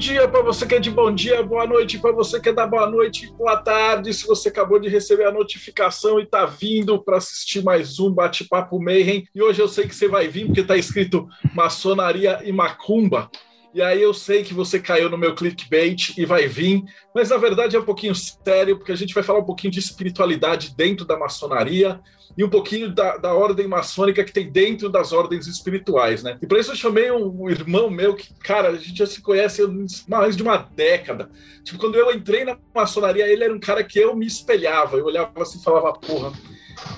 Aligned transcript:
dia 0.00 0.26
para 0.26 0.40
você 0.40 0.64
que 0.64 0.76
é 0.76 0.80
de 0.80 0.90
bom 0.90 1.14
dia, 1.14 1.42
boa 1.42 1.66
noite 1.66 1.98
para 1.98 2.10
você 2.10 2.40
que 2.40 2.48
é 2.48 2.52
da 2.54 2.66
boa 2.66 2.88
noite, 2.88 3.30
boa 3.36 3.58
tarde. 3.58 4.14
Se 4.14 4.26
você 4.26 4.48
acabou 4.48 4.80
de 4.80 4.88
receber 4.88 5.24
a 5.24 5.30
notificação 5.30 6.18
e 6.18 6.22
está 6.22 6.46
vindo 6.46 6.98
para 7.02 7.18
assistir 7.18 7.62
mais 7.62 8.00
um 8.00 8.10
Bate-Papo 8.10 8.82
Mayhem. 8.82 9.28
E 9.34 9.42
hoje 9.42 9.60
eu 9.60 9.68
sei 9.68 9.86
que 9.86 9.94
você 9.94 10.08
vai 10.08 10.26
vir 10.26 10.46
porque 10.46 10.62
está 10.62 10.74
escrito 10.74 11.28
Maçonaria 11.54 12.40
e 12.42 12.50
Macumba. 12.50 13.30
E 13.72 13.80
aí 13.80 14.02
eu 14.02 14.12
sei 14.12 14.42
que 14.42 14.52
você 14.52 14.80
caiu 14.80 15.08
no 15.08 15.16
meu 15.16 15.34
clickbait 15.34 16.14
e 16.18 16.24
vai 16.24 16.48
vir, 16.48 16.82
mas 17.14 17.30
na 17.30 17.36
verdade 17.36 17.76
é 17.76 17.78
um 17.78 17.84
pouquinho 17.84 18.14
sério, 18.14 18.76
porque 18.76 18.90
a 18.90 18.96
gente 18.96 19.14
vai 19.14 19.22
falar 19.22 19.38
um 19.38 19.44
pouquinho 19.44 19.72
de 19.72 19.78
espiritualidade 19.78 20.74
dentro 20.76 21.04
da 21.04 21.16
maçonaria 21.16 22.00
e 22.36 22.42
um 22.42 22.50
pouquinho 22.50 22.92
da, 22.92 23.16
da 23.16 23.32
ordem 23.32 23.68
maçônica 23.68 24.24
que 24.24 24.32
tem 24.32 24.50
dentro 24.50 24.88
das 24.88 25.12
ordens 25.12 25.46
espirituais, 25.46 26.22
né? 26.22 26.36
E 26.42 26.46
para 26.46 26.58
isso 26.58 26.72
eu 26.72 26.76
chamei 26.76 27.10
um, 27.10 27.48
irmão 27.48 27.90
meu 27.90 28.14
que, 28.14 28.34
cara, 28.40 28.70
a 28.70 28.76
gente 28.76 28.98
já 28.98 29.06
se 29.06 29.22
conhece 29.22 29.62
há 29.62 29.68
mais 30.08 30.36
de 30.36 30.42
uma 30.42 30.56
década. 30.56 31.30
Tipo, 31.62 31.78
quando 31.78 31.96
eu 31.96 32.12
entrei 32.12 32.44
na 32.44 32.58
maçonaria, 32.74 33.28
ele 33.28 33.44
era 33.44 33.54
um 33.54 33.60
cara 33.60 33.84
que 33.84 33.98
eu 33.98 34.16
me 34.16 34.26
espelhava, 34.26 34.96
eu 34.96 35.04
olhava 35.04 35.30
assim 35.42 35.58
e 35.58 35.62
falava, 35.62 35.92
porra, 35.92 36.32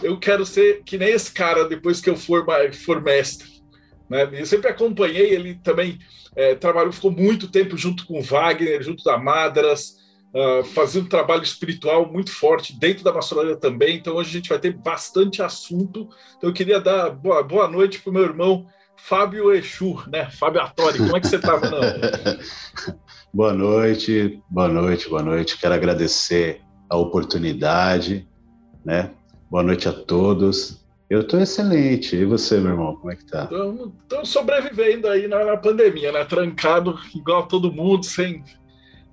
eu 0.03 0.19
quero 0.19 0.47
ser 0.47 0.83
que 0.85 0.97
nem 0.97 1.11
esse 1.11 1.33
cara 1.33 1.69
depois 1.69 2.01
que 2.01 2.09
eu 2.09 2.17
for, 2.17 2.47
for 2.85 3.03
mestre. 3.03 3.51
Né? 4.09 4.29
Eu 4.33 4.47
sempre 4.47 4.69
acompanhei 4.69 5.31
ele 5.31 5.55
também 5.63 5.99
é, 6.35 6.55
trabalhou, 6.55 6.93
ficou 6.93 7.11
muito 7.11 7.49
tempo 7.49 7.77
junto 7.77 8.07
com 8.07 8.23
Wagner, 8.23 8.83
junto 8.83 9.05
da 9.05 9.19
Madras, 9.19 9.97
uh, 10.35 10.65
fazendo 10.65 11.09
trabalho 11.09 11.43
espiritual 11.43 12.11
muito 12.11 12.31
forte 12.31 12.79
dentro 12.79 13.05
da 13.05 13.13
maçonaria 13.13 13.57
também. 13.57 13.97
Então 13.97 14.15
hoje 14.15 14.31
a 14.31 14.33
gente 14.33 14.49
vai 14.49 14.59
ter 14.59 14.73
bastante 14.73 15.43
assunto. 15.43 16.09
Então 16.37 16.51
eu 16.51 16.55
queria 16.55 16.81
dar 16.81 17.11
boa, 17.11 17.43
boa 17.43 17.69
noite 17.69 18.01
para 18.01 18.11
o 18.11 18.15
meu 18.15 18.23
irmão 18.23 18.67
Fábio 18.97 19.53
Exu, 19.53 20.03
né? 20.09 20.31
Fábio 20.31 20.61
Atori, 20.61 20.99
como 20.99 21.17
é 21.17 21.21
que 21.21 21.27
você 21.27 21.37
está, 21.37 21.59
boa 23.35 23.53
noite, 23.53 24.41
boa 24.49 24.69
noite, 24.69 25.09
boa 25.09 25.23
noite. 25.23 25.59
Quero 25.59 25.75
agradecer 25.75 26.61
a 26.89 26.97
oportunidade, 26.97 28.29
né? 28.85 29.11
Boa 29.51 29.63
noite 29.63 29.89
a 29.89 29.93
todos. 29.93 30.82
Eu 31.13 31.21
estou 31.21 31.39
excelente. 31.43 32.17
E 32.17 32.25
você, 32.25 32.59
meu 32.59 32.71
irmão, 32.71 32.97
como 32.97 33.13
é 33.13 33.17
que 33.17 33.27
tá? 33.27 33.47
Estou 34.03 34.25
sobrevivendo 34.25 35.07
aí 35.07 35.29
na, 35.29 35.45
na, 35.45 35.59
pandemia, 35.59 36.11
né? 36.11 36.25
Trancado 36.25 36.99
igual 37.15 37.47
todo 37.47 37.71
mundo, 37.71 38.03
sem, 38.03 38.43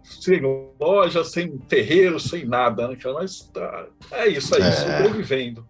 sem 0.02 0.40
loja, 0.80 1.26
sem 1.26 1.58
terreiro, 1.58 2.18
sem 2.18 2.46
nada, 2.46 2.88
né? 2.88 2.98
Mas 3.14 3.42
tá, 3.54 3.88
é 4.14 4.30
isso 4.30 4.56
aí, 4.56 4.62
é. 4.62 4.72
sobrevivendo. 4.72 5.68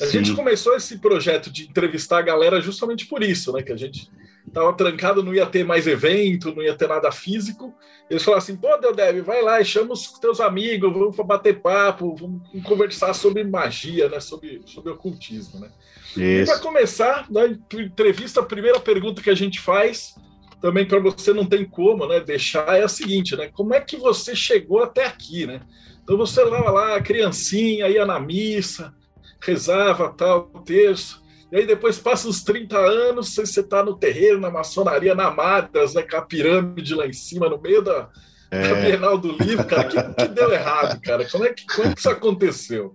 A 0.00 0.06
Sim. 0.06 0.12
gente 0.12 0.34
começou 0.34 0.74
esse 0.74 0.96
projeto 0.96 1.52
de 1.52 1.64
entrevistar 1.64 2.20
a 2.20 2.22
galera 2.22 2.58
justamente 2.58 3.04
por 3.04 3.22
isso, 3.22 3.52
né? 3.52 3.62
Que 3.62 3.72
a 3.72 3.76
gente 3.76 4.10
tava 4.52 4.72
trancado, 4.72 5.22
não 5.22 5.34
ia 5.34 5.46
ter 5.46 5.64
mais 5.64 5.86
evento, 5.86 6.54
não 6.54 6.62
ia 6.62 6.74
ter 6.74 6.88
nada 6.88 7.10
físico. 7.10 7.74
Eles 8.08 8.22
falaram 8.22 8.42
assim: 8.42 8.56
pô, 8.56 8.76
Deodeb, 8.76 9.20
vai 9.20 9.42
lá 9.42 9.60
e 9.60 9.64
chama 9.64 9.92
os 9.92 10.06
teus 10.18 10.40
amigos, 10.40 10.92
vamos 10.92 11.16
bater 11.16 11.60
papo, 11.60 12.14
vamos 12.16 12.42
conversar 12.64 13.12
sobre 13.14 13.44
magia, 13.44 14.08
né? 14.08 14.20
Sobre, 14.20 14.62
sobre 14.66 14.92
ocultismo, 14.92 15.60
né? 15.60 15.70
Isso. 16.10 16.18
E 16.20 16.44
para 16.44 16.58
começar, 16.58 17.26
na 17.30 17.46
entrevista, 17.46 18.40
a 18.40 18.44
primeira 18.44 18.80
pergunta 18.80 19.22
que 19.22 19.30
a 19.30 19.34
gente 19.34 19.60
faz, 19.60 20.14
também 20.60 20.86
para 20.86 21.00
você 21.00 21.32
não 21.32 21.44
tem 21.44 21.64
como 21.64 22.06
né, 22.06 22.20
deixar, 22.20 22.78
é 22.78 22.84
a 22.84 22.88
seguinte, 22.88 23.36
né? 23.36 23.50
Como 23.52 23.74
é 23.74 23.80
que 23.80 23.96
você 23.96 24.34
chegou 24.34 24.82
até 24.82 25.04
aqui, 25.04 25.46
né? 25.46 25.60
Então 26.02 26.16
você 26.16 26.42
lá, 26.44 26.70
lá, 26.70 27.00
criancinha, 27.00 27.88
ia 27.88 28.06
na 28.06 28.20
missa, 28.20 28.94
rezava 29.40 30.08
tal, 30.16 30.44
terço 30.64 31.25
e 31.56 31.60
aí 31.60 31.66
depois 31.66 31.98
passa 31.98 32.28
os 32.28 32.44
30 32.44 32.76
anos, 32.76 33.34
você 33.34 33.60
está 33.60 33.82
no 33.82 33.96
terreiro, 33.96 34.38
na 34.38 34.50
maçonaria, 34.50 35.14
na 35.14 35.30
Madras, 35.30 35.94
né, 35.94 36.02
com 36.02 36.18
a 36.18 36.20
pirâmide 36.20 36.94
lá 36.94 37.06
em 37.06 37.14
cima, 37.14 37.48
no 37.48 37.58
meio 37.58 37.80
da, 37.80 38.10
é. 38.50 38.68
da 38.68 38.74
Bienal 38.74 39.16
do 39.16 39.32
Livro, 39.32 39.64
cara. 39.66 39.88
O 39.88 40.14
que, 40.14 40.28
que, 40.28 40.34
deu 40.34 40.52
errado, 40.52 41.00
cara? 41.00 41.26
Como 41.30 41.46
é 41.46 41.54
que, 41.54 41.64
como 41.66 41.88
é 41.88 41.94
que 41.94 41.98
isso 41.98 42.10
aconteceu? 42.10 42.94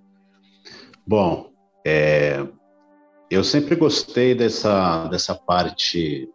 Bom, 1.08 1.52
é, 1.84 2.46
eu 3.32 3.44
sempre 3.44 3.76
gostei 3.76 4.36
dessa, 4.36 5.08
dessa 5.08 5.34
parte 5.34 6.30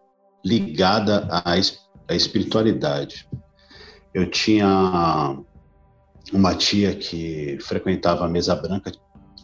ligada 0.44 1.28
à, 1.30 1.52
à 1.52 2.14
espiritualidade. 2.16 3.28
Eu 4.12 4.28
tinha 4.28 5.38
uma 6.32 6.56
tia 6.56 6.92
que 6.92 7.56
frequentava 7.60 8.24
a 8.24 8.28
mesa 8.28 8.56
branca. 8.56 8.90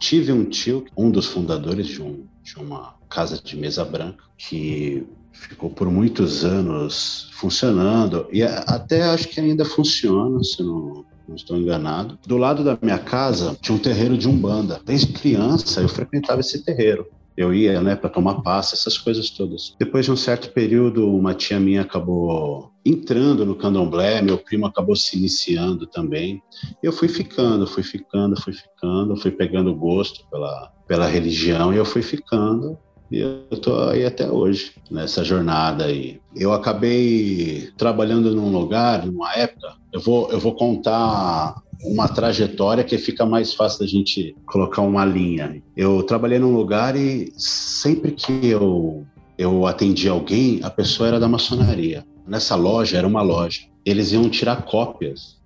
Tive 0.03 0.33
um 0.33 0.43
tio, 0.43 0.83
um 0.97 1.09
dos 1.09 1.27
fundadores 1.27 1.87
de 1.87 2.01
um, 2.01 2.25
de 2.43 2.57
uma 2.57 2.93
casa 3.09 3.41
de 3.41 3.55
mesa 3.55 3.85
branca 3.85 4.21
que 4.37 5.07
ficou 5.31 5.69
por 5.69 5.89
muitos 5.89 6.43
anos 6.43 7.29
funcionando 7.31 8.27
e 8.29 8.43
até 8.43 9.03
acho 9.03 9.29
que 9.29 9.39
ainda 9.39 9.63
funciona, 9.63 10.43
se 10.43 10.61
não, 10.61 11.05
não 11.25 11.35
estou 11.37 11.55
enganado. 11.55 12.19
Do 12.27 12.35
lado 12.35 12.65
da 12.65 12.77
minha 12.81 12.99
casa 12.99 13.57
tinha 13.61 13.77
um 13.77 13.79
terreiro 13.79 14.17
de 14.17 14.27
umbanda. 14.27 14.81
Desde 14.85 15.07
criança 15.07 15.79
eu 15.79 15.87
frequentava 15.87 16.41
esse 16.41 16.61
terreiro. 16.65 17.07
Eu 17.35 17.53
ia, 17.53 17.81
né, 17.81 17.95
para 17.95 18.09
tomar 18.09 18.41
passa, 18.41 18.75
essas 18.75 18.97
coisas 18.97 19.29
todas. 19.29 19.75
Depois 19.79 20.05
de 20.05 20.11
um 20.11 20.15
certo 20.15 20.51
período, 20.51 21.09
uma 21.09 21.33
tia 21.33 21.59
minha 21.59 21.81
acabou 21.81 22.71
entrando 22.85 23.45
no 23.45 23.55
candomblé, 23.55 24.21
meu 24.21 24.37
primo 24.37 24.65
acabou 24.65 24.95
se 24.95 25.17
iniciando 25.17 25.87
também. 25.87 26.41
Eu 26.81 26.91
fui 26.91 27.07
ficando, 27.07 27.65
fui 27.65 27.83
ficando, 27.83 28.39
fui 28.39 28.53
ficando, 28.53 29.17
fui 29.17 29.31
pegando 29.31 29.73
gosto 29.73 30.27
pela, 30.29 30.71
pela 30.87 31.07
religião 31.07 31.73
e 31.73 31.77
eu 31.77 31.85
fui 31.85 32.01
ficando 32.01 32.77
e 33.13 33.19
eu 33.19 33.61
tô 33.61 33.79
aí 33.89 34.03
até 34.05 34.27
hoje 34.27 34.73
nessa 34.89 35.23
jornada 35.23 35.85
aí. 35.85 36.19
Eu 36.35 36.51
acabei 36.51 37.69
trabalhando 37.77 38.33
num 38.33 38.51
lugar, 38.51 39.05
numa 39.05 39.31
época. 39.33 39.75
Eu 39.91 39.99
vou 39.99 40.31
eu 40.31 40.39
vou 40.39 40.55
contar 40.55 41.61
uma 41.81 42.07
trajetória 42.07 42.83
que 42.83 42.97
fica 42.97 43.25
mais 43.25 43.53
fácil 43.53 43.79
da 43.79 43.87
gente 43.87 44.35
colocar 44.45 44.81
uma 44.81 45.05
linha. 45.05 45.61
Eu 45.75 46.03
trabalhei 46.03 46.39
num 46.39 46.55
lugar 46.55 46.95
e 46.95 47.31
sempre 47.37 48.11
que 48.11 48.47
eu 48.47 49.05
eu 49.37 49.65
atendi 49.65 50.07
alguém, 50.07 50.59
a 50.63 50.69
pessoa 50.69 51.07
era 51.07 51.19
da 51.19 51.27
maçonaria. 51.27 52.05
Nessa 52.27 52.55
loja 52.55 52.97
era 52.97 53.07
uma 53.07 53.21
loja. 53.21 53.61
Eles 53.85 54.11
iam 54.11 54.29
tirar 54.29 54.63
cópias 54.63 55.37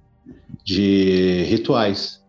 de 0.64 1.44
rituais. 1.48 2.22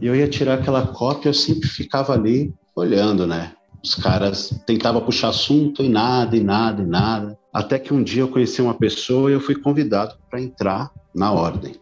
E 0.00 0.06
eu 0.06 0.16
ia 0.16 0.26
tirar 0.26 0.54
aquela 0.54 0.86
cópia, 0.86 1.28
eu 1.28 1.34
sempre 1.34 1.68
ficava 1.68 2.14
ali 2.14 2.52
olhando, 2.74 3.26
né? 3.26 3.52
Os 3.82 3.94
caras 3.94 4.62
tentavam 4.66 5.02
puxar 5.02 5.28
assunto 5.28 5.82
e 5.82 5.88
nada, 5.88 6.36
e 6.36 6.40
nada, 6.40 6.82
e 6.82 6.86
nada. 6.86 7.38
Até 7.52 7.78
que 7.78 7.92
um 7.92 8.02
dia 8.02 8.22
eu 8.22 8.28
conheci 8.28 8.62
uma 8.62 8.74
pessoa 8.74 9.30
e 9.30 9.34
eu 9.34 9.40
fui 9.40 9.54
convidado 9.54 10.14
para 10.30 10.40
entrar 10.40 10.90
na 11.14 11.32
ordem. 11.32 11.74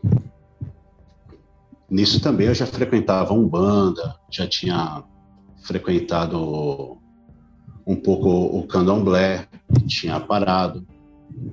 Nisso 1.91 2.21
também 2.21 2.47
eu 2.47 2.55
já 2.55 2.67
frequentava 2.67 3.33
Umbanda, 3.33 4.15
já 4.31 4.47
tinha 4.47 5.03
frequentado 5.63 6.99
um 7.87 7.97
pouco 7.97 8.29
o 8.29 8.67
candomblé, 8.67 9.49
tinha 9.87 10.21
parado 10.21 10.87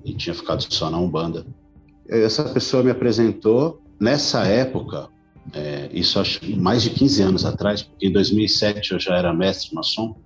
e 0.04 0.14
tinha 0.14 0.36
ficado 0.36 0.62
só 0.62 0.90
na 0.90 0.98
Umbanda. 0.98 1.46
Essa 2.08 2.44
pessoa 2.44 2.84
me 2.84 2.92
apresentou. 2.92 3.82
Nessa 3.98 4.46
época, 4.46 5.08
é, 5.54 5.90
isso 5.94 6.20
acho 6.20 6.42
mais 6.58 6.84
de 6.84 6.90
15 6.90 7.22
anos 7.22 7.46
atrás, 7.46 7.82
porque 7.82 8.08
em 8.08 8.12
2007 8.12 8.92
eu 8.92 9.00
já 9.00 9.16
era 9.16 9.34
mestre 9.34 9.74
maçom, 9.74 10.18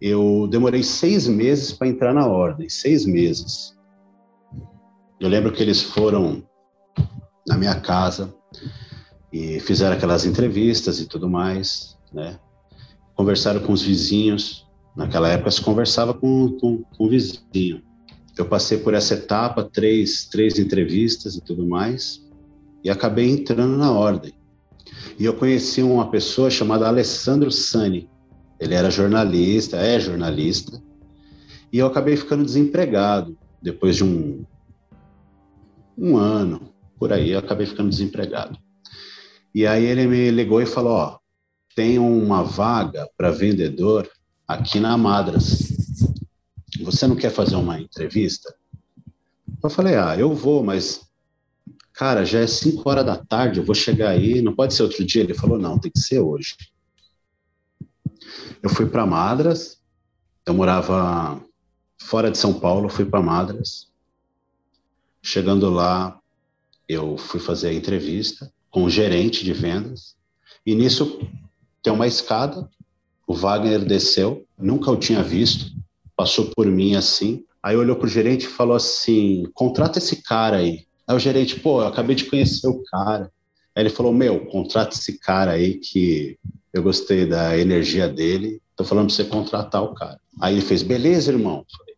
eu 0.00 0.48
demorei 0.50 0.82
seis 0.82 1.26
meses 1.26 1.72
para 1.72 1.88
entrar 1.88 2.14
na 2.14 2.26
ordem, 2.26 2.68
seis 2.68 3.04
meses. 3.04 3.76
Eu 5.20 5.28
lembro 5.28 5.52
que 5.52 5.62
eles 5.62 5.82
foram 5.82 6.42
na 7.46 7.56
minha 7.56 7.78
casa 7.80 8.34
e 9.34 9.58
fizeram 9.58 9.96
aquelas 9.96 10.24
entrevistas 10.24 11.00
e 11.00 11.06
tudo 11.06 11.28
mais, 11.28 11.98
né? 12.12 12.38
Conversaram 13.16 13.58
com 13.58 13.72
os 13.72 13.82
vizinhos. 13.82 14.64
Naquela 14.94 15.28
época 15.28 15.50
se 15.50 15.60
conversava 15.60 16.14
com, 16.14 16.56
com, 16.60 16.84
com 16.84 17.04
o 17.04 17.08
vizinho. 17.08 17.82
Eu 18.38 18.46
passei 18.46 18.78
por 18.78 18.94
essa 18.94 19.14
etapa, 19.14 19.64
três, 19.64 20.26
três 20.26 20.56
entrevistas 20.56 21.34
e 21.34 21.40
tudo 21.40 21.66
mais 21.66 22.24
e 22.84 22.88
acabei 22.88 23.28
entrando 23.28 23.76
na 23.76 23.90
ordem. 23.90 24.32
E 25.18 25.24
eu 25.24 25.34
conheci 25.34 25.82
uma 25.82 26.10
pessoa 26.10 26.48
chamada 26.48 26.86
Alessandro 26.86 27.50
Sani. 27.50 28.08
Ele 28.60 28.74
era 28.74 28.88
jornalista, 28.88 29.78
é 29.78 29.98
jornalista, 29.98 30.80
e 31.72 31.78
eu 31.78 31.88
acabei 31.88 32.16
ficando 32.16 32.44
desempregado 32.44 33.36
depois 33.60 33.96
de 33.96 34.04
um, 34.04 34.44
um 35.98 36.16
ano, 36.16 36.72
por 36.96 37.12
aí, 37.12 37.30
eu 37.32 37.40
acabei 37.40 37.66
ficando 37.66 37.88
desempregado. 37.88 38.56
E 39.54 39.66
aí 39.66 39.84
ele 39.84 40.06
me 40.06 40.30
ligou 40.30 40.60
e 40.60 40.66
falou: 40.66 40.92
Ó, 40.92 41.18
tem 41.74 41.98
uma 41.98 42.42
vaga 42.42 43.08
para 43.16 43.30
vendedor 43.30 44.08
aqui 44.46 44.78
na 44.78 44.96
Madras. 44.96 45.72
Você 46.82 47.06
não 47.06 47.16
quer 47.16 47.30
fazer 47.30 47.56
uma 47.56 47.80
entrevista? 47.80 48.54
Eu 49.62 49.70
falei, 49.70 49.96
ah, 49.96 50.16
eu 50.16 50.34
vou, 50.34 50.62
mas, 50.62 51.08
cara, 51.92 52.24
já 52.24 52.40
é 52.40 52.46
5 52.46 52.88
horas 52.88 53.06
da 53.06 53.16
tarde, 53.16 53.60
eu 53.60 53.64
vou 53.64 53.74
chegar 53.74 54.10
aí, 54.10 54.42
não 54.42 54.54
pode 54.54 54.74
ser 54.74 54.82
outro 54.82 55.04
dia? 55.04 55.22
Ele 55.22 55.34
falou, 55.34 55.58
não, 55.58 55.78
tem 55.78 55.90
que 55.90 56.00
ser 56.00 56.20
hoje. 56.20 56.56
Eu 58.62 58.70
fui 58.70 58.86
para 58.86 59.06
Madras, 59.06 59.80
eu 60.46 60.54
morava 60.54 61.42
fora 61.98 62.30
de 62.30 62.38
São 62.38 62.52
Paulo, 62.52 62.88
fui 62.88 63.04
para 63.04 63.22
Madras. 63.22 63.90
Chegando 65.22 65.70
lá, 65.70 66.20
eu 66.88 67.16
fui 67.16 67.40
fazer 67.40 67.68
a 67.68 67.74
entrevista 67.74 68.52
com 68.74 68.82
o 68.82 68.90
gerente 68.90 69.44
de 69.44 69.52
vendas, 69.52 70.16
e 70.66 70.74
nisso 70.74 71.20
tem 71.80 71.92
uma 71.92 72.08
escada, 72.08 72.68
o 73.24 73.32
Wagner 73.32 73.84
desceu, 73.84 74.44
nunca 74.58 74.90
o 74.90 74.96
tinha 74.96 75.22
visto, 75.22 75.70
passou 76.16 76.46
por 76.46 76.66
mim 76.66 76.96
assim, 76.96 77.44
aí 77.62 77.76
olhou 77.76 77.94
pro 77.94 78.08
gerente 78.08 78.46
e 78.46 78.48
falou 78.48 78.74
assim, 78.74 79.44
contrata 79.54 79.98
esse 79.98 80.22
cara 80.22 80.56
aí. 80.56 80.86
Aí 81.06 81.14
o 81.14 81.20
gerente, 81.20 81.60
pô, 81.60 81.82
eu 81.82 81.86
acabei 81.86 82.16
de 82.16 82.24
conhecer 82.24 82.66
o 82.66 82.82
cara. 82.90 83.30
Aí 83.76 83.84
ele 83.84 83.90
falou, 83.90 84.12
meu, 84.12 84.44
contrata 84.46 84.96
esse 84.96 85.20
cara 85.20 85.52
aí 85.52 85.74
que 85.74 86.36
eu 86.72 86.82
gostei 86.82 87.26
da 87.26 87.56
energia 87.56 88.08
dele, 88.08 88.60
tô 88.74 88.82
falando 88.82 89.06
pra 89.06 89.14
você 89.14 89.22
contratar 89.22 89.84
o 89.84 89.94
cara. 89.94 90.18
Aí 90.40 90.52
ele 90.52 90.62
fez, 90.62 90.82
beleza, 90.82 91.30
irmão? 91.30 91.64
Falei, 91.78 91.94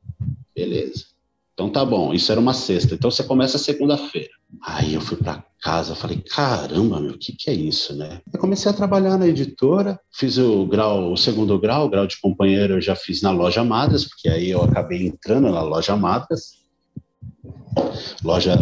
beleza. 0.54 1.06
Então 1.54 1.70
tá 1.70 1.82
bom, 1.82 2.12
isso 2.12 2.30
era 2.30 2.38
uma 2.38 2.52
sexta. 2.52 2.94
Então 2.94 3.10
você 3.10 3.24
começa 3.24 3.56
segunda-feira. 3.56 4.35
Aí 4.62 4.94
eu 4.94 5.00
fui 5.00 5.16
para 5.16 5.44
casa, 5.60 5.94
falei, 5.94 6.18
caramba, 6.18 7.00
meu, 7.00 7.12
o 7.12 7.18
que, 7.18 7.32
que 7.32 7.50
é 7.50 7.52
isso, 7.52 7.94
né? 7.96 8.20
Eu 8.32 8.38
comecei 8.38 8.70
a 8.70 8.74
trabalhar 8.74 9.18
na 9.18 9.26
editora, 9.26 9.98
fiz 10.12 10.38
o 10.38 10.66
grau, 10.66 11.12
o 11.12 11.16
segundo 11.16 11.58
grau, 11.58 11.86
o 11.86 11.88
grau 11.88 12.06
de 12.06 12.20
companheiro 12.20 12.74
eu 12.74 12.80
já 12.80 12.94
fiz 12.94 13.22
na 13.22 13.30
loja 13.30 13.64
Madras, 13.64 14.04
porque 14.04 14.28
aí 14.28 14.50
eu 14.50 14.62
acabei 14.62 15.06
entrando 15.06 15.50
na 15.50 15.62
loja 15.62 15.96
Madras, 15.96 16.64
loja 18.22 18.56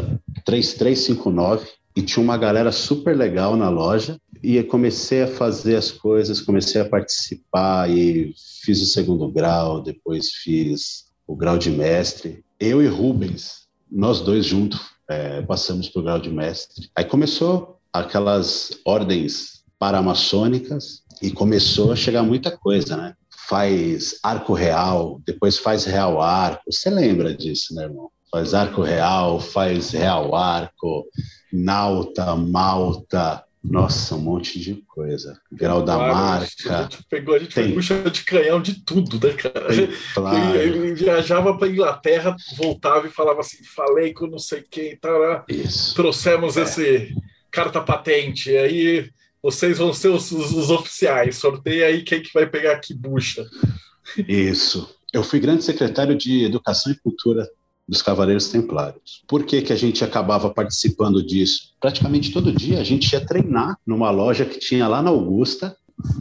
3359, 0.44 1.68
e 1.96 2.02
tinha 2.02 2.22
uma 2.22 2.36
galera 2.36 2.72
super 2.72 3.16
legal 3.16 3.56
na 3.56 3.68
loja, 3.68 4.18
e 4.42 4.62
comecei 4.62 5.22
a 5.22 5.28
fazer 5.28 5.76
as 5.76 5.90
coisas, 5.90 6.40
comecei 6.40 6.80
a 6.80 6.88
participar 6.88 7.90
e 7.90 8.34
fiz 8.62 8.82
o 8.82 8.86
segundo 8.86 9.30
grau, 9.30 9.82
depois 9.82 10.30
fiz 10.30 11.06
o 11.26 11.34
grau 11.34 11.56
de 11.56 11.70
mestre. 11.70 12.44
Eu 12.60 12.82
e 12.82 12.86
Rubens, 12.86 13.66
nós 13.90 14.20
dois 14.20 14.44
juntos, 14.44 14.93
é, 15.08 15.42
passamos 15.42 15.88
para 15.88 16.00
o 16.00 16.04
grau 16.04 16.18
de 16.18 16.30
mestre. 16.30 16.90
Aí 16.96 17.04
começou 17.04 17.78
aquelas 17.92 18.78
ordens 18.84 19.62
paramaçônicas 19.78 21.02
e 21.22 21.30
começou 21.30 21.92
a 21.92 21.96
chegar 21.96 22.22
muita 22.22 22.56
coisa, 22.56 22.96
né? 22.96 23.14
Faz 23.48 24.18
arco 24.22 24.54
real, 24.54 25.20
depois 25.26 25.58
faz 25.58 25.84
real 25.84 26.20
arco. 26.20 26.62
Você 26.70 26.88
lembra 26.88 27.34
disso, 27.34 27.74
né, 27.74 27.84
irmão? 27.84 28.10
Faz 28.30 28.54
arco 28.54 28.82
real, 28.82 29.38
faz 29.38 29.90
real 29.90 30.34
arco, 30.34 31.06
nauta, 31.52 32.34
malta, 32.34 33.44
nossa, 33.64 34.14
um 34.14 34.18
monte 34.18 34.60
de 34.60 34.74
coisa. 34.86 35.40
Grau 35.50 35.82
da 35.82 35.94
claro, 35.94 36.14
marca. 36.14 36.78
A 36.78 36.82
gente 36.82 36.98
pegou, 37.08 37.34
a 37.34 37.38
gente 37.38 37.54
tem, 37.54 37.64
foi 37.64 37.72
puxa 37.72 38.10
de 38.10 38.22
canhão 38.22 38.60
de 38.60 38.84
tudo, 38.84 39.26
né, 39.26 39.32
cara? 39.32 39.68
Tem, 39.68 39.88
claro. 40.12 40.56
Ele 40.56 40.94
viajava 40.94 41.56
para 41.56 41.68
Inglaterra, 41.68 42.36
voltava 42.58 43.06
e 43.06 43.10
falava 43.10 43.40
assim: 43.40 43.64
falei 43.64 44.12
com 44.12 44.26
não 44.26 44.38
sei 44.38 44.62
quem, 44.70 44.96
tá, 44.98 45.44
Isso. 45.48 45.94
trouxemos 45.94 46.58
é. 46.58 46.62
esse 46.62 47.14
carta 47.50 47.80
patente, 47.80 48.54
aí 48.54 49.08
vocês 49.42 49.78
vão 49.78 49.94
ser 49.94 50.08
os, 50.08 50.30
os, 50.30 50.52
os 50.52 50.70
oficiais, 50.70 51.36
sorteia 51.36 51.86
aí 51.86 52.02
quem 52.02 52.20
que 52.22 52.34
vai 52.34 52.46
pegar 52.46 52.78
que 52.80 52.92
bucha. 52.92 53.46
Isso. 54.28 54.94
Eu 55.12 55.22
fui 55.22 55.40
grande 55.40 55.64
secretário 55.64 56.14
de 56.14 56.44
Educação 56.44 56.92
e 56.92 56.98
Cultura 56.98 57.48
dos 57.86 58.02
Cavaleiros 58.02 58.48
Templários. 58.48 59.22
Por 59.26 59.44
que, 59.44 59.62
que 59.62 59.72
a 59.72 59.76
gente 59.76 60.02
acabava 60.04 60.50
participando 60.50 61.24
disso? 61.24 61.74
Praticamente 61.80 62.32
todo 62.32 62.52
dia 62.52 62.80
a 62.80 62.84
gente 62.84 63.12
ia 63.12 63.24
treinar 63.24 63.78
numa 63.86 64.10
loja 64.10 64.44
que 64.44 64.58
tinha 64.58 64.88
lá 64.88 65.02
na 65.02 65.10
Augusta, 65.10 65.76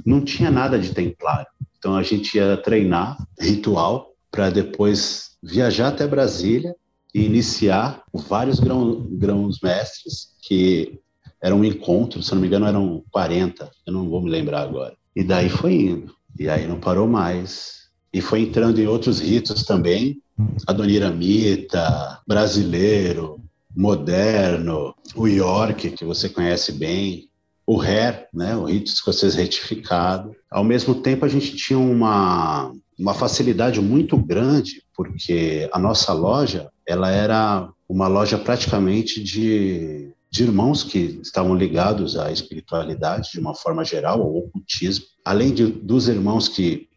não 0.06 0.22
tinha 0.22 0.52
nada 0.52 0.78
de 0.78 0.94
templário. 0.94 1.48
Então 1.78 1.96
a 1.96 2.04
gente 2.04 2.38
ia 2.38 2.58
treinar 2.58 3.18
ritual 3.40 4.14
para 4.32 4.50
depois 4.50 5.32
viajar 5.42 5.90
até 5.90 6.08
Brasília 6.08 6.76
e 7.14 7.24
iniciar 7.24 8.04
vários 8.14 8.60
grãos, 8.60 9.06
grãos 9.12 9.60
mestres 9.62 10.30
que 10.42 11.00
era 11.42 11.54
um 11.54 11.64
encontro, 11.64 12.24
se 12.24 12.34
não 12.34 12.40
me 12.40 12.48
engano 12.48 12.66
eram 12.66 13.04
40, 13.12 13.70
eu 13.86 13.92
não 13.92 14.10
vou 14.10 14.22
me 14.22 14.30
lembrar 14.30 14.62
agora. 14.62 14.96
E 15.14 15.24
daí 15.24 15.50
foi 15.50 15.74
indo, 15.74 16.16
e 16.40 16.48
aí 16.48 16.66
não 16.66 16.80
parou 16.80 17.06
mais. 17.06 17.83
E 18.14 18.22
foi 18.22 18.42
entrando 18.42 18.80
em 18.80 18.88
outros 18.88 19.20
ritos 19.20 19.64
também, 19.64 20.22
Adoniramita, 20.68 22.20
brasileiro, 22.28 23.40
moderno, 23.76 24.96
o 25.16 25.28
York, 25.28 25.92
que 25.92 26.06
você 26.06 26.30
conhece 26.30 26.72
bem, 26.72 27.28
o 27.66 27.82
Hair, 27.82 28.28
né, 28.34 28.56
o 28.56 28.66
rito 28.66 28.88
escocês 28.88 29.36
retificado. 29.36 30.36
Ao 30.50 30.64
mesmo 30.64 30.96
tempo, 30.96 31.26
a 31.26 31.30
gente 31.30 31.56
tinha 31.56 31.80
uma, 31.80 32.72
uma 32.98 33.14
facilidade 33.14 33.82
muito 33.82 34.18
grande, 34.18 34.84
porque 34.96 35.70
a 35.72 35.80
nossa 35.80 36.14
loja 36.14 36.70
ela 36.88 37.10
era 37.10 37.70
uma 37.88 38.08
loja 38.08 38.38
praticamente 38.38 39.24
de, 39.24 40.14
de 40.30 40.44
irmãos 40.44 40.84
que 40.84 41.20
estavam 41.22 41.56
ligados 41.56 42.18
à 42.18 42.32
espiritualidade 42.32 43.32
de 43.32 43.40
uma 43.40 43.56
forma 43.56 43.84
geral, 43.84 44.22
ao 44.22 44.36
ocultismo. 44.36 45.06
Além 45.24 45.54
de, 45.54 45.66
dos 45.68 46.08
irmãos 46.08 46.48
que, 46.48 46.90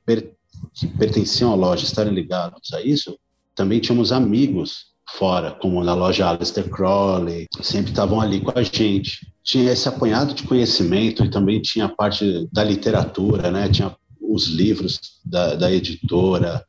que 0.74 0.86
pertenciam 0.86 1.52
à 1.52 1.54
loja 1.54 1.84
estarem 1.84 2.12
ligados 2.12 2.72
a 2.72 2.82
isso, 2.82 3.18
também 3.54 3.80
tínhamos 3.80 4.12
amigos 4.12 4.86
fora, 5.16 5.52
como 5.52 5.82
na 5.82 5.94
loja 5.94 6.28
Alistair 6.28 6.68
Crowley, 6.68 7.46
sempre 7.62 7.90
estavam 7.90 8.20
ali 8.20 8.40
com 8.40 8.56
a 8.58 8.62
gente. 8.62 9.26
Tinha 9.42 9.72
esse 9.72 9.88
apanhado 9.88 10.34
de 10.34 10.42
conhecimento 10.42 11.24
e 11.24 11.30
também 11.30 11.62
tinha 11.62 11.86
a 11.86 11.94
parte 11.94 12.48
da 12.52 12.64
literatura, 12.64 13.50
né? 13.50 13.68
Tinha 13.68 13.96
os 14.20 14.46
livros 14.46 15.20
da, 15.24 15.54
da 15.54 15.72
editora, 15.72 16.64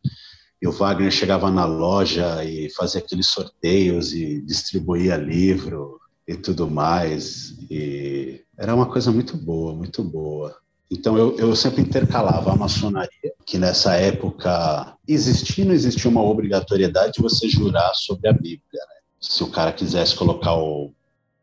e 0.62 0.68
o 0.68 0.72
Wagner 0.72 1.12
chegava 1.12 1.52
na 1.52 1.66
loja 1.66 2.44
e 2.44 2.70
fazia 2.72 3.00
aqueles 3.00 3.28
sorteios 3.28 4.14
e 4.14 4.42
distribuía 4.42 5.16
livro 5.16 6.00
e 6.28 6.36
tudo 6.36 6.70
mais. 6.70 7.56
E 7.70 8.42
era 8.58 8.74
uma 8.74 8.88
coisa 8.88 9.12
muito 9.12 9.38
boa, 9.38 9.74
muito 9.74 10.04
boa. 10.04 10.56
Então 10.90 11.18
eu, 11.18 11.38
eu 11.38 11.56
sempre 11.56 11.82
intercalava 11.82 12.52
a 12.52 12.56
maçonaria, 12.56 13.34
que 13.46 13.58
nessa 13.58 13.96
época 13.96 14.96
existia 15.08 15.66
não 15.66 15.74
existia 15.74 16.10
uma 16.10 16.24
obrigatoriedade 16.24 17.14
de 17.14 17.22
você 17.22 17.50
jurar 17.50 17.94
sobre 17.94 18.30
a 18.30 18.34
Bíblia. 18.34 18.62
Né? 18.74 18.96
Se 19.20 19.44
o 19.44 19.50
cara 19.50 19.74
quisesse 19.74 20.16
colocar 20.16 20.56
o 20.56 20.94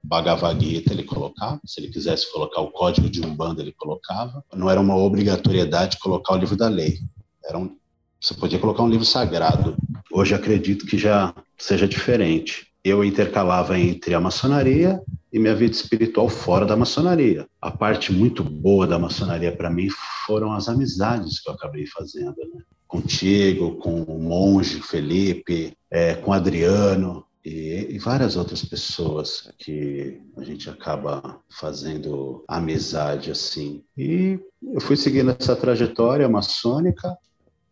Bhagavad 0.02 0.62
Gita, 0.64 0.92
ele 0.92 1.02
colocava. 1.02 1.60
Se 1.64 1.80
ele 1.80 1.88
quisesse 1.88 2.30
colocar 2.32 2.60
o 2.60 2.70
Código 2.70 3.08
de 3.08 3.24
Umbanda, 3.24 3.62
ele 3.62 3.72
colocava. 3.72 4.44
Não 4.54 4.70
era 4.70 4.80
uma 4.80 4.96
obrigatoriedade 4.96 5.98
colocar 5.98 6.34
o 6.34 6.38
livro 6.38 6.56
da 6.56 6.68
lei. 6.68 6.98
Era 7.44 7.58
um, 7.58 7.76
você 8.20 8.34
podia 8.34 8.58
colocar 8.58 8.82
um 8.82 8.88
livro 8.88 9.04
sagrado. 9.04 9.76
Hoje 10.12 10.34
acredito 10.34 10.86
que 10.86 10.96
já 10.96 11.34
seja 11.58 11.88
diferente. 11.88 12.66
Eu 12.82 13.02
intercalava 13.02 13.78
entre 13.78 14.14
a 14.14 14.20
maçonaria 14.20 15.00
e 15.34 15.38
minha 15.40 15.54
vida 15.54 15.74
espiritual 15.74 16.28
fora 16.28 16.64
da 16.64 16.76
maçonaria. 16.76 17.48
A 17.60 17.68
parte 17.68 18.12
muito 18.12 18.44
boa 18.44 18.86
da 18.86 19.00
maçonaria 19.00 19.50
para 19.50 19.68
mim 19.68 19.88
foram 20.24 20.52
as 20.52 20.68
amizades 20.68 21.40
que 21.40 21.50
eu 21.50 21.54
acabei 21.54 21.88
fazendo, 21.88 22.36
né? 22.54 22.62
Contigo, 22.86 23.74
com 23.78 24.04
o 24.04 24.22
monge 24.22 24.80
Felipe, 24.80 25.76
é, 25.90 26.14
com 26.14 26.32
Adriano 26.32 27.26
e, 27.44 27.88
e, 27.90 27.98
várias 27.98 28.36
outras 28.36 28.64
pessoas 28.64 29.52
que 29.58 30.20
a 30.36 30.44
gente 30.44 30.70
acaba 30.70 31.40
fazendo 31.50 32.44
amizade 32.46 33.32
assim. 33.32 33.82
E 33.98 34.38
eu 34.62 34.80
fui 34.80 34.96
seguindo 34.96 35.36
essa 35.36 35.56
trajetória 35.56 36.28
maçônica, 36.28 37.12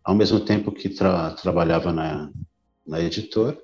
ao 0.03 0.17
mesmo 0.17 0.41
tempo 0.41 0.73
que 0.73 0.89
tra 0.89 1.31
trabalhava 1.31 1.93
na, 1.93 2.29
na 2.85 3.01
editora 3.01 3.57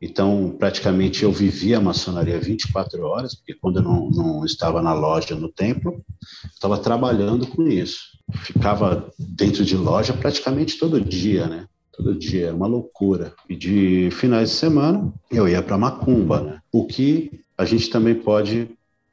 então, 0.00 0.54
praticamente 0.58 1.22
eu 1.22 1.32
vivia 1.32 1.78
a 1.78 1.80
maçonaria 1.80 2.38
24 2.38 3.02
horas, 3.04 3.34
porque 3.34 3.54
quando 3.54 3.78
eu 3.78 3.82
não, 3.82 4.10
não 4.10 4.44
estava 4.44 4.82
na 4.82 4.92
loja, 4.92 5.34
no 5.34 5.48
templo, 5.48 6.04
estava 6.52 6.78
trabalhando 6.78 7.46
com 7.46 7.66
isso. 7.66 8.00
Ficava 8.42 9.10
dentro 9.18 9.64
de 9.64 9.76
loja 9.76 10.12
praticamente 10.12 10.78
todo 10.78 11.00
dia, 11.00 11.46
né? 11.46 11.66
Todo 11.92 12.14
dia, 12.14 12.46
era 12.48 12.56
uma 12.56 12.66
loucura. 12.66 13.32
E 13.48 13.54
de 13.54 14.10
finais 14.10 14.50
de 14.50 14.56
semana, 14.56 15.12
eu 15.30 15.48
ia 15.48 15.62
para 15.62 15.78
Macumba, 15.78 16.40
né? 16.40 16.60
O 16.72 16.86
que 16.86 17.40
a 17.56 17.64
gente 17.64 17.88
também 17.88 18.14
pode 18.14 18.68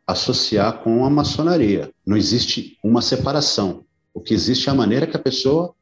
associar 0.06 0.80
com 0.80 1.06
a 1.06 1.10
maçonaria. 1.10 1.92
Não 2.06 2.18
existe 2.18 2.78
uma 2.84 3.02
separação. 3.02 3.86
O 4.14 4.20
que 4.20 4.34
existe 4.34 4.68
é 4.68 4.72
a 4.72 4.76
maneira 4.76 5.08
que 5.08 5.16
a 5.16 5.22
pessoa 5.22 5.74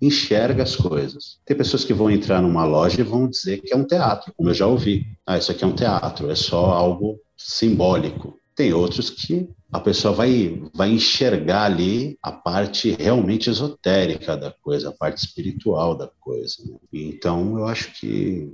enxerga 0.00 0.62
as 0.62 0.76
coisas. 0.76 1.38
Tem 1.44 1.56
pessoas 1.56 1.84
que 1.84 1.94
vão 1.94 2.10
entrar 2.10 2.42
numa 2.42 2.64
loja 2.64 3.00
e 3.00 3.04
vão 3.04 3.28
dizer 3.28 3.60
que 3.60 3.72
é 3.72 3.76
um 3.76 3.84
teatro, 3.84 4.32
como 4.36 4.50
eu 4.50 4.54
já 4.54 4.66
ouvi. 4.66 5.06
Ah, 5.26 5.38
isso 5.38 5.50
aqui 5.50 5.64
é 5.64 5.66
um 5.66 5.74
teatro, 5.74 6.30
é 6.30 6.34
só 6.34 6.66
algo 6.66 7.18
simbólico. 7.36 8.38
Tem 8.54 8.72
outros 8.72 9.10
que 9.10 9.48
a 9.72 9.80
pessoa 9.80 10.12
vai, 10.12 10.62
vai 10.74 10.90
enxergar 10.90 11.64
ali 11.64 12.18
a 12.22 12.32
parte 12.32 12.90
realmente 12.92 13.48
esotérica 13.48 14.36
da 14.36 14.52
coisa, 14.62 14.88
a 14.88 14.92
parte 14.92 15.24
espiritual 15.24 15.94
da 15.94 16.10
coisa. 16.20 16.56
Né? 16.66 16.76
Então, 16.92 17.58
eu 17.58 17.64
acho 17.66 17.92
que 17.98 18.52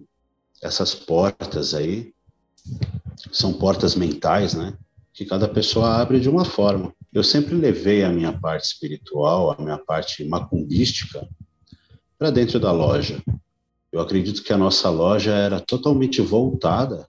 essas 0.62 0.95
portas 0.95 1.75
aí 1.75 2.12
são 3.33 3.55
portas 3.55 3.95
mentais, 3.95 4.55
né? 4.55 4.75
Que 5.12 5.25
cada 5.25 5.49
pessoa 5.49 5.97
abre 5.97 6.21
de 6.21 6.28
uma 6.28 6.45
forma. 6.45 6.93
Eu 7.16 7.25
sempre 7.25 7.54
levei 7.54 8.04
a 8.04 8.11
minha 8.11 8.30
parte 8.30 8.66
espiritual, 8.66 9.50
a 9.50 9.62
minha 9.62 9.78
parte 9.78 10.23
macumbística 10.23 11.26
para 12.18 12.30
dentro 12.30 12.61
da 12.61 12.70
loja. 12.70 13.23
Eu 13.90 14.00
acredito 14.00 14.42
que 14.42 14.52
a 14.52 14.58
nossa 14.58 14.90
loja 14.90 15.32
era 15.32 15.58
totalmente 15.58 16.20
voltada 16.20 17.08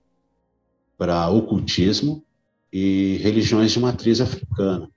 para 0.97 1.29
ocultismo 1.29 2.23
e 2.71 3.19
religiões 3.21 3.73
de 3.73 3.81
matriz 3.81 4.21
africana. 4.21 4.89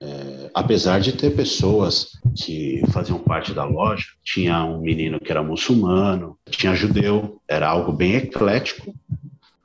É, 0.00 0.50
apesar 0.54 0.98
de 0.98 1.12
ter 1.12 1.36
pessoas 1.36 2.12
que 2.34 2.80
faziam 2.94 3.18
parte 3.18 3.52
da 3.52 3.64
loja, 3.64 4.06
tinha 4.24 4.64
um 4.64 4.80
menino 4.80 5.20
que 5.20 5.30
era 5.30 5.42
muçulmano, 5.42 6.38
tinha 6.48 6.74
judeu, 6.74 7.38
era 7.46 7.68
algo 7.68 7.92
bem 7.92 8.14
eclético, 8.14 8.94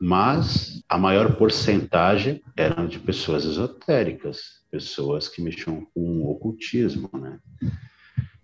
mas 0.01 0.81
a 0.89 0.97
maior 0.97 1.35
porcentagem 1.35 2.41
eram 2.57 2.87
de 2.87 2.97
pessoas 2.97 3.45
esotéricas, 3.45 4.63
pessoas 4.71 5.27
que 5.27 5.43
mexiam 5.43 5.85
com 5.93 6.23
o 6.23 6.31
ocultismo, 6.31 7.07
né? 7.13 7.37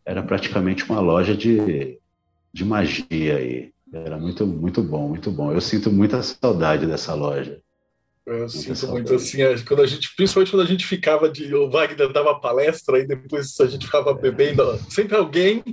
Era 0.06 0.22
praticamente 0.22 0.84
uma 0.84 1.00
loja 1.00 1.36
de, 1.36 1.98
de 2.54 2.64
magia 2.64 3.38
aí. 3.38 3.72
Era 3.92 4.20
muito, 4.20 4.46
muito 4.46 4.84
bom, 4.84 5.10
muito 5.10 5.32
bom. 5.32 5.52
Eu 5.52 5.60
sinto 5.60 5.92
muita 5.92 6.22
saudade 6.22 6.86
dessa 6.86 7.16
loja. 7.16 7.60
Eu 8.24 8.48
sinto 8.48 8.88
muito 8.90 9.16
assim, 9.16 9.40
quando 9.68 9.82
a 9.82 9.88
gente, 9.88 10.16
principalmente 10.16 10.52
quando 10.52 10.64
a 10.64 10.70
gente 10.70 10.86
ficava 10.86 11.28
de. 11.28 11.56
O 11.56 11.72
Wagner 11.72 12.14
dava 12.14 12.40
palestra 12.40 13.00
e 13.00 13.08
depois 13.08 13.60
a 13.60 13.66
gente 13.66 13.88
ficava 13.88 14.14
bebendo. 14.14 14.62
Sempre 14.92 15.18
alguém 15.18 15.64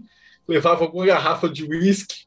levava 0.49 0.85
alguma 0.85 1.05
garrafa 1.05 1.47
de 1.47 1.63
uísque. 1.63 2.25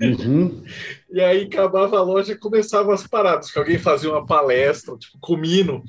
Uhum. 0.00 0.64
e 1.10 1.20
aí 1.20 1.44
acabava 1.44 1.98
a 1.98 2.02
loja 2.02 2.32
e 2.32 2.38
começava 2.38 2.94
as 2.94 3.06
paradas. 3.06 3.50
Que 3.50 3.58
alguém 3.58 3.78
fazia 3.78 4.10
uma 4.10 4.24
palestra, 4.24 4.96
tipo, 4.96 5.18
comino, 5.20 5.82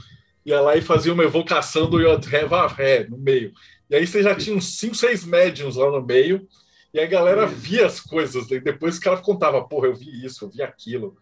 ia 0.45 0.59
lá 0.61 0.75
e 0.75 0.81
fazia 0.81 1.13
uma 1.13 1.23
evocação 1.23 1.89
do 1.89 1.99
Yod 1.99 2.25
Ré 2.27 3.07
no 3.09 3.17
meio. 3.17 3.53
E 3.89 3.95
aí 3.95 4.07
você 4.07 4.23
já 4.23 4.35
tinha 4.35 4.55
uns 4.55 4.77
5, 4.77 4.95
6 4.95 5.25
médiums 5.25 5.75
lá 5.75 5.91
no 5.91 6.03
meio, 6.03 6.47
e 6.93 6.99
a 6.99 7.05
galera 7.05 7.45
via 7.45 7.85
as 7.85 7.99
coisas. 7.99 8.49
E 8.49 8.59
depois 8.59 8.97
que 8.97 9.07
ela 9.07 9.17
contava, 9.17 9.63
porra, 9.67 9.87
eu 9.87 9.95
vi 9.95 10.25
isso, 10.25 10.45
eu 10.45 10.49
vi 10.49 10.61
aquilo 10.61 11.15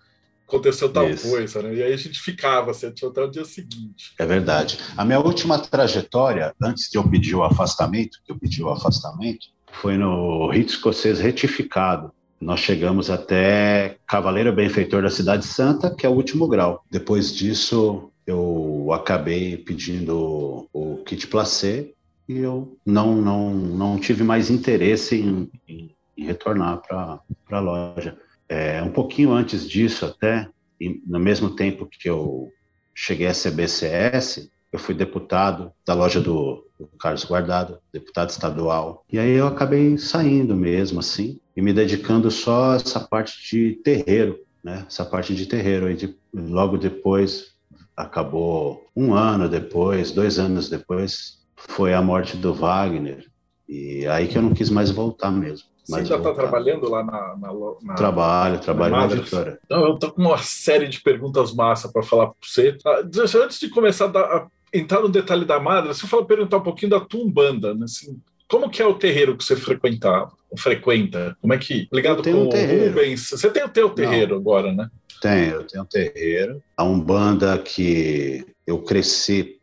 aconteceu 0.53 0.91
tal 0.91 1.09
Isso. 1.09 1.27
coisa, 1.29 1.61
né? 1.61 1.73
E 1.75 1.83
aí 1.83 1.93
a 1.93 1.97
gente 1.97 2.19
ficava 2.19 2.71
assim, 2.71 2.87
até 2.87 3.21
o 3.21 3.27
dia 3.27 3.45
seguinte. 3.45 4.13
É 4.19 4.25
verdade. 4.25 4.77
A 4.95 5.03
minha 5.03 5.19
última 5.19 5.57
trajetória, 5.57 6.53
antes 6.61 6.89
de 6.89 6.97
eu 6.97 7.07
pedir 7.07 7.35
o 7.35 7.43
afastamento, 7.43 8.19
que 8.23 8.31
eu 8.31 8.37
pedi 8.37 8.63
o 8.63 8.69
afastamento, 8.69 9.47
foi 9.71 9.97
no 9.97 10.49
rito 10.51 10.73
escocês 10.73 11.19
retificado. 11.19 12.11
Nós 12.43 12.59
chegamos 12.59 13.09
até 13.09 13.97
Cavaleiro 14.05 14.51
Benfeitor 14.51 15.01
da 15.01 15.09
Cidade 15.09 15.45
Santa, 15.45 15.89
que 15.95 16.05
é 16.05 16.09
o 16.09 16.13
último 16.13 16.45
grau. 16.45 16.83
Depois 16.91 17.33
disso, 17.33 18.11
eu 18.27 18.89
acabei 18.91 19.57
pedindo 19.57 20.67
o 20.73 20.97
kit 21.05 21.25
placê 21.27 21.93
e 22.27 22.39
eu 22.39 22.77
não, 22.85 23.15
não, 23.15 23.53
não 23.53 23.97
tive 23.97 24.23
mais 24.23 24.49
interesse 24.49 25.15
em, 25.21 25.49
em, 25.67 25.95
em 26.17 26.25
retornar 26.25 26.81
para 26.85 27.21
a 27.49 27.59
loja. 27.59 28.17
É, 28.49 28.81
um 28.81 28.91
pouquinho 28.91 29.31
antes 29.31 29.67
disso, 29.67 30.05
até, 30.05 30.49
no 31.07 31.19
mesmo 31.19 31.51
tempo 31.51 31.87
que 31.87 32.09
eu 32.09 32.51
cheguei 32.93 33.27
a 33.27 33.33
ser 33.33 33.51
BCS, 33.51 34.51
eu 34.73 34.79
fui 34.79 34.95
deputado 34.95 35.71
da 35.85 35.93
loja 35.93 36.19
do, 36.19 36.65
do 36.79 36.87
Carlos 36.99 37.23
Guardado, 37.23 37.77
deputado 37.93 38.31
estadual. 38.31 39.05
E 39.11 39.19
aí 39.19 39.29
eu 39.29 39.45
acabei 39.45 39.99
saindo 39.99 40.55
mesmo, 40.55 40.99
assim, 40.99 41.39
e 41.55 41.61
me 41.61 41.71
dedicando 41.71 42.31
só 42.31 42.71
a 42.71 42.75
essa 42.77 42.99
parte 42.99 43.47
de 43.47 43.75
terreiro, 43.83 44.39
né? 44.63 44.83
Essa 44.87 45.05
parte 45.05 45.35
de 45.35 45.45
terreiro. 45.45 45.91
E 45.91 45.95
de, 45.95 46.17
logo 46.33 46.75
depois, 46.77 47.53
acabou 47.95 48.87
um 48.95 49.13
ano 49.13 49.47
depois, 49.47 50.11
dois 50.11 50.39
anos 50.39 50.67
depois, 50.67 51.37
foi 51.55 51.93
a 51.93 52.01
morte 52.01 52.35
do 52.35 52.51
Wagner. 52.51 53.27
E 53.69 54.07
aí 54.07 54.27
que 54.27 54.39
eu 54.39 54.41
não 54.41 54.55
quis 54.55 54.71
mais 54.71 54.89
voltar 54.89 55.29
mesmo. 55.29 55.67
Você 55.85 55.99
ainda 55.99 56.15
está 56.15 56.33
trabalhando 56.33 56.89
lá 56.89 57.03
na, 57.03 57.35
na, 57.37 57.53
na 57.81 57.93
Trabalho, 57.93 58.59
trabalho 58.59 58.95
na, 58.95 59.07
na 59.07 59.13
editora. 59.13 59.59
Então, 59.65 59.85
eu 59.85 59.93
estou 59.95 60.11
com 60.11 60.21
uma 60.21 60.37
série 60.37 60.87
de 60.87 61.01
perguntas 61.01 61.53
massa 61.53 61.91
para 61.91 62.01
falar 62.01 62.27
para 62.27 62.35
você. 62.41 62.77
Ah, 62.85 63.01
antes 63.43 63.59
de 63.59 63.69
começar 63.69 64.05
a, 64.15 64.19
a, 64.19 64.47
entrar 64.73 65.01
no 65.01 65.09
detalhe 65.09 65.45
da 65.45 65.59
Madra, 65.59 65.93
você 65.93 66.07
fala 66.07 66.25
perguntar 66.25 66.57
um 66.57 66.63
pouquinho 66.63 66.91
da 66.91 66.99
Tumbanda, 66.99 67.73
né? 67.73 67.85
Assim, 67.85 68.19
como 68.47 68.69
que 68.69 68.81
é 68.81 68.85
o 68.85 68.95
terreiro 68.95 69.37
que 69.37 69.43
você 69.43 69.55
frequentava, 69.55 70.31
frequenta? 70.57 71.37
Como 71.41 71.53
é 71.53 71.57
que 71.57 71.87
ligado 71.91 72.23
com 72.23 72.29
um 72.29 72.47
o 72.47 72.85
Rubens? 72.87 73.29
Você 73.29 73.49
tem 73.49 73.63
o 73.63 73.69
teu 73.69 73.89
terreiro 73.89 74.35
Não. 74.35 74.41
agora, 74.41 74.71
né? 74.71 74.89
Tenho, 75.21 75.55
eu 75.55 75.63
tenho 75.63 75.83
um 75.83 75.87
terreiro. 75.87 76.61
A 76.75 76.83
Umbanda 76.83 77.57
que 77.57 78.45
eu 78.67 78.79
cresci 78.79 79.59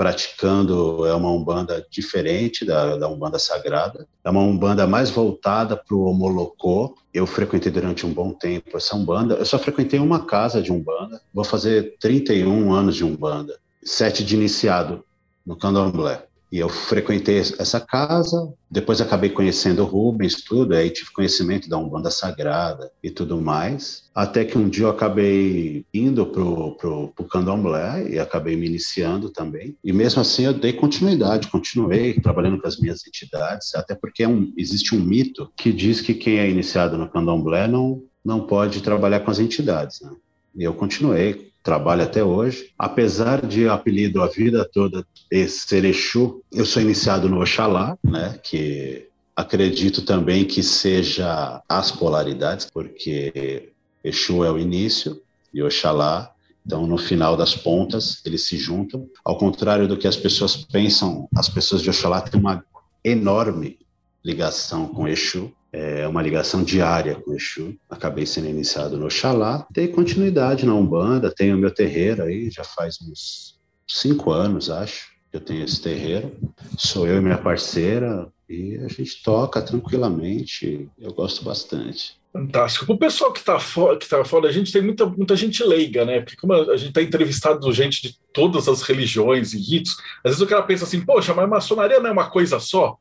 praticando 0.00 1.04
é 1.04 1.12
uma 1.12 1.30
umbanda 1.30 1.86
diferente 1.90 2.64
da, 2.64 2.96
da 2.96 3.06
umbanda 3.06 3.38
sagrada. 3.38 4.06
É 4.24 4.30
uma 4.30 4.40
umbanda 4.40 4.86
mais 4.86 5.10
voltada 5.10 5.76
para 5.76 5.94
o 5.94 6.14
molocô. 6.14 6.96
Eu 7.12 7.26
frequentei 7.26 7.70
durante 7.70 8.06
um 8.06 8.12
bom 8.14 8.32
tempo 8.32 8.78
essa 8.78 8.96
umbanda. 8.96 9.34
Eu 9.34 9.44
só 9.44 9.58
frequentei 9.58 10.00
uma 10.00 10.24
casa 10.24 10.62
de 10.62 10.72
umbanda. 10.72 11.20
Vou 11.34 11.44
fazer 11.44 11.96
31 12.00 12.72
anos 12.72 12.96
de 12.96 13.04
umbanda. 13.04 13.58
Sete 13.82 14.24
de 14.24 14.34
iniciado 14.34 15.04
no 15.46 15.56
candomblé. 15.56 16.26
E 16.52 16.58
eu 16.58 16.68
frequentei 16.68 17.38
essa 17.38 17.80
casa, 17.80 18.52
depois 18.68 19.00
acabei 19.00 19.30
conhecendo 19.30 19.82
o 19.82 19.86
Rubens, 19.86 20.42
tudo, 20.42 20.74
aí 20.74 20.90
tive 20.90 21.12
conhecimento 21.12 21.68
da 21.68 21.78
Umbanda 21.78 22.10
Sagrada 22.10 22.90
e 23.00 23.08
tudo 23.08 23.40
mais. 23.40 24.10
Até 24.12 24.44
que 24.44 24.58
um 24.58 24.68
dia 24.68 24.86
eu 24.86 24.90
acabei 24.90 25.86
indo 25.94 26.26
pro, 26.26 26.74
pro, 26.76 27.08
pro 27.14 27.24
candomblé 27.26 28.10
e 28.10 28.18
acabei 28.18 28.56
me 28.56 28.66
iniciando 28.66 29.30
também. 29.30 29.76
E 29.84 29.92
mesmo 29.92 30.20
assim 30.20 30.44
eu 30.44 30.52
dei 30.52 30.72
continuidade, 30.72 31.46
continuei 31.46 32.14
trabalhando 32.14 32.60
com 32.60 32.66
as 32.66 32.80
minhas 32.80 33.06
entidades, 33.06 33.72
até 33.76 33.94
porque 33.94 34.24
é 34.24 34.28
um, 34.28 34.52
existe 34.56 34.92
um 34.92 35.00
mito 35.00 35.52
que 35.56 35.72
diz 35.72 36.00
que 36.00 36.14
quem 36.14 36.40
é 36.40 36.50
iniciado 36.50 36.98
no 36.98 37.08
candomblé 37.08 37.68
não, 37.68 38.02
não 38.24 38.44
pode 38.44 38.82
trabalhar 38.82 39.20
com 39.20 39.30
as 39.30 39.38
entidades, 39.38 40.00
né? 40.00 40.10
E 40.56 40.64
eu 40.64 40.74
continuei, 40.74 41.49
trabalho 41.62 42.02
até 42.02 42.22
hoje. 42.22 42.70
Apesar 42.78 43.44
de 43.46 43.68
apelido 43.68 44.22
a 44.22 44.26
vida 44.26 44.68
toda 44.72 45.06
ser 45.48 45.84
Exu, 45.84 46.42
eu 46.52 46.64
sou 46.64 46.82
iniciado 46.82 47.28
no 47.28 47.40
Oxalá, 47.40 47.96
né, 48.02 48.38
que 48.42 49.06
acredito 49.36 50.02
também 50.02 50.44
que 50.44 50.62
seja 50.62 51.62
as 51.68 51.90
polaridades, 51.90 52.66
porque 52.72 53.70
Exu 54.02 54.44
é 54.44 54.50
o 54.50 54.58
início 54.58 55.20
e 55.52 55.62
Oxalá 55.62 56.32
então, 56.64 56.86
no 56.86 56.98
final 56.98 57.36
das 57.36 57.54
pontas, 57.54 58.20
eles 58.24 58.46
se 58.46 58.56
juntam. 58.56 59.08
Ao 59.24 59.36
contrário 59.36 59.88
do 59.88 59.96
que 59.96 60.06
as 60.06 60.16
pessoas 60.16 60.56
pensam, 60.56 61.28
as 61.34 61.48
pessoas 61.48 61.82
de 61.82 61.90
Oxalá 61.90 62.20
têm 62.20 62.38
uma 62.38 62.64
enorme 63.02 63.78
ligação 64.24 64.86
com 64.86 65.08
Exu 65.08 65.52
é 65.72 66.06
uma 66.06 66.22
ligação 66.22 66.62
diária 66.62 67.14
com 67.14 67.30
o 67.30 67.36
Exu. 67.36 67.76
Acabei 67.88 68.26
sendo 68.26 68.48
iniciado 68.48 68.96
no 68.96 69.06
Oxalá. 69.06 69.66
Dei 69.70 69.88
continuidade 69.88 70.66
na 70.66 70.74
Umbanda, 70.74 71.32
tenho 71.34 71.56
meu 71.56 71.72
terreiro 71.72 72.22
aí, 72.22 72.50
já 72.50 72.64
faz 72.64 72.98
uns 73.00 73.58
cinco 73.86 74.30
anos, 74.30 74.70
acho, 74.70 75.10
que 75.30 75.36
eu 75.36 75.40
tenho 75.40 75.64
esse 75.64 75.80
terreiro. 75.80 76.36
Sou 76.76 77.06
eu 77.06 77.18
e 77.18 77.20
minha 77.20 77.38
parceira, 77.38 78.28
e 78.48 78.76
a 78.78 78.88
gente 78.88 79.22
toca 79.22 79.62
tranquilamente, 79.62 80.88
eu 80.98 81.12
gosto 81.12 81.44
bastante. 81.44 82.18
Fantástico. 82.32 82.92
O 82.92 82.98
pessoal 82.98 83.32
que 83.32 83.40
está 83.40 83.58
fora, 83.58 83.96
que 83.96 84.08
tá 84.08 84.24
fora, 84.24 84.48
a 84.48 84.52
gente 84.52 84.72
tem 84.72 84.82
muita, 84.82 85.04
muita 85.06 85.34
gente 85.36 85.64
leiga, 85.64 86.04
né? 86.04 86.20
Porque 86.20 86.36
como 86.36 86.52
a 86.52 86.76
gente 86.76 86.90
está 86.90 87.02
entrevistado 87.02 87.72
gente 87.72 88.02
de 88.02 88.16
todas 88.32 88.68
as 88.68 88.82
religiões 88.82 89.52
e 89.52 89.58
ritos, 89.58 89.96
às 90.24 90.32
vezes 90.32 90.40
o 90.40 90.46
cara 90.46 90.62
pensa 90.62 90.84
assim, 90.84 91.00
poxa, 91.00 91.34
mas 91.34 91.48
maçonaria 91.48 91.98
não 91.98 92.10
é 92.10 92.12
uma 92.12 92.30
coisa 92.30 92.60
só? 92.60 92.96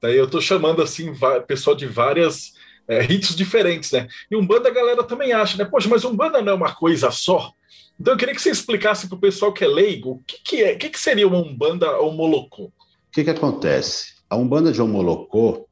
Daí 0.00 0.16
eu 0.16 0.24
estou 0.26 0.40
chamando 0.40 0.82
assim 0.82 1.12
pessoal 1.46 1.74
de 1.74 1.86
várias 1.86 2.52
é, 2.86 3.00
ritos 3.00 3.34
diferentes, 3.34 3.92
né? 3.92 4.06
E 4.30 4.36
Umbanda 4.36 4.68
a 4.68 4.72
galera 4.72 5.02
também 5.02 5.32
acha, 5.32 5.56
né? 5.56 5.64
Poxa, 5.64 5.88
mas 5.88 6.04
Umbanda 6.04 6.42
não 6.42 6.52
é 6.52 6.54
uma 6.54 6.74
coisa 6.74 7.10
só? 7.10 7.52
Então 7.98 8.14
eu 8.14 8.18
queria 8.18 8.34
que 8.34 8.42
você 8.42 8.50
explicasse 8.50 9.06
para 9.06 9.16
o 9.16 9.20
pessoal 9.20 9.52
que 9.52 9.64
é 9.64 9.68
leigo 9.68 10.10
o 10.10 10.22
que, 10.26 10.38
que 10.42 10.62
é, 10.62 10.74
o 10.74 10.78
que, 10.78 10.90
que 10.90 11.00
seria 11.00 11.26
uma 11.26 11.38
Umbanda 11.38 11.98
ou 11.98 12.12
Molocô? 12.12 12.64
O 12.64 12.72
que, 13.12 13.24
que 13.24 13.30
acontece? 13.30 14.14
A 14.28 14.36
Umbanda 14.36 14.72
de 14.72 14.82
Omolocô, 14.82 15.68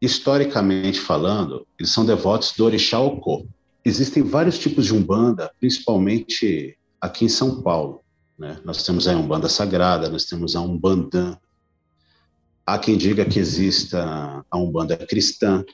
historicamente 0.00 0.98
falando, 0.98 1.66
eles 1.78 1.92
são 1.92 2.04
devotos 2.04 2.52
do 2.56 2.64
Orixá 2.64 2.98
Ocô. 2.98 3.46
Existem 3.84 4.22
vários 4.22 4.58
tipos 4.58 4.86
de 4.86 4.94
Umbanda, 4.94 5.50
principalmente 5.60 6.76
aqui 7.00 7.26
em 7.26 7.28
São 7.28 7.62
Paulo. 7.62 8.00
Né? 8.36 8.58
Nós 8.64 8.84
temos 8.84 9.06
a 9.06 9.16
Umbanda 9.16 9.48
Sagrada, 9.48 10.08
nós 10.08 10.24
temos 10.24 10.56
a 10.56 10.60
Umbandã, 10.60 11.36
Há 12.64 12.78
quem 12.78 12.96
diga 12.96 13.24
que 13.24 13.40
exista 13.40 14.44
a 14.50 14.58
Umbanda 14.58 14.96
cristã, 14.96 15.64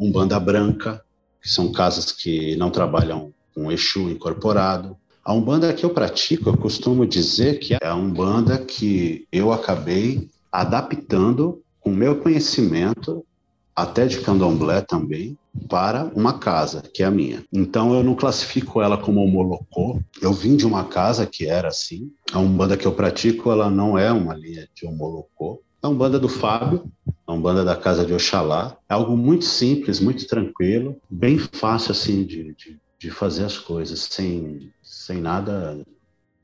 Umbanda 0.00 0.40
branca, 0.40 1.02
que 1.42 1.48
são 1.48 1.70
casas 1.72 2.10
que 2.10 2.56
não 2.56 2.70
trabalham 2.70 3.32
com 3.54 3.70
Exu 3.70 4.10
incorporado. 4.10 4.96
A 5.24 5.32
Umbanda 5.32 5.72
que 5.74 5.84
eu 5.84 5.90
pratico, 5.90 6.48
eu 6.48 6.56
costumo 6.56 7.06
dizer 7.06 7.58
que 7.58 7.74
é 7.74 7.86
a 7.86 7.94
Umbanda 7.94 8.56
que 8.56 9.26
eu 9.30 9.52
acabei 9.52 10.30
adaptando 10.50 11.62
com 11.80 11.90
meu 11.90 12.16
conhecimento, 12.16 13.24
até 13.76 14.06
de 14.06 14.20
candomblé 14.20 14.80
também, 14.80 15.36
para 15.68 16.10
uma 16.14 16.38
casa, 16.38 16.82
que 16.94 17.02
é 17.02 17.06
a 17.06 17.10
minha. 17.10 17.44
Então 17.52 17.94
eu 17.94 18.02
não 18.02 18.14
classifico 18.14 18.80
ela 18.80 18.96
como 18.96 19.22
homolocô. 19.22 20.00
Eu 20.20 20.32
vim 20.32 20.56
de 20.56 20.66
uma 20.66 20.84
casa 20.84 21.26
que 21.26 21.46
era 21.46 21.68
assim. 21.68 22.10
A 22.32 22.38
Umbanda 22.38 22.76
que 22.76 22.86
eu 22.86 22.92
pratico, 22.92 23.50
ela 23.50 23.70
não 23.70 23.98
é 23.98 24.10
uma 24.10 24.34
linha 24.34 24.68
de 24.74 24.86
homolocô. 24.86 25.60
É 25.82 25.86
a 25.86 25.88
Umbanda 25.88 26.18
do 26.18 26.28
Fábio, 26.28 26.90
a 27.26 27.32
Umbanda 27.32 27.64
da 27.64 27.76
Casa 27.76 28.04
de 28.04 28.12
Oxalá. 28.12 28.76
É 28.88 28.94
algo 28.94 29.16
muito 29.16 29.44
simples, 29.44 30.00
muito 30.00 30.26
tranquilo, 30.26 31.00
bem 31.08 31.38
fácil 31.38 31.92
assim 31.92 32.24
de, 32.24 32.54
de, 32.54 32.80
de 32.98 33.10
fazer 33.10 33.44
as 33.44 33.58
coisas, 33.58 34.00
sem, 34.00 34.72
sem 34.82 35.20
nada 35.20 35.84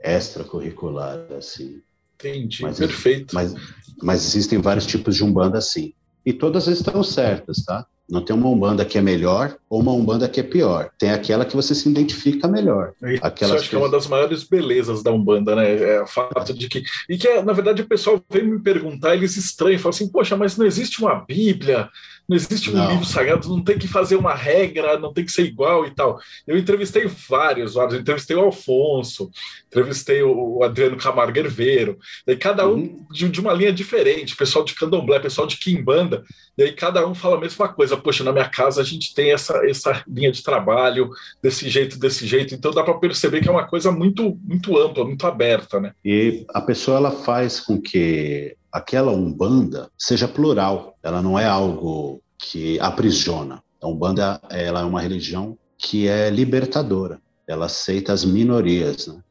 extracurricular, 0.01 1.27
assim. 1.37 1.83
Entendi, 2.15 2.63
mas, 2.63 2.79
perfeito. 2.79 3.35
Mas, 3.35 3.55
mas 4.03 4.25
existem 4.25 4.61
vários 4.61 4.87
tipos 4.87 5.17
de 5.17 5.25
Umbanda, 5.25 5.59
assim. 5.59 5.93
E 6.25 6.33
todas 6.33 6.69
estão 6.69 7.03
certas, 7.03 7.65
tá? 7.65 7.87
Não 8.09 8.23
tem 8.23 8.37
uma 8.37 8.49
Umbanda 8.49 8.85
que 8.85 8.99
é 8.99 9.01
melhor 9.01 9.57
ou 9.69 9.81
uma 9.81 9.93
Umbanda 9.93 10.29
que 10.29 10.39
é 10.39 10.43
pior. 10.43 10.91
Tem 10.99 11.11
aquela 11.11 11.45
que 11.45 11.57
você 11.57 11.75
se 11.75 11.89
identifica 11.89 12.47
melhor. 12.47 12.93
Aquela 13.23 13.55
acho 13.55 13.69
que 13.69 13.75
é 13.75 13.79
uma 13.79 13.91
das 13.91 14.07
maiores 14.07 14.45
belezas 14.45 15.03
da 15.03 15.11
Umbanda, 15.11 15.57
né? 15.57 15.97
É 15.97 16.03
o 16.03 16.07
fato 16.07 16.53
de 16.53 16.69
que. 16.69 16.83
E 17.09 17.17
que, 17.17 17.41
na 17.43 17.53
verdade, 17.53 17.83
o 17.83 17.89
pessoal 17.89 18.23
vem 18.31 18.45
me 18.45 18.61
perguntar, 18.61 19.15
eles 19.15 19.37
estranham, 19.37 19.79
falam 19.79 19.95
assim: 19.95 20.09
poxa, 20.09 20.37
mas 20.37 20.57
não 20.57 20.67
existe 20.67 21.03
uma 21.03 21.25
Bíblia, 21.25 21.89
não 22.29 22.37
existe 22.37 22.71
um 22.71 22.75
não. 22.75 22.91
livro 22.91 23.05
sagrado, 23.05 23.49
não 23.49 23.63
tem 23.63 23.79
que 23.79 23.87
fazer 23.87 24.17
uma 24.17 24.35
regra, 24.35 24.99
não 24.99 25.13
tem 25.13 25.25
que 25.25 25.33
ser 25.33 25.43
igual 25.43 25.87
e 25.87 25.91
tal. 25.91 26.19
Eu 26.47 26.57
entrevistei 26.57 27.07
vários, 27.29 27.75
vários. 27.75 27.95
Eu 27.95 28.01
entrevistei 28.01 28.35
o 28.35 28.41
Alfonso, 28.41 29.31
entrevistei 29.67 30.23
o 30.23 30.63
Adriano 30.63 30.97
Camargo 30.97 31.39
Herveiro, 31.39 31.99
daí 32.27 32.37
cada 32.37 32.67
um 32.67 32.77
uhum. 32.77 33.07
de, 33.11 33.29
de, 33.29 33.41
uma 33.41 33.53
linha 33.53 33.73
diferente, 33.73 34.37
pessoal 34.37 34.65
de 34.65 34.75
candomblé, 34.75 35.19
pessoal 35.19 35.47
de 35.47 35.59
quimbanda, 35.59 36.25
e 36.57 36.63
aí 36.63 36.73
cada 36.73 37.07
um 37.07 37.15
fala 37.15 37.37
a 37.37 37.41
mesma 37.41 37.69
coisa. 37.69 37.97
Poxa, 37.97 38.25
na 38.25 38.33
minha 38.33 38.49
casa 38.49 38.81
a 38.81 38.85
gente 38.85 39.15
tem 39.15 39.33
essa, 39.33 39.59
essa 39.69 40.03
linha 40.09 40.33
de 40.33 40.43
trabalho, 40.43 41.11
desse 41.43 41.69
jeito, 41.69 41.99
desse 41.99 42.27
jeito. 42.27 42.55
Então 42.55 42.71
dá 42.71 42.83
para 42.83 42.95
perceber 42.95 43.43
que 43.43 43.49
é 43.49 43.53
uma 43.53 43.67
coisa 43.67 43.93
muito, 43.93 44.39
muito 44.43 44.79
ampla, 44.79 45.05
muito 45.05 45.27
aberta, 45.27 45.79
né? 45.79 45.93
E 46.05 46.47
a 46.55 46.61
pessoa 46.61 46.97
ela 46.97 47.11
faz 47.11 47.61
com 47.61 47.81
que 47.81 48.57
aquela 48.75 49.13
umbanda 49.13 49.89
seja 49.97 50.27
plural. 50.27 50.99
Ela 51.01 51.23
não 51.23 51.39
é 51.39 51.47
algo 51.47 52.21
que 52.37 52.81
aprisiona. 52.81 53.63
A 53.81 53.87
umbanda 53.87 54.41
ela 54.51 54.81
é 54.81 54.85
uma 54.85 55.01
religião 55.01 55.57
que 55.79 56.09
é 56.09 56.29
libertadora. 56.29 57.21
Ela 57.47 57.67
aceita 57.67 58.13
as 58.13 58.25
minorias, 58.25 59.07
né? 59.07 59.23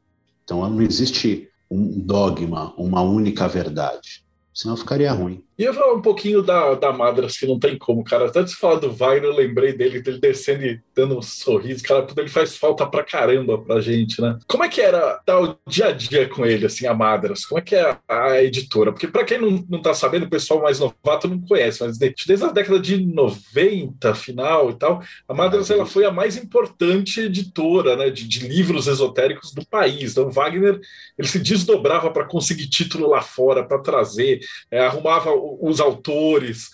Então 0.45 0.67
não 0.69 0.81
existe 0.81 1.49
um 1.69 1.99
dogma, 1.99 2.73
uma 2.77 3.01
única 3.01 3.45
verdade. 3.47 4.23
Senão 4.53 4.77
ficaria 4.77 5.11
ruim. 5.11 5.43
E 5.57 5.63
eu 5.63 5.73
falar 5.73 5.93
um 5.93 6.01
pouquinho 6.01 6.41
da, 6.41 6.73
da 6.73 6.91
Madras, 6.91 7.37
que 7.37 7.45
não 7.45 7.59
tem 7.59 7.77
como, 7.77 8.03
cara. 8.03 8.25
Até 8.25 8.41
de 8.41 8.55
falar 8.55 8.79
do 8.79 8.91
Wagner, 8.91 9.25
eu 9.25 9.35
lembrei 9.35 9.73
dele, 9.73 10.01
dele 10.01 10.19
descendo 10.19 10.65
e 10.65 10.81
dando 10.95 11.17
um 11.17 11.21
sorriso. 11.21 11.83
Cara, 11.83 12.07
ele 12.17 12.27
faz 12.27 12.57
falta 12.57 12.85
pra 12.85 13.03
caramba 13.03 13.57
pra 13.57 13.79
gente, 13.79 14.21
né? 14.21 14.37
Como 14.47 14.63
é 14.63 14.69
que 14.69 14.81
era 14.81 15.21
dar 15.25 15.41
o 15.41 15.57
dia 15.67 15.87
a 15.87 15.91
dia 15.91 16.27
com 16.27 16.45
ele, 16.45 16.65
assim, 16.65 16.87
a 16.87 16.93
Madras? 16.93 17.45
Como 17.45 17.59
é 17.59 17.61
que 17.61 17.75
é 17.75 17.97
a, 18.07 18.23
a 18.23 18.43
editora? 18.43 18.91
Porque 18.91 19.07
pra 19.07 19.23
quem 19.23 19.39
não, 19.39 19.63
não 19.69 19.81
tá 19.81 19.93
sabendo, 19.93 20.25
o 20.25 20.29
pessoal 20.29 20.61
mais 20.61 20.79
novato 20.79 21.27
não 21.27 21.39
conhece, 21.41 21.83
mas 21.83 21.97
desde, 21.97 22.25
desde 22.25 22.45
a 22.45 22.51
década 22.51 22.79
de 22.79 23.05
90, 23.05 24.15
final 24.15 24.71
e 24.71 24.73
tal, 24.73 25.03
a 25.27 25.33
Madras 25.33 25.69
ela 25.69 25.85
foi 25.85 26.05
a 26.05 26.11
mais 26.11 26.35
importante 26.35 27.21
editora, 27.21 27.95
né, 27.95 28.09
de, 28.09 28.27
de 28.27 28.47
livros 28.47 28.87
esotéricos 28.87 29.53
do 29.53 29.65
país. 29.65 30.11
Então, 30.11 30.31
Wagner, 30.31 30.79
ele 31.17 31.27
se 31.27 31.39
desdobrava 31.39 32.09
para 32.11 32.25
conseguir 32.25 32.67
título 32.67 33.09
lá 33.09 33.21
fora, 33.21 33.63
para 33.63 33.79
trazer, 33.79 34.39
é, 34.71 34.79
arrumava 34.79 35.31
os 35.61 35.79
autores, 35.79 36.71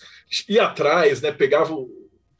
ia 0.48 0.64
atrás, 0.64 1.20
né? 1.20 1.32
Pegava 1.32 1.72
o 1.74 1.88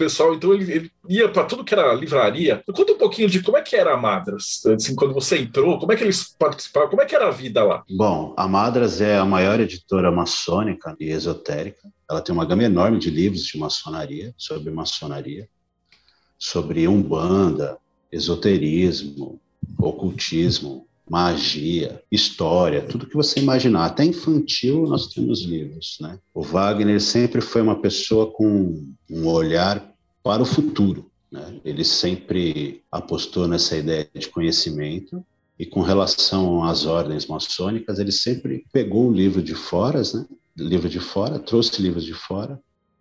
pessoal, 0.00 0.34
então 0.34 0.54
ele, 0.54 0.72
ele 0.72 0.92
ia 1.08 1.28
para 1.28 1.44
tudo 1.44 1.62
que 1.62 1.74
era 1.74 1.92
livraria. 1.92 2.62
Conta 2.72 2.92
um 2.92 2.98
pouquinho 2.98 3.28
de 3.28 3.42
como 3.42 3.58
é 3.58 3.62
que 3.62 3.76
era 3.76 3.92
a 3.92 3.96
Madras, 3.98 4.64
assim, 4.66 4.94
quando 4.94 5.12
você 5.12 5.38
entrou, 5.38 5.78
como 5.78 5.92
é 5.92 5.96
que 5.96 6.02
eles 6.02 6.34
participavam, 6.38 6.88
como 6.88 7.02
é 7.02 7.04
que 7.04 7.14
era 7.14 7.28
a 7.28 7.30
vida 7.30 7.62
lá? 7.62 7.84
Bom, 7.90 8.34
a 8.34 8.48
Madras 8.48 9.02
é 9.02 9.18
a 9.18 9.26
maior 9.26 9.60
editora 9.60 10.10
maçônica 10.10 10.96
e 10.98 11.10
esotérica. 11.10 11.86
Ela 12.10 12.22
tem 12.22 12.34
uma 12.34 12.46
gama 12.46 12.64
enorme 12.64 12.98
de 12.98 13.10
livros 13.10 13.42
de 13.42 13.58
maçonaria, 13.58 14.34
sobre 14.38 14.72
maçonaria, 14.72 15.46
sobre 16.38 16.88
umbanda, 16.88 17.76
esoterismo, 18.10 19.38
ocultismo, 19.78 20.86
magia, 21.10 22.00
história, 22.08 22.82
tudo 22.82 23.04
que 23.04 23.16
você 23.16 23.40
imaginar. 23.40 23.86
Até 23.86 24.04
infantil 24.04 24.86
nós 24.86 25.08
temos 25.08 25.40
livros, 25.42 25.98
né? 26.00 26.16
O 26.32 26.40
Wagner 26.40 27.00
sempre 27.00 27.40
foi 27.40 27.60
uma 27.60 27.80
pessoa 27.80 28.30
com 28.30 28.86
um 29.10 29.26
olhar 29.26 29.92
para 30.22 30.40
o 30.40 30.46
futuro, 30.46 31.10
né? 31.30 31.60
Ele 31.64 31.84
sempre 31.84 32.80
apostou 32.92 33.48
nessa 33.48 33.76
ideia 33.76 34.08
de 34.14 34.28
conhecimento 34.28 35.24
e 35.58 35.66
com 35.66 35.80
relação 35.80 36.62
às 36.62 36.86
ordens 36.86 37.26
maçônicas, 37.26 37.98
ele 37.98 38.12
sempre 38.12 38.64
pegou 38.72 39.08
o 39.08 39.12
livro 39.12 39.42
de 39.42 39.56
fora, 39.56 40.00
né? 40.14 40.24
Livro 40.56 40.88
de 40.88 41.00
fora, 41.00 41.40
trouxe 41.40 41.82
livros 41.82 42.04
de 42.04 42.14
fora 42.14 42.60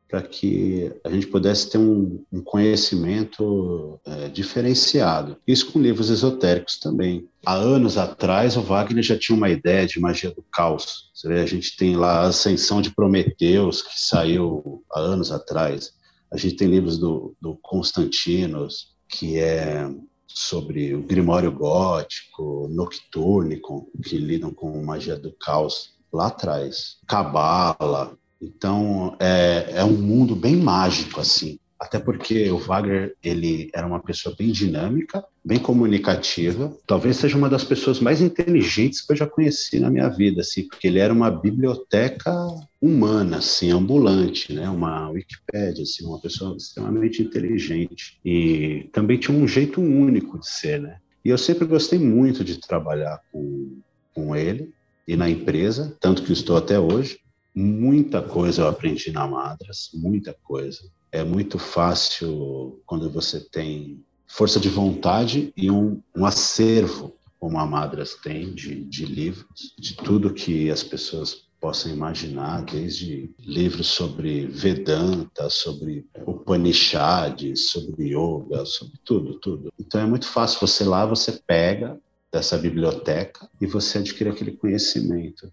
para 0.10 0.24
que 0.24 0.91
a 1.04 1.10
gente 1.12 1.28
pudesse 1.28 1.69
ter 1.69 1.78
um, 1.78 2.26
um 2.34 2.41
conhecimento 2.41 4.00
é, 4.04 4.28
diferenciado. 4.28 5.38
Isso 5.48 5.72
com 5.72 5.80
livros 5.80 6.10
esotéricos 6.10 6.80
também. 6.80 7.30
Há 7.45 7.54
anos 7.54 7.95
atrás, 7.95 8.58
o 8.58 8.62
Wagner 8.62 9.04
já 9.04 9.17
tinha 9.17 9.38
uma 9.38 9.50
ideia 9.50 9.86
de 9.86 10.00
magia 10.00 10.32
do 10.32 10.43
caos. 10.52 11.12
Você 11.13 11.28
vê, 11.28 11.39
a 11.39 11.45
gente 11.45 11.78
tem 11.78 11.95
lá 11.95 12.22
a 12.22 12.28
Ascensão 12.28 12.82
de 12.82 12.89
Prometeus, 12.89 13.84
que 13.84 14.02
saiu 14.02 14.84
há 14.91 15.00
anos 15.00 15.32
atrás. 15.32 15.93
A 16.32 16.38
gente 16.38 16.56
tem 16.56 16.67
livros 16.67 16.98
do, 16.98 17.36
do 17.39 17.56
Constantinos, 17.62 18.95
que 19.08 19.38
é 19.38 19.88
sobre 20.28 20.95
o 20.95 21.04
Grimório 21.04 21.52
Gótico, 21.52 22.67
Nocturnicon, 22.72 23.86
que 24.04 24.17
lidam 24.17 24.52
com 24.52 24.84
magia 24.84 25.17
do 25.17 25.32
caos 25.34 25.93
lá 26.12 26.28
atrás. 26.28 26.98
Cabala, 27.08 28.17
então, 28.41 29.15
é, 29.19 29.71
é 29.75 29.84
um 29.84 29.97
mundo 29.97 30.36
bem 30.36 30.56
mágico, 30.56 31.19
assim. 31.19 31.60
Até 31.80 31.97
porque 31.97 32.49
o 32.52 32.58
Wagner, 32.58 33.15
ele 33.23 33.69
era 33.73 33.88
uma 33.88 34.02
pessoa 34.02 34.36
bem 34.38 34.52
dinâmica, 34.52 35.23
bem 35.45 35.58
comunicativa. 35.58 36.75
Talvez 36.86 37.15
seja 37.15 37.38
uma 37.38 37.49
das 37.49 37.63
pessoas 37.63 38.02
mais 38.02 38.21
inteligentes 38.21 38.99
que 38.99 39.13
eu 39.13 39.15
já 39.15 39.25
conheci 39.25 39.80
na 39.80 39.89
minha 39.89 40.10
vida, 40.10 40.41
assim, 40.41 40.67
porque 40.67 40.88
ele 40.88 40.99
era 40.99 41.13
uma 41.13 41.32
biblioteca 41.32 42.34
humana, 42.82 43.38
assim, 43.38 43.71
ambulante, 43.71 44.52
né? 44.52 44.69
Uma 44.69 45.10
Wikipédia, 45.10 45.84
assim, 45.84 46.06
uma 46.06 46.19
pessoa 46.19 46.58
extremamente 46.58 47.21
inteligente. 47.21 48.19
E 48.25 48.89
também 48.91 49.17
tinha 49.17 49.38
um 49.38 49.47
jeito 49.47 49.80
único 49.80 50.38
de 50.38 50.49
ser, 50.49 50.82
né? 50.82 50.97
E 51.23 51.30
eu 51.30 51.38
sempre 51.38 51.65
gostei 51.65 51.97
muito 51.97 52.43
de 52.43 52.60
trabalhar 52.60 53.21
com, 53.32 53.80
com 54.13 54.36
ele 54.36 54.73
e 55.08 55.15
na 55.15 55.30
empresa, 55.30 55.97
tanto 56.02 56.23
que 56.23 56.34
estou 56.34 56.58
até 56.58 56.78
hoje. 56.78 57.19
Muita 57.62 58.22
coisa 58.22 58.62
eu 58.62 58.67
aprendi 58.69 59.12
na 59.12 59.28
Madras, 59.28 59.89
muita 59.93 60.34
coisa. 60.34 60.89
É 61.12 61.26
muito 61.26 61.60
fácil 61.60 62.82
quando 62.86 63.10
você 63.10 63.41
tem 63.41 64.02
força 64.26 64.62
de 64.62 64.69
vontade 64.69 65.52
e 65.58 65.69
um, 65.69 66.02
um 66.15 66.26
acervo, 66.26 67.17
como 67.38 67.60
a 67.60 67.65
Madras 67.65 68.15
tem, 68.15 68.54
de, 68.54 68.86
de 68.86 69.06
livros, 69.06 69.76
de 69.78 69.93
tudo 69.93 70.34
que 70.34 70.72
as 70.72 70.84
pessoas 70.84 71.50
possam 71.60 71.91
imaginar, 71.91 72.63
desde 72.63 73.30
livros 73.38 73.88
sobre 73.88 74.48
Vedanta, 74.48 75.50
sobre 75.50 76.08
Upanishads, 76.26 77.72
sobre 77.72 78.15
Yoga, 78.15 78.65
sobre 78.65 78.93
tudo, 79.04 79.34
tudo. 79.38 79.74
Então 79.78 80.00
é 80.00 80.06
muito 80.06 80.28
fácil 80.28 80.65
você 80.65 80.86
lá, 80.86 81.06
você 81.06 81.34
pega 81.45 82.00
dessa 82.32 82.58
biblioteca 82.58 83.50
e 83.60 83.65
você 83.65 83.98
adquire 83.98 84.30
aquele 84.30 84.54
conhecimento. 84.54 85.52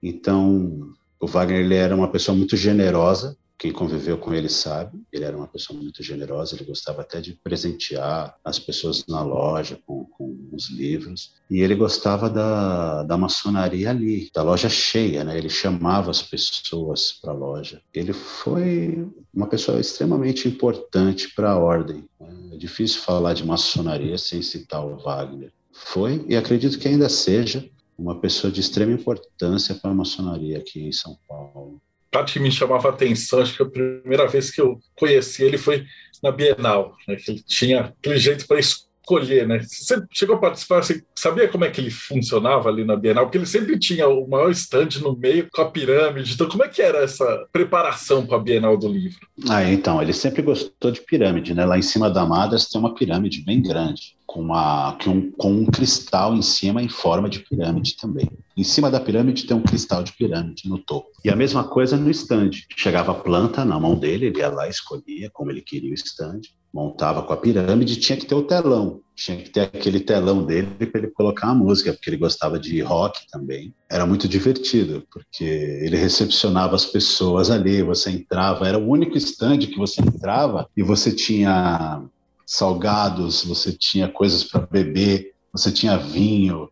Então, 0.00 0.94
o 1.20 1.26
Wagner 1.26 1.60
ele 1.60 1.74
era 1.74 1.94
uma 1.94 2.10
pessoa 2.10 2.36
muito 2.36 2.56
generosa, 2.56 3.36
quem 3.58 3.72
conviveu 3.72 4.16
com 4.16 4.32
ele 4.32 4.48
sabe, 4.48 5.02
ele 5.12 5.24
era 5.24 5.36
uma 5.36 5.48
pessoa 5.48 5.76
muito 5.76 6.00
generosa, 6.00 6.54
ele 6.54 6.64
gostava 6.64 7.02
até 7.02 7.20
de 7.20 7.32
presentear 7.32 8.36
as 8.44 8.56
pessoas 8.56 9.04
na 9.08 9.20
loja 9.20 9.80
com, 9.84 10.04
com 10.04 10.48
os 10.52 10.70
livros, 10.70 11.34
e 11.50 11.60
ele 11.60 11.74
gostava 11.74 12.30
da, 12.30 13.02
da 13.02 13.18
maçonaria 13.18 13.90
ali, 13.90 14.30
da 14.32 14.44
loja 14.44 14.68
cheia, 14.68 15.24
né? 15.24 15.36
ele 15.36 15.48
chamava 15.48 16.08
as 16.08 16.22
pessoas 16.22 17.18
para 17.20 17.32
a 17.32 17.34
loja. 17.34 17.82
Ele 17.92 18.12
foi 18.12 19.04
uma 19.34 19.48
pessoa 19.48 19.80
extremamente 19.80 20.46
importante 20.46 21.34
para 21.34 21.50
a 21.50 21.58
ordem. 21.58 22.04
Né? 22.20 22.50
É 22.52 22.56
difícil 22.56 23.00
falar 23.00 23.34
de 23.34 23.44
maçonaria 23.44 24.16
sem 24.18 24.40
citar 24.40 24.86
o 24.86 24.98
Wagner. 24.98 25.52
Foi, 25.72 26.24
e 26.28 26.36
acredito 26.36 26.78
que 26.78 26.86
ainda 26.86 27.08
seja, 27.08 27.68
uma 27.98 28.20
pessoa 28.20 28.52
de 28.52 28.60
extrema 28.60 28.92
importância 28.92 29.74
para 29.74 29.90
a 29.90 29.94
maçonaria 29.94 30.58
aqui 30.58 30.80
em 30.86 30.92
São 30.92 31.18
Paulo. 31.28 31.80
Que 32.26 32.40
me 32.40 32.50
chamava 32.50 32.88
atenção, 32.88 33.40
acho 33.40 33.56
que 33.56 33.62
a 33.62 33.66
primeira 33.66 34.26
vez 34.26 34.50
que 34.50 34.60
eu 34.60 34.80
conheci 34.96 35.42
ele 35.42 35.58
foi 35.58 35.84
na 36.22 36.32
Bienal, 36.32 36.96
né, 37.06 37.16
que 37.16 37.30
ele 37.30 37.42
tinha 37.42 37.80
aquele 37.80 38.18
jeito 38.18 38.46
para 38.46 38.58
escolher, 38.58 38.87
né? 39.46 39.60
Você 39.60 40.02
chegou 40.12 40.36
a 40.36 40.38
participar, 40.38 40.82
você 40.82 41.02
sabia 41.14 41.48
como 41.48 41.64
é 41.64 41.70
que 41.70 41.80
ele 41.80 41.90
funcionava 41.90 42.68
ali 42.68 42.84
na 42.84 42.96
Bienal? 42.96 43.24
Porque 43.24 43.38
ele 43.38 43.46
sempre 43.46 43.78
tinha 43.78 44.08
o 44.08 44.28
maior 44.28 44.50
estande 44.50 45.02
no 45.02 45.16
meio 45.16 45.48
com 45.52 45.62
a 45.62 45.70
pirâmide. 45.70 46.34
Então, 46.34 46.48
como 46.48 46.64
é 46.64 46.68
que 46.68 46.82
era 46.82 46.98
essa 46.98 47.46
preparação 47.52 48.26
para 48.26 48.36
a 48.36 48.40
Bienal 48.40 48.76
do 48.76 48.88
livro? 48.88 49.18
Ah, 49.48 49.64
então, 49.64 50.02
ele 50.02 50.12
sempre 50.12 50.42
gostou 50.42 50.90
de 50.90 51.00
pirâmide, 51.00 51.54
né? 51.54 51.64
Lá 51.64 51.78
em 51.78 51.82
cima 51.82 52.10
da 52.10 52.26
Madras 52.26 52.68
tem 52.68 52.80
uma 52.80 52.94
pirâmide 52.94 53.44
bem 53.44 53.62
grande 53.62 54.18
com, 54.28 54.42
uma, 54.42 54.96
com, 55.02 55.10
um, 55.10 55.32
com 55.32 55.52
um 55.52 55.64
cristal 55.64 56.34
em 56.34 56.42
cima 56.42 56.82
em 56.82 56.88
forma 56.88 57.30
de 57.30 57.38
pirâmide 57.40 57.96
também. 57.96 58.28
Em 58.54 58.62
cima 58.62 58.90
da 58.90 59.00
pirâmide 59.00 59.46
tem 59.46 59.56
um 59.56 59.62
cristal 59.62 60.02
de 60.02 60.12
pirâmide 60.12 60.68
no 60.68 60.78
topo. 60.78 61.08
E 61.24 61.30
a 61.30 61.36
mesma 61.36 61.64
coisa 61.64 61.96
no 61.96 62.10
stand. 62.10 62.50
Chegava 62.76 63.12
a 63.12 63.14
planta 63.14 63.64
na 63.64 63.80
mão 63.80 63.94
dele, 63.94 64.26
ele 64.26 64.40
ia 64.40 64.50
lá, 64.50 64.68
escolhia 64.68 65.30
como 65.32 65.50
ele 65.50 65.62
queria 65.62 65.90
o 65.90 65.94
stand, 65.94 66.42
montava 66.72 67.22
com 67.22 67.32
a 67.32 67.36
pirâmide, 67.36 67.96
tinha 67.96 68.18
que 68.18 68.26
ter 68.26 68.34
o 68.34 68.42
telão. 68.42 69.00
Tinha 69.14 69.36
que 69.38 69.50
ter 69.50 69.62
aquele 69.62 69.98
telão 69.98 70.44
dele 70.44 70.86
para 70.86 71.00
ele 71.00 71.10
colocar 71.10 71.48
a 71.48 71.54
música, 71.54 71.92
porque 71.92 72.08
ele 72.08 72.16
gostava 72.16 72.58
de 72.58 72.80
rock 72.80 73.26
também. 73.30 73.74
Era 73.90 74.06
muito 74.06 74.28
divertido, 74.28 75.04
porque 75.10 75.44
ele 75.44 75.96
recepcionava 75.96 76.76
as 76.76 76.86
pessoas 76.86 77.50
ali, 77.50 77.82
você 77.82 78.10
entrava, 78.10 78.68
era 78.68 78.78
o 78.78 78.88
único 78.88 79.18
stand 79.18 79.58
que 79.58 79.76
você 79.76 80.00
entrava 80.00 80.68
e 80.76 80.82
você 80.82 81.10
tinha 81.10 82.02
salgados, 82.46 83.44
você 83.44 83.72
tinha 83.72 84.08
coisas 84.08 84.44
para 84.44 84.66
beber, 84.66 85.34
você 85.52 85.72
tinha 85.72 85.98
vinho, 85.98 86.70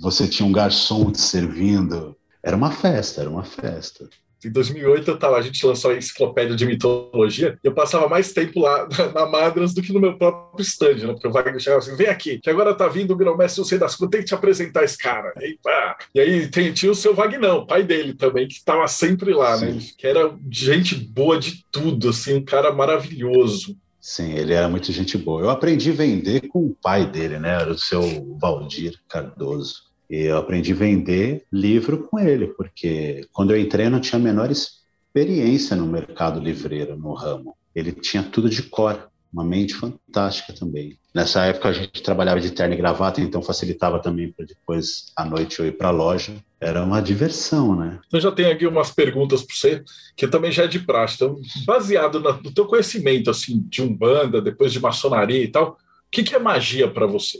você 0.00 0.26
tinha 0.26 0.48
um 0.48 0.52
garçom 0.52 1.12
te 1.12 1.20
servindo. 1.20 2.16
Era 2.42 2.56
uma 2.56 2.70
festa, 2.70 3.20
era 3.20 3.30
uma 3.30 3.44
festa. 3.44 4.08
Em 4.44 4.50
2008 4.50 5.10
eu 5.10 5.18
tava, 5.18 5.36
a 5.36 5.42
gente 5.42 5.64
lançou 5.64 5.90
a 5.90 5.96
enciclopédia 5.96 6.56
de 6.56 6.66
mitologia 6.66 7.58
e 7.62 7.66
eu 7.66 7.72
passava 7.72 8.08
mais 8.08 8.32
tempo 8.32 8.60
lá 8.60 8.88
na 9.14 9.26
Madras 9.26 9.74
do 9.74 9.82
que 9.82 9.92
no 9.92 10.00
meu 10.00 10.16
próprio 10.16 10.62
stand, 10.62 10.94
né? 10.94 11.12
Porque 11.12 11.28
o 11.28 11.32
Wagner 11.32 11.60
chegava 11.60 11.80
assim, 11.80 11.96
vem 11.96 12.08
aqui, 12.08 12.38
que 12.38 12.50
agora 12.50 12.74
tá 12.74 12.88
vindo 12.88 13.12
o 13.12 13.16
grão-mestre, 13.16 13.60
não 13.60 13.68
sei 13.68 13.78
das 13.78 13.94
coisas, 13.94 14.10
tem 14.10 14.20
que 14.20 14.26
te 14.26 14.34
apresentar 14.34 14.84
esse 14.84 14.98
cara. 14.98 15.32
E, 15.40 15.58
pá. 15.62 15.96
e 16.14 16.20
aí 16.20 16.48
tem, 16.48 16.72
tinha 16.72 16.92
o 16.92 16.94
seu 16.94 17.14
Vagnão, 17.14 17.66
pai 17.66 17.82
dele 17.82 18.14
também, 18.14 18.48
que 18.48 18.62
tava 18.64 18.86
sempre 18.88 19.32
lá, 19.32 19.56
né? 19.58 19.72
Sim. 19.72 19.76
né? 19.76 19.82
Que 19.96 20.06
era 20.06 20.34
gente 20.50 20.94
boa 20.94 21.38
de 21.38 21.64
tudo, 21.70 22.08
assim, 22.08 22.34
um 22.34 22.44
cara 22.44 22.72
maravilhoso. 22.72 23.76
Sim, 24.00 24.32
ele 24.32 24.52
era 24.52 24.68
muito 24.68 24.90
gente 24.90 25.16
boa. 25.16 25.42
Eu 25.42 25.50
aprendi 25.50 25.90
a 25.90 25.94
vender 25.94 26.48
com 26.48 26.66
o 26.66 26.76
pai 26.82 27.06
dele, 27.06 27.38
né? 27.38 27.50
Era 27.60 27.70
o 27.70 27.78
seu 27.78 28.36
Valdir 28.40 28.98
Cardoso. 29.08 29.91
E 30.12 30.24
eu 30.24 30.36
aprendi 30.36 30.72
a 30.72 30.76
vender 30.76 31.46
livro 31.50 32.06
com 32.06 32.18
ele, 32.18 32.48
porque 32.48 33.26
quando 33.32 33.52
eu 33.52 33.58
entrei 33.58 33.86
eu 33.86 33.90
não 33.90 33.98
tinha 33.98 34.20
a 34.20 34.22
menor 34.22 34.50
experiência 34.50 35.74
no 35.74 35.86
mercado 35.86 36.38
livreiro, 36.38 36.98
no 36.98 37.14
ramo. 37.14 37.56
Ele 37.74 37.92
tinha 37.92 38.22
tudo 38.22 38.50
de 38.50 38.62
cor 38.64 39.08
uma 39.32 39.42
mente 39.42 39.72
fantástica 39.72 40.52
também. 40.52 40.98
Nessa 41.14 41.46
época 41.46 41.70
a 41.70 41.72
gente 41.72 42.02
trabalhava 42.02 42.38
de 42.38 42.50
terno 42.50 42.74
e 42.74 42.76
gravata, 42.76 43.22
então 43.22 43.40
facilitava 43.40 44.02
também 44.02 44.30
para 44.30 44.44
depois 44.44 45.10
à 45.16 45.24
noite 45.24 45.58
eu 45.58 45.66
ir 45.66 45.78
para 45.78 45.88
a 45.88 45.92
loja. 45.92 46.34
Era 46.60 46.84
uma 46.84 47.00
diversão, 47.00 47.74
né? 47.74 47.98
Então 48.06 48.20
já 48.20 48.30
tenho 48.30 48.52
aqui 48.52 48.66
umas 48.66 48.90
perguntas 48.90 49.42
para 49.42 49.56
você, 49.56 49.82
que 50.14 50.28
também 50.28 50.52
já 50.52 50.64
é 50.64 50.68
de 50.68 50.80
praxe. 50.80 51.14
Então, 51.14 51.40
baseado 51.64 52.20
no 52.20 52.52
teu 52.52 52.66
conhecimento 52.66 53.30
assim 53.30 53.64
de 53.66 53.80
umbanda, 53.80 54.42
depois 54.42 54.74
de 54.74 54.78
maçonaria 54.78 55.42
e 55.42 55.48
tal, 55.48 55.70
o 55.70 55.76
que, 56.10 56.22
que 56.22 56.34
é 56.34 56.38
magia 56.38 56.86
para 56.86 57.06
você? 57.06 57.38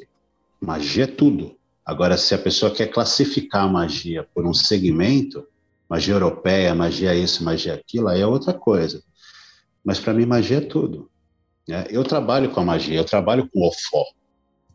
Magia 0.58 1.04
é 1.04 1.06
tudo. 1.06 1.54
Agora, 1.84 2.16
se 2.16 2.34
a 2.34 2.38
pessoa 2.38 2.72
quer 2.72 2.86
classificar 2.86 3.64
a 3.64 3.68
magia 3.68 4.26
por 4.34 4.46
um 4.46 4.54
segmento, 4.54 5.46
magia 5.88 6.14
europeia, 6.14 6.74
magia 6.74 7.14
isso, 7.14 7.42
magia 7.44 7.74
aquilo, 7.74 8.08
aí 8.08 8.20
é 8.20 8.26
outra 8.26 8.52
coisa. 8.52 9.02
Mas 9.84 9.98
para 9.98 10.14
mim, 10.14 10.24
magia 10.24 10.58
é 10.58 10.60
tudo. 10.60 11.10
Né? 11.66 11.84
Eu 11.90 12.04
trabalho 12.04 12.50
com 12.50 12.60
a 12.60 12.64
magia, 12.64 12.96
eu 12.96 13.04
trabalho 13.04 13.48
com 13.48 13.60
o 13.60 13.68
ofó, 13.68 14.04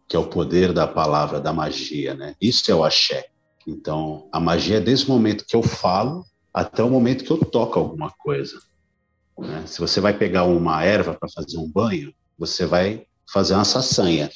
que 0.08 0.16
é 0.16 0.20
o 0.20 0.28
poder 0.28 0.74
da 0.74 0.88
palavra, 0.88 1.40
da 1.40 1.54
magia, 1.54 2.14
né? 2.14 2.36
Isso 2.42 2.72
é 2.72 2.76
o 2.76 2.84
axé. 2.84 3.28
Então, 3.66 4.30
a 4.32 4.40
magia 4.40 4.78
é 4.78 4.82
desde 4.82 5.06
o 5.06 5.10
momento 5.10 5.46
que 5.46 5.56
eu 5.56 5.62
falo 5.62 6.26
até 6.54 6.82
o 6.82 6.90
momento 6.90 7.24
que 7.24 7.32
eu 7.32 7.38
toco 7.38 7.78
alguma 7.78 8.12
coisa. 8.12 8.58
Né? 9.38 9.64
Se 9.68 9.80
você 9.80 10.00
vai 10.00 10.18
pegar 10.18 10.46
uma 10.46 10.84
erva 10.84 11.14
para 11.14 11.30
fazer 11.30 11.58
um 11.58 11.70
banho, 11.70 12.14
você 12.38 12.66
vai 12.66 13.06
fazer 13.32 13.54
uma 13.54 13.66
saçanha 13.66 14.30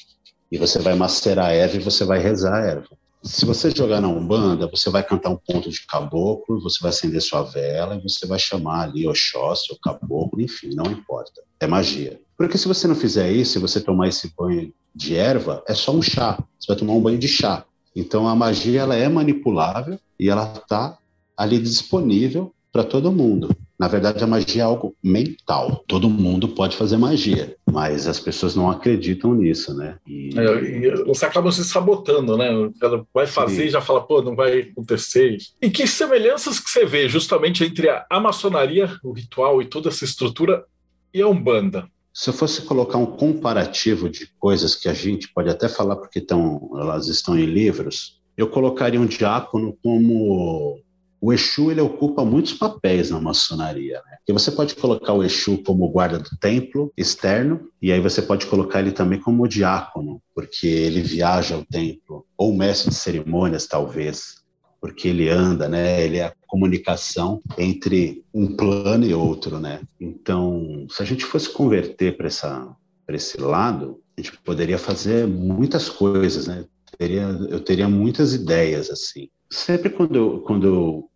e 0.52 0.58
você 0.58 0.80
vai 0.80 0.96
macerar 0.96 1.46
a 1.48 1.54
erva 1.54 1.78
e 1.78 1.80
você 1.80 2.04
vai 2.04 2.20
rezar 2.20 2.56
a 2.56 2.66
erva. 2.66 2.90
Se 3.24 3.46
você 3.46 3.70
jogar 3.70 4.02
na 4.02 4.08
Umbanda, 4.08 4.68
você 4.68 4.90
vai 4.90 5.04
cantar 5.04 5.30
um 5.30 5.38
ponto 5.38 5.70
de 5.70 5.86
caboclo, 5.86 6.60
você 6.62 6.80
vai 6.82 6.90
acender 6.90 7.22
sua 7.22 7.44
vela 7.44 7.96
e 7.96 8.02
você 8.02 8.26
vai 8.26 8.40
chamar 8.40 8.82
ali 8.82 9.08
Oxóssi 9.08 9.72
ou 9.72 9.78
caboclo, 9.80 10.42
enfim, 10.42 10.72
não 10.74 10.92
importa. 10.92 11.42
É 11.60 11.68
magia. 11.68 12.20
Porque 12.36 12.58
se 12.58 12.68
você 12.68 12.88
não 12.88 12.96
fizer 12.96 13.32
isso, 13.32 13.54
se 13.54 13.60
você 13.60 13.80
tomar 13.80 14.08
esse 14.08 14.34
banho 14.36 14.74
de 14.94 15.16
erva, 15.16 15.64
é 15.68 15.76
só 15.76 15.92
um 15.92 16.02
chá. 16.02 16.44
Você 16.60 16.68
vai 16.68 16.76
tomar 16.76 16.94
um 16.94 17.02
banho 17.02 17.20
de 17.20 17.28
chá. 17.28 17.64
Então 17.96 18.28
a 18.28 18.36
magia 18.36 18.82
ela 18.82 18.96
é 18.96 19.08
manipulável 19.08 20.00
e 20.20 20.28
ela 20.28 20.52
está 20.56 20.98
ali 21.38 21.60
disponível 21.60 22.54
para 22.72 22.84
todo 22.84 23.12
mundo. 23.12 23.56
Na 23.82 23.88
verdade, 23.88 24.24
a 24.24 24.28
magia 24.28 24.62
é 24.62 24.64
algo 24.64 24.96
mental. 25.04 25.84
Todo 25.88 26.08
mundo 26.08 26.50
pode 26.50 26.78
fazer 26.78 26.98
magia, 26.98 27.56
mas 27.66 28.06
as 28.06 28.20
pessoas 28.20 28.56
não 28.56 28.70
acreditam 28.70 29.34
nisso, 29.34 29.74
né? 29.76 29.98
E... 30.06 30.30
É, 30.38 31.04
você 31.04 31.26
acaba 31.26 31.52
se 31.52 31.64
sabotando, 31.66 32.38
né? 32.38 32.50
Ela 32.80 33.04
vai 33.12 33.26
fazer 33.26 33.64
Sim. 33.64 33.64
e 33.64 33.70
já 33.72 33.82
fala, 33.82 34.06
pô, 34.06 34.22
não 34.22 34.36
vai 34.36 34.60
acontecer. 34.60 35.36
E 35.60 35.68
que 35.68 35.88
semelhanças 35.88 36.60
que 36.60 36.70
você 36.70 36.86
vê 36.86 37.10
justamente 37.10 37.64
entre 37.64 37.90
a 37.90 38.20
maçonaria, 38.20 38.88
o 39.04 39.14
ritual 39.14 39.60
e 39.64 39.66
toda 39.66 39.90
essa 39.90 40.06
estrutura 40.06 40.64
e 41.12 41.20
a 41.20 41.28
Umbanda? 41.28 41.88
Se 42.14 42.30
eu 42.30 42.36
fosse 42.36 42.62
colocar 42.62 43.00
um 43.00 43.08
comparativo 43.08 44.12
de 44.12 44.28
coisas 44.38 44.76
que 44.76 44.90
a 44.90 44.94
gente 44.94 45.28
pode 45.34 45.50
até 45.50 45.68
falar 45.68 45.96
porque 45.96 46.20
estão, 46.20 46.70
elas 46.76 47.08
estão 47.08 47.36
em 47.36 47.46
livros, 47.46 48.22
eu 48.38 48.48
colocaria 48.48 49.02
um 49.02 49.08
diácono 49.08 49.76
como 49.82 50.80
o 51.22 51.32
Exu 51.32 51.70
ele 51.70 51.80
ocupa 51.80 52.26
muitos 52.26 52.54
papéis 52.54 53.12
na 53.12 53.22
maçonaria. 53.22 54.02
Né? 54.06 54.18
E 54.28 54.34
você 54.34 54.52
pode 54.52 54.74
colocar 54.74 55.14
o 55.14 55.24
Exu 55.24 55.62
como 55.64 55.88
guarda 55.90 56.18
do 56.18 56.36
templo 56.40 56.92
externo, 56.98 57.70
e 57.80 57.92
aí 57.92 58.02
você 58.02 58.24
pode 58.24 58.48
colocar 58.48 58.80
ele 58.80 58.92
também 58.92 59.20
como 59.20 59.48
diácono, 59.48 60.20
porque 60.34 60.66
ele 60.66 61.02
viaja 61.02 61.54
ao 61.54 61.64
templo, 61.64 62.26
ou 62.36 62.56
mestre 62.58 62.90
de 62.90 62.96
cerimônias, 62.96 63.68
talvez, 63.68 64.42
porque 64.82 65.10
ele 65.10 65.30
anda, 65.30 65.70
né? 65.70 66.04
Ele 66.04 66.18
é 66.18 66.26
a 66.26 66.34
comunicação 66.48 67.40
entre 67.56 68.26
um 68.34 68.56
plano 68.56 69.06
e 69.06 69.14
outro, 69.14 69.60
né? 69.60 69.80
Então, 70.00 70.88
se 70.90 71.04
a 71.04 71.06
gente 71.06 71.24
fosse 71.24 71.50
converter 71.50 72.18
para 72.18 72.28
esse 72.28 73.40
lado, 73.40 74.02
a 74.18 74.22
gente 74.22 74.36
poderia 74.40 74.80
fazer 74.80 75.28
muitas 75.28 75.88
coisas, 75.88 76.48
né? 76.48 76.66
Teria, 76.98 77.22
eu 77.48 77.60
teria 77.60 77.88
muitas 77.88 78.34
ideias 78.34 78.90
assim. 78.90 79.30
Sempre 79.50 79.90
quando 79.92 80.16
eu, 80.16 80.40
quando 80.42 80.68
eu 80.68 81.11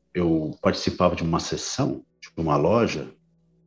participava 0.61 1.15
de 1.15 1.23
uma 1.23 1.39
sessão, 1.39 2.03
de 2.21 2.29
uma 2.37 2.57
loja, 2.57 3.07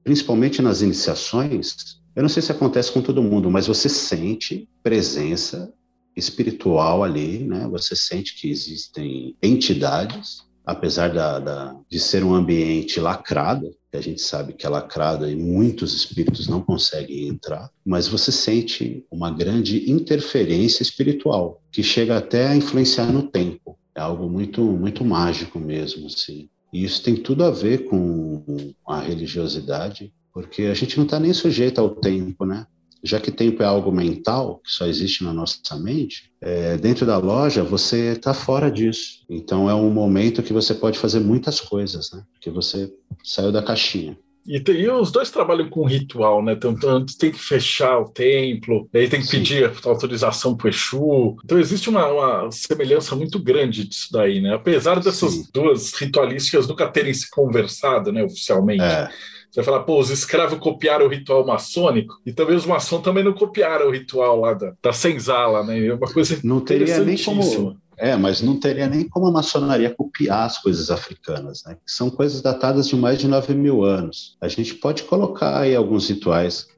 principalmente 0.03 0.63
nas 0.63 0.81
iniciações, 0.81 1.99
eu 2.17 2.23
não 2.23 2.29
sei 2.29 2.43
se 2.43 2.51
acontece 2.51 2.91
com 2.91 3.01
todo 3.01 3.23
mundo, 3.23 3.51
mas 3.51 3.67
você 3.67 3.89
sente 3.89 4.69
presença 4.83 5.73
espiritual 6.17 7.05
ali, 7.05 7.39
né? 7.41 7.69
Você 7.71 7.95
sente 7.95 8.35
que 8.35 8.51
existem 8.51 9.37
entidades, 9.43 10.43
apesar 10.67 11.13
da, 11.13 11.39
da, 11.39 11.77
de 11.89 12.01
ser 12.01 12.25
um 12.25 12.35
ambiente 12.35 12.99
lacrado, 12.99 13.71
que 13.91 13.97
a 13.97 14.01
gente 14.01 14.21
sabe 14.21 14.53
que 14.53 14.67
é 14.67 14.69
lacrado 14.69 15.31
e 15.31 15.37
muitos 15.37 15.95
espíritos 15.95 16.49
não 16.49 16.61
conseguem 16.61 17.29
entrar, 17.29 17.71
mas 17.87 18.09
você 18.09 18.33
sente 18.33 19.05
uma 19.11 19.31
grande 19.31 19.91
interferência 19.91 20.83
espiritual 20.83 21.63
que 21.71 21.83
chega 21.83 22.19
até 22.19 22.49
a 22.49 22.57
influenciar 22.57 23.13
no 23.13 23.23
tempo. 23.23 23.79
É 23.99 24.01
algo 24.01 24.29
muito, 24.31 24.63
muito 24.63 25.05
mágico 25.05 25.59
mesmo, 25.59 26.07
assim. 26.07 26.49
E 26.73 26.85
isso 26.85 27.03
tem 27.03 27.17
tudo 27.17 27.43
a 27.43 27.51
ver 27.51 27.87
com 27.87 28.45
a 28.87 29.01
religiosidade, 29.01 30.15
porque 30.33 30.63
a 30.63 30.75
gente 30.75 30.97
não 30.97 31.05
está 31.05 31.19
nem 31.19 31.33
sujeito 31.33 31.81
ao 31.81 31.91
tempo, 31.91 32.47
né? 32.47 32.65
Já 33.03 33.19
que 33.19 33.33
tempo 33.33 33.61
é 33.61 33.67
algo 33.67 33.91
mental, 33.91 34.61
que 34.65 34.71
só 34.71 34.87
existe 34.87 35.25
na 35.25 35.33
nossa 35.33 35.75
mente, 35.81 36.31
é, 36.41 36.77
dentro 36.77 37.05
da 37.05 37.19
loja 37.19 37.65
você 37.65 38.13
está 38.13 38.33
fora 38.33 38.71
disso. 38.71 39.25
Então 39.29 39.69
é 39.69 39.75
um 39.75 39.91
momento 39.91 40.45
que 40.45 40.53
você 40.53 40.73
pode 40.75 40.97
fazer 40.97 41.19
muitas 41.19 41.61
coisas, 41.61 42.13
né? 42.13 42.23
Porque 42.35 42.51
você 42.51 42.95
saiu 43.25 43.51
da 43.51 43.65
caixinha. 43.65 44.17
E, 44.49 44.59
tem, 44.59 44.77
e, 44.77 44.89
os 44.89 45.13
dois 45.13 45.31
trabalham 45.31 45.69
com 45.69 45.85
ritual, 45.85 46.43
né? 46.43 46.53
Então, 46.53 46.73
então 46.73 47.05
tem 47.19 47.31
que 47.31 47.39
fechar 47.39 47.99
o 47.99 48.09
templo, 48.09 48.89
aí 48.95 49.07
tem 49.07 49.21
que 49.21 49.27
Sim. 49.27 49.39
pedir 49.39 49.71
autorização 49.85 50.57
para 50.57 50.67
o 50.67 50.71
Exu. 50.71 51.37
Então 51.45 51.59
existe 51.59 51.91
uma, 51.91 52.07
uma, 52.07 52.51
semelhança 52.51 53.15
muito 53.15 53.39
grande 53.39 53.87
disso 53.87 54.09
daí, 54.11 54.41
né? 54.41 54.55
Apesar 54.55 55.01
dessas 55.01 55.33
Sim. 55.33 55.45
duas 55.53 55.93
ritualísticas 55.93 56.67
nunca 56.67 56.89
terem 56.89 57.13
se 57.13 57.31
conversado, 57.31 58.11
né, 58.11 58.25
oficialmente. 58.25 58.83
É. 58.83 59.09
Você 59.51 59.61
vai 59.61 59.65
falar, 59.65 59.81
pô, 59.81 59.99
os 59.99 60.11
escravos 60.11 60.59
copiaram 60.59 61.07
o 61.07 61.09
ritual 61.09 61.47
maçônico 61.47 62.15
e 62.25 62.33
talvez 62.33 62.61
os 62.61 62.67
maçons 62.67 63.03
também 63.03 63.25
não 63.25 63.33
copiaram 63.33 63.89
o 63.89 63.91
ritual 63.91 64.41
lá 64.41 64.55
da, 64.55 64.73
da 64.83 64.93
senzala, 64.93 65.63
né? 65.63 65.87
É 65.87 65.95
uma 65.95 66.11
coisa 66.11 66.39
não 66.43 66.61
teria 66.61 66.99
nem 67.01 67.17
como 67.23 67.77
é, 67.99 68.17
mas 68.17 68.41
não 68.41 68.59
teria 68.59 68.89
nem 68.89 69.09
como 69.09 69.27
a 69.27 69.33
maçonaria 69.33 69.95
copiar 69.95 70.47
as 70.47 70.59
coisas 70.59 70.91
africanas, 70.91 71.65
né? 71.65 71.75
Que 71.75 71.93
são 71.93 72.09
coisas 72.09 72.41
datadas 72.41 72.89
de 72.89 72.97
mais 72.97 73.19
de 73.19 73.27
9 73.27 73.55
mil 73.55 73.85
anos. 73.85 74.37
A 74.41 74.47
gente 74.47 74.75
pode 74.77 75.03
colocar 75.03 75.61
aí 75.61 75.75
alguns 75.75 76.09
rituais 76.09 76.69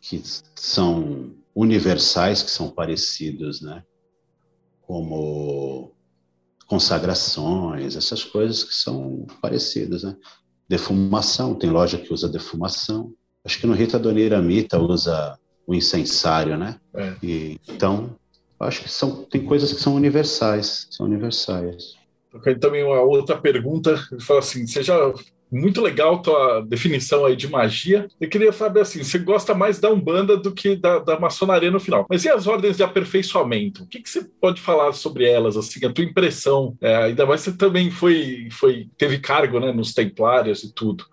que 0.00 0.20
são 0.56 1.30
universais 1.54 2.42
que 2.42 2.50
são 2.50 2.68
parecidos, 2.68 3.60
né? 3.60 3.84
Como 4.82 5.92
consagrações, 6.66 7.94
essas 7.94 8.24
coisas 8.24 8.64
que 8.64 8.74
são 8.74 9.26
parecidas, 9.40 10.02
né? 10.02 10.16
Defumação, 10.68 11.54
tem 11.54 11.70
loja 11.70 11.98
que 11.98 12.12
usa 12.12 12.28
defumação. 12.28 13.12
Acho 13.44 13.60
que 13.60 13.66
no 13.66 13.74
Rita 13.74 13.98
Doniramita 13.98 14.78
usa 14.80 15.38
o 15.66 15.74
incensário, 15.74 16.56
né? 16.56 16.80
É. 16.94 17.14
E, 17.22 17.60
então, 17.68 18.16
acho 18.62 18.82
que 18.82 18.90
são, 18.90 19.24
tem 19.24 19.44
coisas 19.44 19.72
que 19.72 19.80
são 19.80 19.94
universais, 19.94 20.86
são 20.90 21.06
universais. 21.06 21.94
Também 22.60 22.82
uma 22.82 23.00
outra 23.02 23.36
pergunta, 23.36 24.02
ele 24.10 24.22
fala 24.22 24.38
assim, 24.38 24.66
você 24.66 24.82
já 24.82 24.96
muito 25.52 25.82
legal 25.82 26.22
tua 26.22 26.62
definição 26.62 27.26
aí 27.26 27.36
de 27.36 27.46
magia. 27.46 28.08
Eu 28.18 28.28
queria 28.28 28.50
saber 28.52 28.80
assim, 28.80 29.04
você 29.04 29.18
gosta 29.18 29.54
mais 29.54 29.78
da 29.78 29.90
Umbanda 29.90 30.34
do 30.34 30.50
que 30.50 30.74
da, 30.74 30.98
da 30.98 31.20
maçonaria 31.20 31.70
no 31.70 31.78
final. 31.78 32.06
Mas 32.08 32.24
e 32.24 32.30
as 32.30 32.46
ordens 32.46 32.78
de 32.78 32.82
aperfeiçoamento? 32.82 33.82
O 33.82 33.86
que, 33.86 34.00
que 34.00 34.08
você 34.08 34.24
pode 34.40 34.62
falar 34.62 34.92
sobre 34.94 35.26
elas, 35.26 35.56
assim, 35.56 35.84
a 35.84 35.92
tua 35.92 36.04
impressão? 36.04 36.74
É, 36.80 36.96
ainda 36.96 37.26
mais 37.26 37.42
você 37.42 37.52
também 37.52 37.90
foi, 37.90 38.48
foi 38.50 38.88
teve 38.96 39.18
cargo 39.18 39.60
né, 39.60 39.70
nos 39.72 39.92
templários 39.92 40.64
e 40.64 40.72
tudo. 40.72 41.04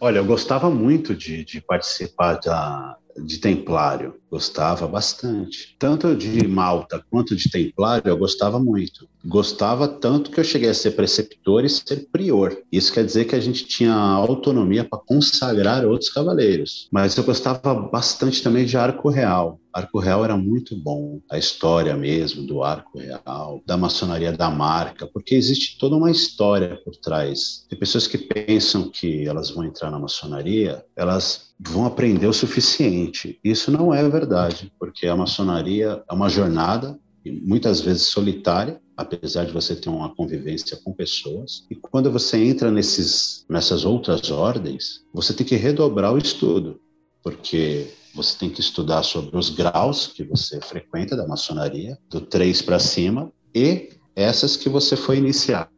Olha, 0.00 0.18
eu 0.18 0.24
gostava 0.24 0.70
muito 0.70 1.14
de, 1.14 1.44
de 1.44 1.60
participar 1.60 2.34
da, 2.34 2.96
de 3.18 3.38
Templário, 3.38 4.14
gostava 4.30 4.86
bastante. 4.86 5.76
Tanto 5.78 6.14
de 6.16 6.46
Malta 6.46 7.04
quanto 7.10 7.36
de 7.36 7.50
Templário, 7.50 8.08
eu 8.08 8.16
gostava 8.16 8.58
muito. 8.58 9.08
Gostava 9.24 9.86
tanto 9.86 10.30
que 10.30 10.40
eu 10.40 10.44
cheguei 10.44 10.70
a 10.70 10.74
ser 10.74 10.92
preceptor 10.92 11.64
e 11.64 11.68
ser 11.68 12.08
prior. 12.10 12.56
Isso 12.70 12.92
quer 12.92 13.04
dizer 13.04 13.26
que 13.26 13.34
a 13.34 13.40
gente 13.40 13.64
tinha 13.66 13.94
autonomia 13.94 14.84
para 14.84 14.98
consagrar 14.98 15.84
outros 15.84 16.10
cavaleiros. 16.10 16.88
Mas 16.90 17.16
eu 17.16 17.24
gostava 17.24 17.74
bastante 17.74 18.42
também 18.42 18.64
de 18.64 18.76
Arco 18.76 19.08
Real. 19.08 19.60
Arco 19.72 19.98
Real 19.98 20.24
era 20.24 20.36
muito 20.36 20.76
bom, 20.76 21.20
a 21.30 21.38
história 21.38 21.96
mesmo 21.96 22.46
do 22.46 22.62
Arco 22.62 22.98
Real, 22.98 23.62
da 23.66 23.76
maçonaria 23.76 24.32
da 24.32 24.50
marca, 24.50 25.06
porque 25.06 25.34
existe 25.34 25.78
toda 25.78 25.96
uma 25.96 26.10
história 26.10 26.78
por 26.84 26.94
trás. 26.96 27.64
Tem 27.68 27.78
pessoas 27.78 28.06
que 28.06 28.18
pensam 28.18 28.90
que 28.90 29.26
elas 29.26 29.50
vão 29.50 29.64
entrar 29.64 29.90
na 29.90 29.98
maçonaria, 29.98 30.84
elas 30.94 31.54
vão 31.58 31.86
aprender 31.86 32.26
o 32.26 32.32
suficiente. 32.32 33.38
Isso 33.42 33.70
não 33.70 33.94
é 33.94 34.06
verdade, 34.08 34.70
porque 34.78 35.06
a 35.06 35.16
maçonaria 35.16 36.02
é 36.08 36.12
uma 36.12 36.28
jornada, 36.28 36.98
muitas 37.24 37.80
vezes 37.80 38.08
solitária, 38.08 38.80
apesar 38.96 39.44
de 39.44 39.52
você 39.52 39.74
ter 39.74 39.88
uma 39.88 40.14
convivência 40.14 40.78
com 40.84 40.92
pessoas. 40.92 41.64
E 41.70 41.74
quando 41.74 42.10
você 42.10 42.36
entra 42.36 42.70
nesses, 42.70 43.44
nessas 43.48 43.84
outras 43.84 44.30
ordens, 44.30 45.02
você 45.14 45.32
tem 45.32 45.46
que 45.46 45.56
redobrar 45.56 46.12
o 46.12 46.18
estudo, 46.18 46.80
porque 47.22 47.86
você 48.14 48.38
tem 48.38 48.50
que 48.50 48.60
estudar 48.60 49.02
sobre 49.02 49.36
os 49.36 49.50
graus 49.50 50.06
que 50.06 50.22
você 50.24 50.60
frequenta 50.60 51.16
da 51.16 51.26
maçonaria, 51.26 51.98
do 52.08 52.20
3 52.20 52.62
para 52.62 52.78
cima, 52.78 53.32
e 53.54 53.90
essas 54.14 54.56
que 54.56 54.68
você 54.68 54.96
foi 54.96 55.18
iniciado 55.18 55.70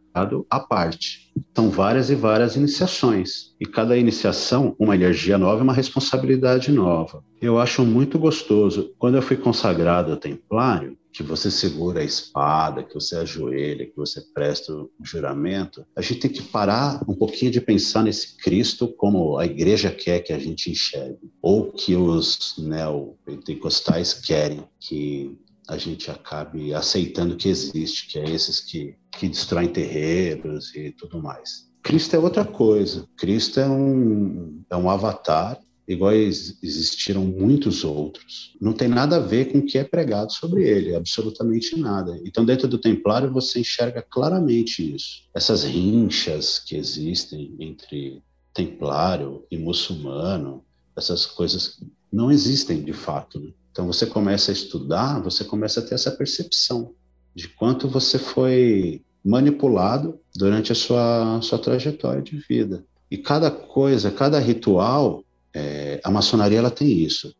à 0.48 0.60
parte. 0.60 1.32
São 1.54 1.70
várias 1.70 2.10
e 2.10 2.14
várias 2.14 2.56
iniciações, 2.56 3.54
e 3.60 3.66
cada 3.66 3.96
iniciação, 3.96 4.76
uma 4.78 4.94
energia 4.94 5.36
nova 5.36 5.60
e 5.60 5.64
uma 5.64 5.72
responsabilidade 5.72 6.70
nova. 6.70 7.22
Eu 7.40 7.58
acho 7.58 7.84
muito 7.84 8.18
gostoso. 8.18 8.92
Quando 8.98 9.16
eu 9.16 9.22
fui 9.22 9.36
consagrado 9.36 10.16
templário, 10.16 10.96
que 11.14 11.22
você 11.22 11.48
segura 11.48 12.00
a 12.00 12.04
espada, 12.04 12.82
que 12.82 12.92
você 12.92 13.16
ajoelha, 13.16 13.86
que 13.86 13.96
você 13.96 14.20
presta 14.34 14.74
o 14.74 14.90
juramento, 15.00 15.86
a 15.94 16.02
gente 16.02 16.18
tem 16.18 16.30
que 16.30 16.42
parar 16.42 17.00
um 17.08 17.14
pouquinho 17.14 17.52
de 17.52 17.60
pensar 17.60 18.02
nesse 18.02 18.36
Cristo 18.36 18.88
como 18.88 19.38
a 19.38 19.46
igreja 19.46 19.92
quer 19.92 20.20
que 20.20 20.32
a 20.32 20.38
gente 20.38 20.72
enxergue, 20.72 21.30
ou 21.40 21.70
que 21.70 21.94
os 21.94 22.56
neopentecostais 22.58 24.12
querem 24.12 24.64
que 24.80 25.38
a 25.68 25.78
gente 25.78 26.10
acabe 26.10 26.74
aceitando 26.74 27.36
que 27.36 27.48
existe, 27.48 28.08
que 28.08 28.18
é 28.18 28.28
esses 28.28 28.58
que, 28.58 28.96
que 29.12 29.28
destroem 29.28 29.68
terreiros 29.68 30.74
e 30.74 30.90
tudo 30.90 31.22
mais. 31.22 31.72
Cristo 31.82 32.16
é 32.16 32.18
outra 32.18 32.44
coisa. 32.44 33.06
Cristo 33.16 33.60
é 33.60 33.68
um, 33.68 34.62
é 34.68 34.76
um 34.76 34.90
avatar 34.90 35.60
igual 35.86 36.12
existiram 36.12 37.24
muitos 37.24 37.84
outros. 37.84 38.56
Não 38.60 38.72
tem 38.72 38.88
nada 38.88 39.16
a 39.16 39.20
ver 39.20 39.52
com 39.52 39.58
o 39.58 39.66
que 39.66 39.78
é 39.78 39.84
pregado 39.84 40.32
sobre 40.32 40.66
ele, 40.66 40.94
absolutamente 40.94 41.78
nada. 41.78 42.18
Então, 42.24 42.44
dentro 42.44 42.66
do 42.66 42.78
Templário, 42.78 43.32
você 43.32 43.60
enxerga 43.60 44.02
claramente 44.02 44.94
isso. 44.94 45.24
Essas 45.34 45.64
rinchas 45.64 46.58
que 46.58 46.76
existem 46.76 47.54
entre 47.58 48.22
Templário 48.52 49.44
e 49.50 49.58
muçulmano, 49.58 50.64
essas 50.96 51.26
coisas 51.26 51.80
não 52.10 52.30
existem 52.30 52.82
de 52.82 52.92
fato. 52.92 53.40
Né? 53.40 53.50
Então, 53.70 53.86
você 53.86 54.06
começa 54.06 54.50
a 54.50 54.54
estudar, 54.54 55.20
você 55.20 55.44
começa 55.44 55.80
a 55.80 55.82
ter 55.82 55.94
essa 55.96 56.10
percepção 56.10 56.94
de 57.34 57.48
quanto 57.48 57.88
você 57.88 58.18
foi 58.18 59.02
manipulado 59.24 60.20
durante 60.36 60.70
a 60.70 60.74
sua, 60.74 61.40
sua 61.42 61.58
trajetória 61.58 62.22
de 62.22 62.36
vida. 62.36 62.84
E 63.10 63.18
cada 63.18 63.50
coisa, 63.50 64.10
cada 64.10 64.38
ritual 64.38 65.23
é, 65.54 66.00
a 66.02 66.10
maçonaria 66.10 66.58
ela 66.58 66.70
tem 66.70 66.88
isso. 66.88 67.34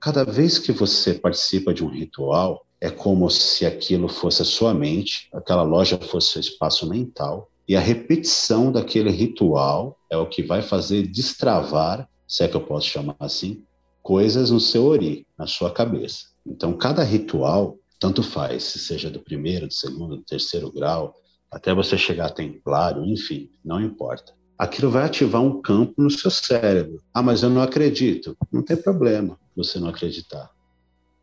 Cada 0.00 0.24
vez 0.24 0.58
que 0.58 0.72
você 0.72 1.14
participa 1.14 1.72
de 1.72 1.84
um 1.84 1.88
ritual, 1.88 2.66
é 2.80 2.90
como 2.90 3.30
se 3.30 3.64
aquilo 3.64 4.08
fosse 4.08 4.42
a 4.42 4.44
sua 4.44 4.74
mente, 4.74 5.28
aquela 5.32 5.62
loja 5.62 5.96
fosse 5.96 6.32
seu 6.32 6.40
espaço 6.40 6.88
mental, 6.88 7.48
e 7.66 7.74
a 7.74 7.80
repetição 7.80 8.70
daquele 8.70 9.10
ritual 9.10 9.96
é 10.10 10.16
o 10.16 10.28
que 10.28 10.42
vai 10.42 10.60
fazer 10.60 11.06
destravar, 11.06 12.06
se 12.28 12.42
é 12.44 12.48
que 12.48 12.56
eu 12.56 12.60
posso 12.60 12.88
chamar 12.88 13.16
assim, 13.20 13.64
coisas 14.02 14.50
no 14.50 14.60
seu 14.60 14.84
ori, 14.84 15.26
na 15.38 15.46
sua 15.46 15.70
cabeça. 15.70 16.24
Então, 16.46 16.76
cada 16.76 17.02
ritual, 17.02 17.78
tanto 17.98 18.22
faz, 18.22 18.64
se 18.64 18.78
seja 18.78 19.08
do 19.08 19.20
primeiro, 19.20 19.66
do 19.66 19.72
segundo, 19.72 20.16
do 20.16 20.24
terceiro 20.24 20.70
grau, 20.70 21.14
até 21.50 21.72
você 21.72 21.96
chegar 21.96 22.26
a 22.26 22.30
templário, 22.30 23.06
enfim, 23.06 23.48
não 23.64 23.80
importa 23.80 24.34
aquilo 24.58 24.90
vai 24.90 25.04
ativar 25.04 25.42
um 25.42 25.60
campo 25.60 25.94
no 26.02 26.10
seu 26.10 26.30
cérebro. 26.30 27.00
Ah, 27.12 27.22
mas 27.22 27.42
eu 27.42 27.50
não 27.50 27.62
acredito. 27.62 28.36
Não 28.52 28.62
tem 28.62 28.76
problema 28.76 29.38
você 29.56 29.78
não 29.78 29.88
acreditar. 29.88 30.50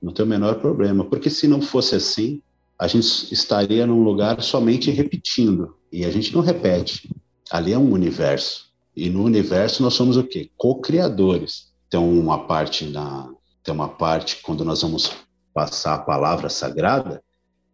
Não 0.01 0.13
tem 0.13 0.25
o 0.25 0.27
menor 0.27 0.55
problema, 0.55 1.05
porque 1.05 1.29
se 1.29 1.47
não 1.47 1.61
fosse 1.61 1.95
assim, 1.95 2.41
a 2.77 2.87
gente 2.87 3.31
estaria 3.31 3.85
num 3.85 4.03
lugar 4.03 4.41
somente 4.41 4.89
repetindo. 4.89 5.75
E 5.91 6.05
a 6.05 6.11
gente 6.11 6.33
não 6.33 6.41
repete. 6.41 7.09
Ali 7.51 7.73
é 7.73 7.77
um 7.77 7.91
universo. 7.91 8.71
E 8.95 9.09
no 9.09 9.23
universo 9.23 9.83
nós 9.83 9.93
somos 9.93 10.17
o 10.17 10.23
quê? 10.23 10.49
Co-criadores. 10.57 11.71
Tem 11.89 11.99
uma 11.99 12.45
parte 12.47 12.85
na 12.85 13.29
tem 13.63 13.73
uma 13.73 13.89
parte 13.89 14.41
quando 14.41 14.65
nós 14.65 14.81
vamos 14.81 15.11
passar 15.53 15.93
a 15.93 15.99
palavra 15.99 16.49
sagrada, 16.49 17.21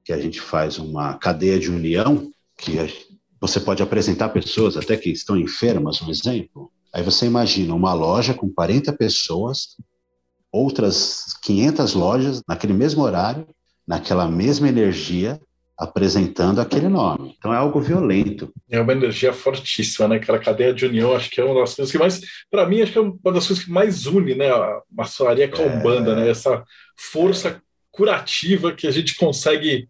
que 0.04 0.12
a 0.12 0.20
gente 0.20 0.42
faz 0.42 0.78
uma 0.78 1.14
cadeia 1.14 1.58
de 1.58 1.70
união, 1.70 2.30
que 2.58 2.78
você 3.40 3.60
pode 3.60 3.84
apresentar 3.84 4.30
pessoas 4.30 4.76
até 4.78 4.98
que 4.98 5.10
estão 5.10 5.38
enfermas, 5.38 6.02
um 6.02 6.10
exemplo. 6.10 6.72
Aí 6.94 7.04
você 7.04 7.26
imagina 7.26 7.74
uma 7.76 7.94
loja 7.94 8.34
com 8.34 8.50
40 8.50 8.94
pessoas, 8.94 9.78
outras 10.52 11.36
500 11.44 11.94
lojas 11.94 12.42
naquele 12.48 12.74
mesmo 12.74 13.04
horário, 13.04 13.48
naquela 13.88 14.28
mesma 14.28 14.68
energia, 14.68 15.40
apresentando 15.78 16.60
aquele 16.60 16.88
nome. 16.88 17.36
Então 17.38 17.54
é 17.54 17.58
algo 17.58 17.80
violento. 17.80 18.52
É 18.70 18.82
uma 18.82 18.94
energia 18.94 19.32
fortíssima, 19.32 20.08
né? 20.08 20.16
Aquela 20.16 20.40
cadeia 20.40 20.74
de 20.74 20.86
união, 20.88 21.16
acho 21.16 21.30
que 21.30 21.40
é 21.40 21.44
uma 21.44 21.60
das 21.62 21.76
coisas 21.76 21.92
que 21.92 22.00
mais, 22.00 22.20
para 22.50 22.66
mim, 22.66 22.82
acho 22.82 22.92
que 22.92 22.98
é 22.98 23.02
uma 23.02 23.32
das 23.32 23.46
coisas 23.46 23.64
que 23.64 23.70
mais 23.70 24.08
une, 24.08 24.34
né? 24.34 24.50
A 24.50 24.82
maçonaria 24.92 25.48
com 25.48 25.62
a 25.62 25.66
Umbanda, 25.66 26.14
é... 26.14 26.16
né? 26.16 26.30
Essa 26.30 26.64
força 26.98 27.62
curativa 27.92 28.74
que 28.74 28.88
a 28.88 28.92
gente 28.92 29.16
consegue 29.16 29.88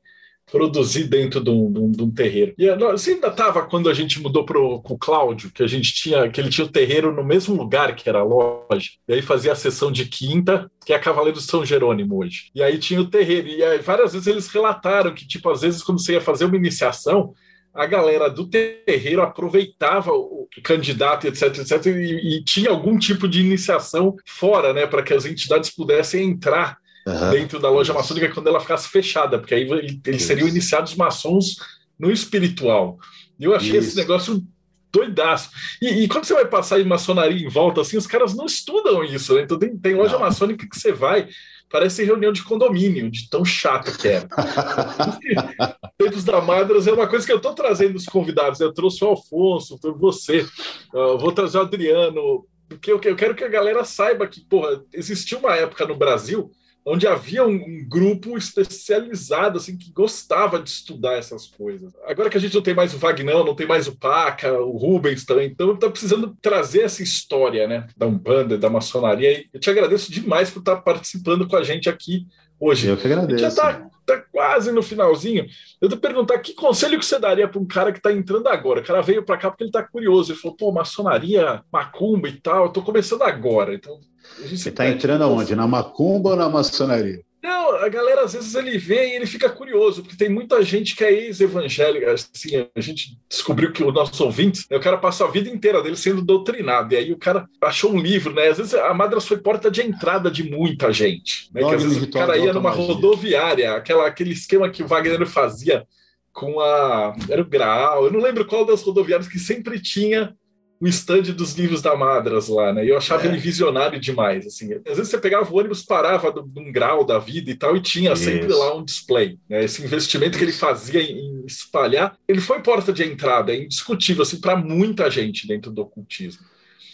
produzir 0.51 1.05
dentro 1.05 1.43
de 1.43 1.49
um, 1.49 1.71
de 1.71 1.79
um, 1.79 1.91
de 1.91 2.03
um 2.03 2.11
terreiro. 2.11 2.53
E 2.57 2.69
ainda 2.69 2.95
estava 3.27 3.63
quando 3.63 3.89
a 3.89 3.93
gente 3.93 4.19
mudou 4.21 4.45
para 4.45 4.59
o 4.59 4.97
Cláudio, 4.97 5.51
que 5.51 5.61
a 5.61 5.67
gente 5.67 5.93
tinha, 5.93 6.29
que 6.29 6.39
ele 6.39 6.49
tinha 6.49 6.65
o 6.65 6.71
terreiro 6.71 7.13
no 7.13 7.23
mesmo 7.23 7.55
lugar 7.55 7.95
que 7.95 8.07
era 8.07 8.19
a 8.19 8.23
loja, 8.23 8.91
e 9.07 9.13
aí 9.13 9.21
fazia 9.21 9.51
a 9.51 9.55
sessão 9.55 9.91
de 9.91 10.05
quinta, 10.05 10.71
que 10.85 10.93
é 10.93 10.95
a 10.95 10.99
Cavaleiro 10.99 11.39
São 11.41 11.65
Jerônimo 11.65 12.17
hoje. 12.17 12.49
E 12.55 12.63
aí 12.63 12.77
tinha 12.77 13.01
o 13.01 13.09
terreiro, 13.09 13.47
e 13.47 13.63
aí 13.63 13.79
várias 13.79 14.13
vezes 14.13 14.27
eles 14.27 14.47
relataram 14.47 15.13
que, 15.13 15.27
tipo, 15.27 15.49
às 15.49 15.61
vezes 15.61 15.83
quando 15.83 16.01
você 16.01 16.13
ia 16.13 16.21
fazer 16.21 16.45
uma 16.45 16.55
iniciação, 16.55 17.33
a 17.73 17.85
galera 17.85 18.29
do 18.29 18.47
terreiro 18.47 19.21
aproveitava 19.21 20.11
o 20.11 20.47
candidato, 20.63 21.27
etc, 21.27 21.59
etc, 21.59 21.85
e, 21.87 22.37
e 22.37 22.43
tinha 22.43 22.71
algum 22.71 22.97
tipo 22.97 23.27
de 23.27 23.41
iniciação 23.41 24.15
fora, 24.25 24.73
né, 24.73 24.87
para 24.87 25.03
que 25.03 25.13
as 25.13 25.25
entidades 25.25 25.69
pudessem 25.69 26.27
entrar 26.27 26.77
uhum. 27.07 27.29
dentro 27.31 27.59
da 27.59 27.69
loja 27.69 27.93
maçônica 27.93 28.33
quando 28.33 28.47
ela 28.47 28.59
ficasse 28.59 28.89
fechada, 28.89 29.39
porque 29.39 29.55
aí 29.55 29.67
eles 30.05 30.23
seriam 30.23 30.47
iniciados 30.47 30.95
maçons 30.95 31.57
no 31.97 32.11
espiritual. 32.11 32.99
Eu 33.39 33.55
achei 33.55 33.77
Isso. 33.77 33.89
esse 33.89 33.95
negócio 33.97 34.43
doidaço. 34.91 35.49
E, 35.81 36.03
e, 36.03 36.07
quando 36.07 36.25
você 36.25 36.33
vai 36.33 36.45
passar 36.45 36.79
em 36.79 36.85
maçonaria 36.85 37.45
em 37.45 37.49
volta, 37.49 37.81
assim, 37.81 37.97
os 37.97 38.07
caras 38.07 38.33
não 38.33 38.45
estudam 38.45 39.03
isso, 39.03 39.35
né? 39.35 39.41
Então 39.41 39.59
tem, 39.59 39.77
tem 39.77 39.95
loja 39.95 40.13
não. 40.13 40.21
maçônica 40.21 40.67
que 40.67 40.79
você 40.79 40.91
vai, 40.91 41.27
parece 41.69 42.03
reunião 42.03 42.31
de 42.31 42.43
condomínio, 42.43 43.11
de 43.11 43.29
tão 43.29 43.43
chato 43.45 43.95
que 43.97 44.07
é. 44.07 44.27
Tempos 45.97 46.23
da 46.23 46.41
Madras 46.41 46.87
é 46.87 46.91
uma 46.91 47.07
coisa 47.07 47.25
que 47.25 47.31
eu 47.31 47.37
estou 47.37 47.53
trazendo 47.53 47.95
os 47.95 48.05
convidados. 48.05 48.59
Eu 48.59 48.73
trouxe 48.73 49.03
o 49.03 49.09
Alfonso, 49.09 49.79
você, 49.97 50.45
eu 50.93 51.17
vou 51.17 51.31
trazer 51.31 51.57
o 51.57 51.61
Adriano, 51.61 52.45
porque 52.67 52.91
eu, 52.91 52.99
eu 53.03 53.15
quero 53.15 53.35
que 53.35 53.43
a 53.43 53.49
galera 53.49 53.83
saiba 53.83 54.27
que, 54.27 54.41
porra, 54.45 54.81
existiu 54.93 55.39
uma 55.39 55.55
época 55.55 55.85
no 55.85 55.95
Brasil 55.95 56.51
onde 56.89 57.05
havia 57.05 57.45
um, 57.45 57.53
um, 57.53 57.85
grupo 57.85 58.37
especializado, 58.37 59.57
assim, 59.57 59.77
que 59.77 59.91
gostava 59.91 60.57
de 60.57 60.69
estudar 60.69 61.17
essas 61.17 61.45
coisas. 61.45 61.93
Agora 62.05 62.29
que 62.29 62.37
a 62.37 62.39
gente 62.39 62.55
não 62.55 62.61
tem 62.61 62.73
mais 62.73 62.93
o 62.93 62.97
Vagnão, 62.97 63.43
não 63.43 63.53
tem 63.53 63.67
mais 63.67 63.87
o 63.87 63.97
Paca, 63.97 64.53
o 64.53 64.77
Rubens 64.77 65.25
também, 65.25 65.49
então 65.49 65.73
está 65.73 65.89
precisando 65.89 66.35
trazer 66.41 66.83
essa 66.83 67.03
história, 67.03 67.67
né, 67.67 67.87
da 67.97 68.07
Umbanda, 68.07 68.57
da 68.57 68.69
maçonaria. 68.69 69.33
E 69.33 69.49
eu 69.53 69.59
te 69.59 69.69
agradeço 69.69 70.09
demais 70.09 70.49
por 70.49 70.59
estar 70.59 70.77
participando 70.77 71.45
com 71.45 71.57
a 71.57 71.63
gente 71.63 71.89
aqui 71.89 72.25
hoje. 72.57 72.87
Eu 72.87 72.95
que 72.95 73.05
agradeço. 73.05 73.41
Já 73.41 73.49
está 73.49 73.89
tá 74.05 74.23
quase 74.31 74.71
no 74.71 74.81
finalzinho. 74.81 75.45
Eu 75.81 75.89
vou 75.89 75.97
perguntar 75.97 76.39
que 76.39 76.53
conselho 76.53 76.97
que 76.97 77.05
você 77.05 77.19
daria 77.19 77.49
para 77.49 77.59
um 77.59 77.67
cara 77.67 77.91
que 77.91 77.99
está 77.99 78.13
entrando 78.13 78.47
agora? 78.47 78.79
O 78.79 78.83
cara 78.83 79.01
veio 79.01 79.23
para 79.23 79.37
cá 79.37 79.49
porque 79.49 79.63
ele 79.63 79.69
está 79.69 79.83
curioso. 79.83 80.31
Ele 80.31 80.39
falou, 80.39 80.55
pô, 80.55 80.71
maçonaria, 80.71 81.61
macumba 81.69 82.29
e 82.29 82.39
tal, 82.39 82.63
eu 82.63 82.67
estou 82.67 82.81
começando 82.81 83.23
agora. 83.23 83.75
Então, 83.75 83.99
você 84.39 84.69
está 84.69 84.87
entrando 84.87 85.23
aonde? 85.23 85.55
Na 85.55 85.67
macumba 85.67 86.31
ou 86.31 86.35
na 86.35 86.49
maçonaria? 86.49 87.21
Não, 87.41 87.75
a 87.75 87.87
galera 87.87 88.23
às 88.23 88.33
vezes 88.33 88.53
ele 88.55 88.77
vê 88.77 89.07
e 89.07 89.15
ele 89.15 89.25
fica 89.25 89.49
curioso, 89.49 90.01
porque 90.01 90.17
tem 90.17 90.27
muita 90.27 90.61
gente 90.61 90.95
que 90.95 91.03
é 91.03 91.13
ex-evangélica. 91.13 92.11
Assim, 92.11 92.67
a 92.75 92.81
gente 92.81 93.17
descobriu 93.29 93.71
que 93.71 93.83
o 93.83 93.91
nosso 93.91 94.23
ouvinte, 94.25 94.65
né, 94.69 94.75
o 94.75 94.81
cara 94.81 94.97
passa 94.97 95.23
a 95.23 95.31
vida 95.31 95.49
inteira 95.49 95.81
dele 95.81 95.95
sendo 95.95 96.21
doutrinado, 96.21 96.93
e 96.93 96.97
aí 96.97 97.13
o 97.13 97.17
cara 97.17 97.47
achou 97.61 97.93
um 97.93 97.99
livro, 97.99 98.33
né? 98.33 98.49
Às 98.49 98.57
vezes 98.57 98.73
a 98.73 98.93
Madras 98.93 99.25
foi 99.25 99.37
porta 99.37 99.71
de 99.71 99.81
entrada 99.81 100.29
de 100.29 100.43
muita 100.43 100.91
gente. 100.91 101.49
Né? 101.53 101.63
Que 101.63 101.75
às 101.75 101.83
vezes 101.83 102.03
o 102.03 102.11
cara 102.11 102.37
ia 102.37 102.51
numa 102.51 102.71
rodoviária, 102.71 103.75
aquela, 103.75 104.07
aquele 104.07 104.31
esquema 104.31 104.69
que 104.69 104.83
o 104.83 104.87
Wagner 104.87 105.25
fazia 105.25 105.85
com 106.33 106.59
a. 106.59 107.15
Era 107.29 107.41
o 107.41 107.45
Graal, 107.45 108.05
eu 108.05 108.11
não 108.11 108.19
lembro 108.19 108.45
qual 108.45 108.65
das 108.65 108.81
rodoviárias 108.81 109.29
que 109.29 109.39
sempre 109.39 109.79
tinha 109.79 110.35
o 110.79 110.87
stand 110.87 111.23
dos 111.33 111.53
livros 111.53 111.81
da 111.81 111.95
Madras 111.95 112.47
lá, 112.47 112.71
né? 112.71 112.85
E 112.85 112.89
eu 112.89 112.97
achava 112.97 113.23
é. 113.23 113.27
ele 113.27 113.37
visionário 113.37 113.99
demais, 113.99 114.45
assim. 114.45 114.73
Às 114.73 114.97
vezes 114.97 115.09
você 115.09 115.17
pegava 115.17 115.51
o 115.51 115.57
ônibus, 115.57 115.83
parava 115.83 116.33
num 116.55 116.71
grau 116.71 117.03
da 117.03 117.17
vida 117.17 117.49
e 117.49 117.55
tal, 117.55 117.75
e 117.75 117.81
tinha 117.81 118.13
Isso. 118.13 118.23
sempre 118.23 118.53
lá 118.53 118.75
um 118.75 118.83
display. 118.83 119.39
Né? 119.49 119.63
Esse 119.63 119.83
investimento 119.83 120.37
que 120.37 120.43
ele 120.43 120.53
fazia 120.53 121.01
em, 121.01 121.45
espalhar, 121.47 122.15
ele 122.27 122.41
foi 122.41 122.61
porta 122.61 122.91
de 122.93 123.03
entrada, 123.03 123.53
é 123.53 123.57
indiscutível, 123.57 124.23
assim, 124.23 124.39
para 124.39 124.55
muita 124.55 125.09
gente 125.09 125.47
dentro 125.47 125.71
do 125.71 125.81
ocultismo. 125.81 126.45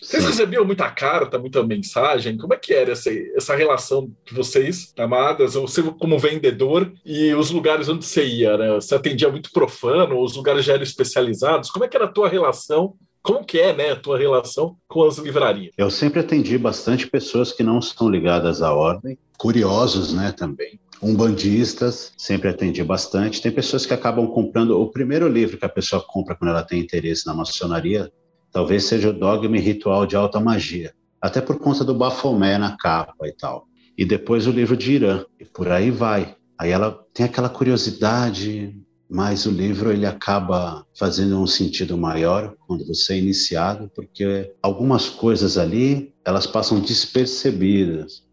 Vocês 0.02 0.26
recebiam 0.26 0.66
muita 0.66 0.90
carta, 0.92 1.40
muita 1.40 1.64
mensagem? 1.64 2.38
Como 2.38 2.54
é 2.54 2.58
que 2.58 2.74
era 2.74 2.92
essa, 2.92 3.10
essa 3.36 3.56
relação 3.56 4.12
de 4.26 4.34
vocês, 4.34 4.94
amadas, 4.98 5.54
você 5.54 5.82
como 5.82 6.20
vendedor 6.20 6.92
e 7.06 7.34
os 7.34 7.50
lugares 7.52 7.88
onde 7.88 8.06
você 8.06 8.26
ia? 8.26 8.58
Né? 8.58 8.74
Você 8.76 8.94
atendia 8.96 9.30
muito 9.30 9.50
profano, 9.52 10.22
os 10.22 10.36
lugares 10.36 10.66
já 10.66 10.74
eram 10.74 10.84
especializados? 10.84 11.72
Como 11.72 11.86
é 11.86 11.88
que 11.88 11.96
era 11.96 12.06
a 12.06 12.12
tua 12.12 12.28
relação 12.28 12.96
como 13.24 13.46
que 13.46 13.58
é 13.58 13.74
né, 13.74 13.92
a 13.92 13.96
tua 13.96 14.18
relação 14.18 14.76
com 14.86 15.06
as 15.06 15.18
livrarias? 15.18 15.74
Eu 15.78 15.90
sempre 15.90 16.20
atendi 16.20 16.58
bastante 16.58 17.08
pessoas 17.08 17.54
que 17.54 17.64
não 17.64 17.82
são 17.82 18.10
ligadas 18.10 18.62
à 18.62 18.74
ordem, 18.74 19.18
curiosos 19.38 20.14
né, 20.14 20.34
também. 20.34 20.78
Umbandistas, 21.02 22.12
sempre 22.18 22.50
atendi 22.50 22.84
bastante. 22.84 23.42
Tem 23.42 23.52
pessoas 23.52 23.86
que 23.86 23.94
acabam 23.94 24.28
comprando 24.28 24.72
o 24.72 24.92
primeiro 24.92 25.28
livro 25.30 25.58
que 25.58 25.66
a 25.66 25.70
pessoa 25.70 26.04
compra 26.06 26.36
quando 26.36 26.50
ela 26.50 26.64
tem 26.64 26.82
interesse 26.82 27.26
na 27.26 27.34
maçonaria, 27.34 28.12
talvez 28.52 28.84
seja 28.84 29.10
o 29.10 29.14
Dogma 29.14 29.58
e 29.58 29.62
Ritual 29.62 30.06
de 30.06 30.18
Alta 30.18 30.42
Magia, 30.42 30.94
até 31.22 31.40
por 31.40 31.58
conta 31.60 31.86
do 31.86 31.96
Bafomé 31.96 32.58
na 32.58 32.76
capa 32.76 33.26
e 33.26 33.32
tal. 33.32 33.68
E 33.98 34.04
depois 34.04 34.48
o 34.48 34.52
livro 34.52 34.76
de 34.76 34.92
Irã, 34.92 35.26
e 35.40 35.46
por 35.46 35.70
aí 35.70 35.92
vai. 35.92 36.36
Aí 36.60 36.72
ela 36.72 36.92
tem 37.14 37.26
aquela 37.26 37.50
curiosidade, 37.50 38.76
mas 39.14 39.46
o 39.46 39.52
livro 39.52 39.92
ele 39.92 40.08
acaba 40.08 40.84
fazendo 40.98 41.40
um 41.40 41.46
sentido 41.46 41.96
maior 41.96 42.56
quando 42.66 42.84
você 42.84 43.14
é 43.14 43.20
iniciado, 43.20 43.92
porque 43.94 44.52
algumas 44.60 45.08
coisas 45.08 45.56
ali 45.56 46.12
elas 46.26 46.48
passam 46.48 46.80
despercebidas 46.80 48.24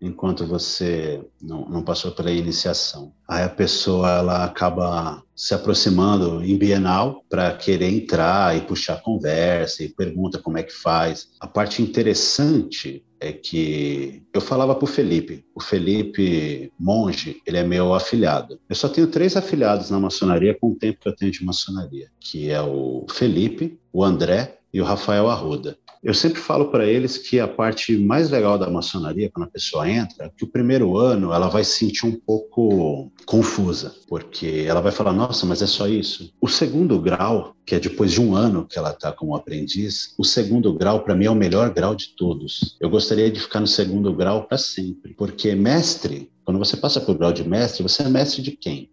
enquanto 0.00 0.46
você 0.46 1.20
não, 1.42 1.68
não 1.68 1.82
passou 1.82 2.12
pela 2.12 2.30
iniciação. 2.30 3.12
Aí 3.26 3.42
a 3.42 3.48
pessoa 3.48 4.08
ela 4.12 4.44
acaba 4.44 5.20
se 5.38 5.54
aproximando 5.54 6.42
em 6.42 6.58
Bienal 6.58 7.24
para 7.30 7.52
querer 7.52 7.88
entrar 7.88 8.56
e 8.56 8.60
puxar 8.62 9.00
conversa 9.00 9.84
e 9.84 9.88
pergunta 9.88 10.42
como 10.42 10.58
é 10.58 10.64
que 10.64 10.72
faz. 10.72 11.28
A 11.38 11.46
parte 11.46 11.80
interessante 11.80 13.04
é 13.20 13.32
que 13.32 14.24
eu 14.34 14.40
falava 14.40 14.74
para 14.74 14.84
o 14.84 14.88
Felipe, 14.88 15.44
o 15.54 15.62
Felipe 15.62 16.72
Monge, 16.78 17.40
ele 17.46 17.56
é 17.56 17.62
meu 17.62 17.94
afiliado. 17.94 18.58
Eu 18.68 18.74
só 18.74 18.88
tenho 18.88 19.06
três 19.06 19.36
afiliados 19.36 19.90
na 19.90 20.00
maçonaria 20.00 20.56
com 20.58 20.72
o 20.72 20.74
tempo 20.74 20.98
que 21.00 21.08
eu 21.08 21.14
tenho 21.14 21.30
de 21.30 21.44
maçonaria, 21.44 22.08
que 22.18 22.50
é 22.50 22.60
o 22.60 23.06
Felipe, 23.08 23.78
o 23.92 24.04
André 24.04 24.57
e 24.72 24.80
o 24.80 24.84
Rafael 24.84 25.28
Arruda. 25.28 25.76
Eu 26.02 26.14
sempre 26.14 26.40
falo 26.40 26.66
para 26.66 26.86
eles 26.86 27.18
que 27.18 27.40
a 27.40 27.48
parte 27.48 27.96
mais 27.96 28.30
legal 28.30 28.56
da 28.56 28.70
maçonaria, 28.70 29.30
quando 29.30 29.48
a 29.48 29.50
pessoa 29.50 29.88
entra, 29.88 30.26
é 30.26 30.30
que 30.34 30.44
o 30.44 30.48
primeiro 30.48 30.96
ano 30.96 31.32
ela 31.32 31.48
vai 31.48 31.64
se 31.64 31.78
sentir 31.78 32.06
um 32.06 32.14
pouco 32.14 33.10
confusa, 33.26 33.94
porque 34.06 34.64
ela 34.66 34.80
vai 34.80 34.92
falar: 34.92 35.12
nossa, 35.12 35.44
mas 35.44 35.60
é 35.60 35.66
só 35.66 35.88
isso. 35.88 36.32
O 36.40 36.46
segundo 36.46 37.00
grau, 37.00 37.56
que 37.66 37.74
é 37.74 37.80
depois 37.80 38.12
de 38.12 38.20
um 38.20 38.34
ano 38.34 38.64
que 38.64 38.78
ela 38.78 38.90
está 38.90 39.10
como 39.10 39.34
aprendiz, 39.34 40.14
o 40.16 40.24
segundo 40.24 40.72
grau, 40.72 41.02
para 41.02 41.16
mim, 41.16 41.24
é 41.24 41.30
o 41.30 41.34
melhor 41.34 41.70
grau 41.70 41.94
de 41.94 42.14
todos. 42.16 42.76
Eu 42.80 42.88
gostaria 42.88 43.30
de 43.30 43.40
ficar 43.40 43.60
no 43.60 43.66
segundo 43.66 44.14
grau 44.14 44.44
para 44.44 44.56
sempre, 44.56 45.14
porque 45.14 45.54
mestre, 45.54 46.30
quando 46.44 46.58
você 46.58 46.76
passa 46.76 47.00
por 47.00 47.18
grau 47.18 47.32
de 47.32 47.46
mestre, 47.46 47.82
você 47.82 48.04
é 48.04 48.08
mestre 48.08 48.40
de 48.40 48.52
quem? 48.52 48.88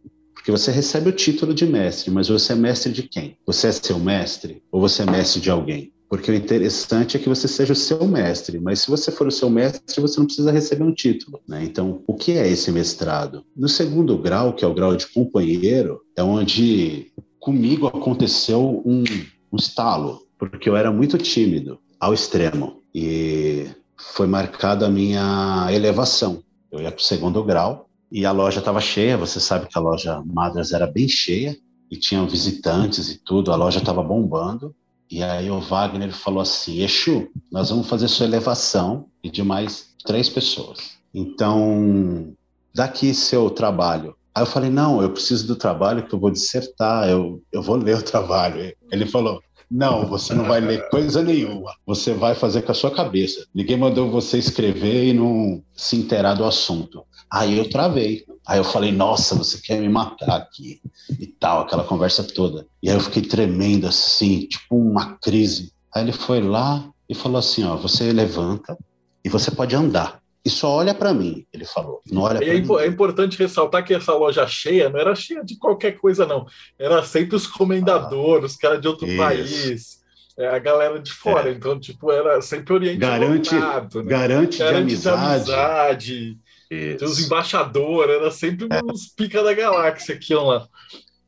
Porque 0.45 0.59
você 0.59 0.69
recebe 0.69 1.09
o 1.09 1.11
título 1.11 1.55
de 1.55 1.65
mestre, 1.65 2.11
mas 2.11 2.27
você 2.27 2.53
é 2.53 2.55
mestre 2.55 2.93
de 2.93 3.01
quem? 3.01 3.35
Você 3.47 3.65
é 3.65 3.71
seu 3.71 3.97
mestre 3.97 4.61
ou 4.71 4.79
você 4.79 5.01
é 5.01 5.05
mestre 5.07 5.41
de 5.41 5.49
alguém? 5.49 5.91
Porque 6.07 6.29
o 6.29 6.35
interessante 6.35 7.17
é 7.17 7.19
que 7.19 7.27
você 7.27 7.47
seja 7.47 7.73
o 7.73 7.75
seu 7.75 8.05
mestre, 8.05 8.59
mas 8.59 8.81
se 8.81 8.87
você 8.91 9.11
for 9.11 9.25
o 9.25 9.31
seu 9.31 9.49
mestre, 9.49 9.99
você 9.99 10.19
não 10.19 10.27
precisa 10.27 10.51
receber 10.51 10.83
um 10.83 10.93
título. 10.93 11.41
Né? 11.47 11.63
Então, 11.63 12.03
o 12.05 12.13
que 12.13 12.33
é 12.33 12.47
esse 12.47 12.71
mestrado? 12.71 13.43
No 13.57 13.67
segundo 13.67 14.15
grau, 14.19 14.53
que 14.53 14.63
é 14.63 14.67
o 14.67 14.73
grau 14.75 14.95
de 14.95 15.07
companheiro, 15.07 15.99
é 16.15 16.21
onde 16.21 17.11
comigo 17.39 17.87
aconteceu 17.87 18.83
um, 18.85 19.03
um 19.51 19.57
estalo, 19.57 20.27
porque 20.37 20.69
eu 20.69 20.75
era 20.75 20.91
muito 20.91 21.17
tímido 21.17 21.79
ao 21.99 22.13
extremo 22.13 22.83
e 22.93 23.65
foi 23.97 24.27
marcada 24.27 24.85
a 24.85 24.91
minha 24.91 25.69
elevação. 25.71 26.43
Eu 26.71 26.81
ia 26.81 26.91
para 26.91 27.01
o 27.01 27.03
segundo 27.03 27.43
grau 27.43 27.89
e 28.11 28.25
a 28.25 28.31
loja 28.31 28.59
estava 28.59 28.79
cheia. 28.79 29.17
Você 29.17 29.39
sabe 29.39 29.67
que 29.67 29.77
a 29.77 29.81
loja 29.81 30.21
Madras 30.25 30.71
era 30.71 30.87
bem 30.87 31.07
cheia 31.07 31.57
e 31.89 31.97
tinham 31.97 32.27
visitantes 32.27 33.09
e 33.09 33.17
tudo. 33.23 33.51
A 33.51 33.55
loja 33.55 33.79
estava 33.79 34.03
bombando 34.03 34.75
e 35.09 35.21
aí 35.21 35.49
o 35.49 35.59
Wagner 35.59 36.11
falou 36.11 36.41
assim: 36.41 36.81
Exu, 36.81 37.27
nós 37.51 37.69
vamos 37.69 37.87
fazer 37.87 38.07
sua 38.07 38.25
elevação 38.25 39.07
e 39.23 39.29
de 39.29 39.43
mais 39.43 39.93
três 40.05 40.29
pessoas. 40.29 40.97
Então, 41.13 42.33
daqui 42.73 43.13
seu 43.13 43.49
trabalho. 43.49 44.15
Aí 44.33 44.41
eu 44.41 44.47
falei: 44.47 44.69
não, 44.69 45.01
eu 45.01 45.11
preciso 45.11 45.47
do 45.47 45.55
trabalho 45.55 46.05
que 46.05 46.13
eu 46.13 46.19
vou 46.19 46.31
dissertar, 46.31 47.07
eu, 47.09 47.41
eu 47.51 47.61
vou 47.61 47.75
ler 47.75 47.97
o 47.97 48.03
trabalho. 48.03 48.73
Ele 48.91 49.05
falou: 49.05 49.39
não, 49.69 50.05
você 50.05 50.33
não 50.33 50.45
vai 50.45 50.59
ler 50.59 50.89
coisa 50.89 51.23
nenhuma. 51.23 51.73
Você 51.85 52.13
vai 52.13 52.35
fazer 52.35 52.63
com 52.63 52.71
a 52.71 52.75
sua 52.75 52.91
cabeça. 52.91 53.45
Ninguém 53.53 53.77
mandou 53.77 54.09
você 54.09 54.37
escrever 54.37 55.05
e 55.05 55.13
não 55.13 55.63
se 55.75 55.95
inteirar 55.95 56.33
do 56.33 56.45
assunto. 56.45 57.03
Aí 57.35 57.57
eu 57.57 57.69
travei. 57.69 58.23
Aí 58.47 58.59
eu 58.59 58.63
falei, 58.63 58.93
nossa, 58.93 59.35
você 59.35 59.59
quer 59.59 59.77
me 59.77 59.89
matar 59.89 60.37
aqui 60.37 60.79
e 61.19 61.27
tal, 61.27 61.63
aquela 61.63 61.83
conversa 61.83 62.23
toda. 62.23 62.65
E 62.81 62.89
aí 62.89 62.95
eu 62.95 63.01
fiquei 63.01 63.23
tremendo 63.23 63.87
assim, 63.87 64.47
tipo 64.47 64.77
uma 64.77 65.17
crise. 65.17 65.73
Aí 65.93 66.03
ele 66.03 66.13
foi 66.13 66.39
lá 66.39 66.87
e 67.09 67.13
falou 67.13 67.37
assim, 67.37 67.65
ó, 67.65 67.75
você 67.75 68.13
levanta 68.13 68.77
e 69.21 69.27
você 69.27 69.51
pode 69.51 69.75
andar. 69.75 70.21
E 70.45 70.49
só 70.49 70.69
olha 70.69 70.93
para 70.93 71.13
mim, 71.13 71.45
ele 71.51 71.65
falou. 71.65 71.99
Não 72.09 72.21
olha 72.21 72.37
é, 72.37 72.53
mim. 72.53 72.73
é 72.79 72.87
importante 72.87 73.37
ressaltar 73.37 73.83
que 73.83 73.93
essa 73.93 74.13
loja 74.13 74.47
cheia 74.47 74.89
não 74.89 74.99
era 74.99 75.13
cheia 75.13 75.43
de 75.43 75.57
qualquer 75.57 75.97
coisa, 75.97 76.25
não. 76.25 76.45
Era 76.79 77.03
sempre 77.03 77.35
os 77.35 77.45
comendadores, 77.45 78.43
ah, 78.43 78.47
os 78.47 78.55
caras 78.55 78.79
de 78.79 78.87
outro 78.87 79.07
isso. 79.07 79.17
país. 79.17 80.05
É, 80.37 80.47
a 80.47 80.59
galera 80.59 80.99
de 80.99 81.11
fora, 81.11 81.49
é. 81.49 81.53
então, 81.53 81.77
tipo, 81.77 82.11
era 82.11 82.41
sempre 82.41 82.73
Oriente 82.73 82.97
garante, 82.97 83.55
né? 83.55 83.61
garante, 84.05 84.57
garante 84.57 84.57
de 84.57 84.63
amizade. 84.63 85.45
De 85.45 85.53
amizade 85.53 86.44
isso. 86.69 87.05
os 87.05 87.19
embaixadores, 87.19 88.15
era 88.15 88.31
sempre 88.31 88.67
é. 88.71 88.81
uns 88.83 89.07
pica 89.07 89.43
da 89.43 89.53
galáxia 89.53 90.19
iam 90.29 90.45
lá. 90.45 90.67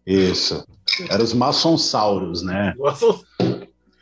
Isso. 0.06 0.66
Eram 1.10 1.24
os 1.24 1.34
maçonsauros, 1.34 2.42
né? 2.42 2.74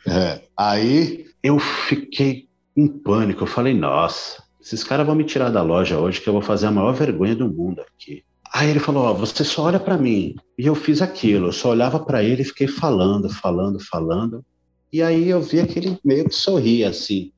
É. 0.06 0.40
Aí 0.56 1.26
eu 1.42 1.58
fiquei 1.58 2.48
em 2.76 2.86
pânico. 2.86 3.42
Eu 3.42 3.48
falei, 3.48 3.74
nossa, 3.74 4.42
esses 4.60 4.84
caras 4.84 5.06
vão 5.06 5.14
me 5.14 5.24
tirar 5.24 5.50
da 5.50 5.62
loja 5.62 5.98
hoje 5.98 6.20
que 6.20 6.28
eu 6.28 6.32
vou 6.32 6.42
fazer 6.42 6.66
a 6.66 6.70
maior 6.70 6.92
vergonha 6.92 7.34
do 7.34 7.48
mundo 7.48 7.80
aqui. 7.80 8.24
Aí 8.52 8.70
ele 8.70 8.80
falou: 8.80 9.04
Ó, 9.04 9.12
você 9.12 9.44
só 9.44 9.64
olha 9.64 9.78
para 9.78 9.96
mim. 9.96 10.34
E 10.58 10.66
eu 10.66 10.74
fiz 10.74 11.02
aquilo. 11.02 11.48
Eu 11.48 11.52
só 11.52 11.70
olhava 11.70 11.98
para 12.00 12.22
ele 12.22 12.42
e 12.42 12.44
fiquei 12.46 12.66
falando, 12.66 13.28
falando, 13.28 13.78
falando. 13.80 14.44
E 14.92 15.02
aí 15.02 15.28
eu 15.28 15.42
vi 15.42 15.60
aquele 15.60 15.98
meio 16.04 16.24
que 16.24 16.34
sorria 16.34 16.88
assim. 16.88 17.32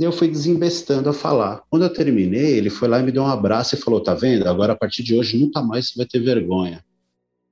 E 0.00 0.02
eu 0.02 0.10
fui 0.10 0.28
desembestando 0.28 1.10
a 1.10 1.12
falar. 1.12 1.62
Quando 1.68 1.82
eu 1.82 1.92
terminei, 1.92 2.56
ele 2.56 2.70
foi 2.70 2.88
lá 2.88 2.98
e 2.98 3.02
me 3.02 3.12
deu 3.12 3.22
um 3.22 3.26
abraço 3.26 3.74
e 3.74 3.78
falou: 3.78 4.02
Tá 4.02 4.14
vendo? 4.14 4.48
Agora 4.48 4.72
a 4.72 4.76
partir 4.76 5.02
de 5.02 5.14
hoje 5.14 5.36
nunca 5.36 5.60
mais 5.60 5.88
você 5.90 5.98
vai 5.98 6.06
ter 6.06 6.20
vergonha. 6.20 6.82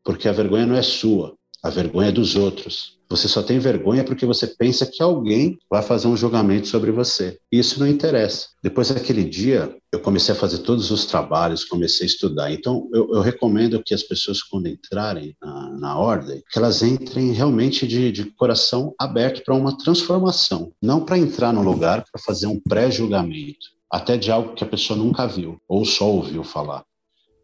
Porque 0.02 0.26
a 0.26 0.32
vergonha 0.32 0.64
não 0.64 0.74
é 0.74 0.80
sua, 0.80 1.36
a 1.62 1.68
vergonha 1.68 2.08
é 2.08 2.12
dos 2.12 2.36
outros. 2.36 2.97
Você 3.10 3.26
só 3.26 3.42
tem 3.42 3.58
vergonha 3.58 4.04
porque 4.04 4.26
você 4.26 4.46
pensa 4.46 4.84
que 4.84 5.02
alguém 5.02 5.58
vai 5.70 5.82
fazer 5.82 6.06
um 6.08 6.16
julgamento 6.16 6.68
sobre 6.68 6.90
você. 6.90 7.38
E 7.50 7.58
isso 7.58 7.80
não 7.80 7.86
interessa. 7.86 8.48
Depois 8.62 8.90
daquele 8.90 9.24
dia, 9.24 9.74
eu 9.90 10.00
comecei 10.00 10.34
a 10.34 10.38
fazer 10.38 10.58
todos 10.58 10.90
os 10.90 11.06
trabalhos, 11.06 11.64
comecei 11.64 12.04
a 12.04 12.10
estudar. 12.10 12.52
Então, 12.52 12.86
eu, 12.92 13.08
eu 13.14 13.20
recomendo 13.22 13.82
que 13.82 13.94
as 13.94 14.02
pessoas, 14.02 14.42
quando 14.42 14.68
entrarem 14.68 15.34
na, 15.40 15.70
na 15.70 15.98
ordem, 15.98 16.42
que 16.50 16.58
elas 16.58 16.82
entrem 16.82 17.32
realmente 17.32 17.86
de, 17.86 18.12
de 18.12 18.26
coração 18.32 18.94
aberto 18.98 19.42
para 19.42 19.54
uma 19.54 19.76
transformação, 19.76 20.70
não 20.82 21.02
para 21.02 21.18
entrar 21.18 21.52
no 21.52 21.62
lugar 21.62 22.04
para 22.12 22.20
fazer 22.20 22.46
um 22.46 22.60
pré-julgamento, 22.60 23.68
até 23.90 24.18
de 24.18 24.30
algo 24.30 24.54
que 24.54 24.64
a 24.64 24.68
pessoa 24.68 24.98
nunca 24.98 25.26
viu 25.26 25.58
ou 25.66 25.84
só 25.86 26.06
ouviu 26.06 26.44
falar. 26.44 26.84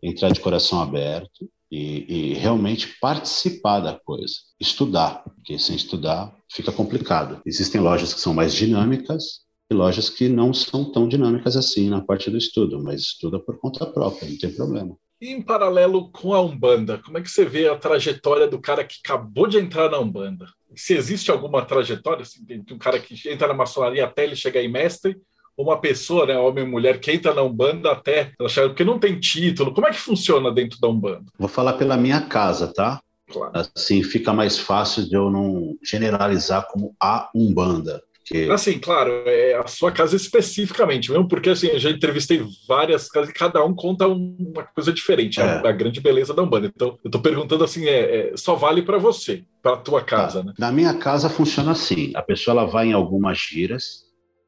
Entrar 0.02 0.30
de 0.30 0.40
coração 0.40 0.82
aberto, 0.82 1.48
e, 1.74 2.04
e, 2.08 2.34
realmente 2.34 2.96
participar 3.00 3.80
da 3.80 3.98
coisa, 3.98 4.34
estudar, 4.60 5.24
porque 5.24 5.58
sem 5.58 5.74
estudar 5.74 6.32
fica 6.48 6.70
complicado. 6.70 7.42
Existem 7.44 7.80
lojas 7.80 8.14
que 8.14 8.20
são 8.20 8.32
mais 8.32 8.54
dinâmicas 8.54 9.40
e 9.68 9.74
lojas 9.74 10.08
que 10.08 10.28
não 10.28 10.54
são 10.54 10.84
tão 10.92 11.08
dinâmicas 11.08 11.56
assim 11.56 11.88
na 11.88 12.00
parte 12.00 12.30
do 12.30 12.38
estudo, 12.38 12.80
mas 12.80 13.00
estuda 13.00 13.40
por 13.40 13.58
conta 13.58 13.84
própria, 13.84 14.30
não 14.30 14.38
tem 14.38 14.52
problema. 14.52 14.96
E 15.20 15.32
em 15.32 15.42
paralelo 15.42 16.12
com 16.12 16.32
a 16.32 16.40
Umbanda, 16.40 16.98
como 16.98 17.18
é 17.18 17.22
que 17.22 17.30
você 17.30 17.44
vê 17.44 17.68
a 17.68 17.76
trajetória 17.76 18.46
do 18.46 18.60
cara 18.60 18.84
que 18.84 18.96
acabou 19.04 19.48
de 19.48 19.58
entrar 19.58 19.90
na 19.90 19.98
Umbanda? 19.98 20.46
Se 20.76 20.94
existe 20.94 21.30
alguma 21.30 21.64
trajetória, 21.64 22.22
assim, 22.22 22.44
de 22.44 22.72
um 22.72 22.78
cara 22.78 23.00
que 23.00 23.28
entra 23.28 23.48
na 23.48 23.54
maçonaria 23.54 24.04
até 24.04 24.24
ele 24.24 24.36
chegar 24.36 24.62
em 24.62 24.70
mestre, 24.70 25.16
uma 25.56 25.78
pessoa, 25.78 26.26
né, 26.26 26.36
homem 26.36 26.64
ou 26.64 26.70
mulher, 26.70 26.98
que 27.00 27.10
entra 27.12 27.34
na 27.34 27.42
Umbanda 27.42 27.92
até 27.92 28.32
porque 28.36 28.84
não 28.84 28.98
tem 28.98 29.18
título. 29.18 29.72
Como 29.72 29.86
é 29.86 29.90
que 29.90 30.00
funciona 30.00 30.52
dentro 30.52 30.80
da 30.80 30.88
Umbanda? 30.88 31.24
Vou 31.38 31.48
falar 31.48 31.74
pela 31.74 31.96
minha 31.96 32.22
casa, 32.22 32.72
tá? 32.72 33.00
Claro. 33.30 33.52
Assim 33.74 34.02
fica 34.02 34.32
mais 34.32 34.58
fácil 34.58 35.08
de 35.08 35.14
eu 35.14 35.30
não 35.30 35.76
generalizar 35.82 36.66
como 36.68 36.94
a 37.00 37.30
Umbanda. 37.34 38.02
Porque... 38.26 38.50
Assim, 38.50 38.78
claro, 38.78 39.10
é 39.26 39.54
a 39.54 39.66
sua 39.66 39.92
casa 39.92 40.16
especificamente, 40.16 41.10
mesmo 41.10 41.28
porque 41.28 41.50
assim, 41.50 41.66
eu 41.66 41.78
já 41.78 41.90
entrevistei 41.90 42.42
várias 42.66 43.06
casas 43.06 43.28
e 43.28 43.34
cada 43.34 43.62
um 43.62 43.74
conta 43.74 44.08
uma 44.08 44.62
coisa 44.74 44.90
diferente, 44.92 45.40
é. 45.40 45.44
a, 45.44 45.68
a, 45.68 45.72
grande 45.72 46.00
beleza 46.00 46.32
da 46.32 46.42
Umbanda. 46.42 46.72
Então, 46.74 46.98
eu 47.04 47.08
estou 47.08 47.20
perguntando 47.20 47.62
assim, 47.62 47.86
é, 47.86 48.32
é, 48.32 48.36
só 48.36 48.54
vale 48.54 48.80
para 48.80 48.96
você, 48.96 49.44
para 49.62 49.74
a 49.74 49.76
tua 49.76 50.02
casa, 50.02 50.38
tá. 50.38 50.46
né? 50.46 50.54
Na 50.58 50.72
minha 50.72 50.94
casa 50.94 51.28
funciona 51.28 51.72
assim, 51.72 52.12
a 52.14 52.22
pessoa 52.22 52.58
ela 52.58 52.66
vai 52.66 52.88
em 52.88 52.92
algumas 52.94 53.38
giras, 53.38 54.03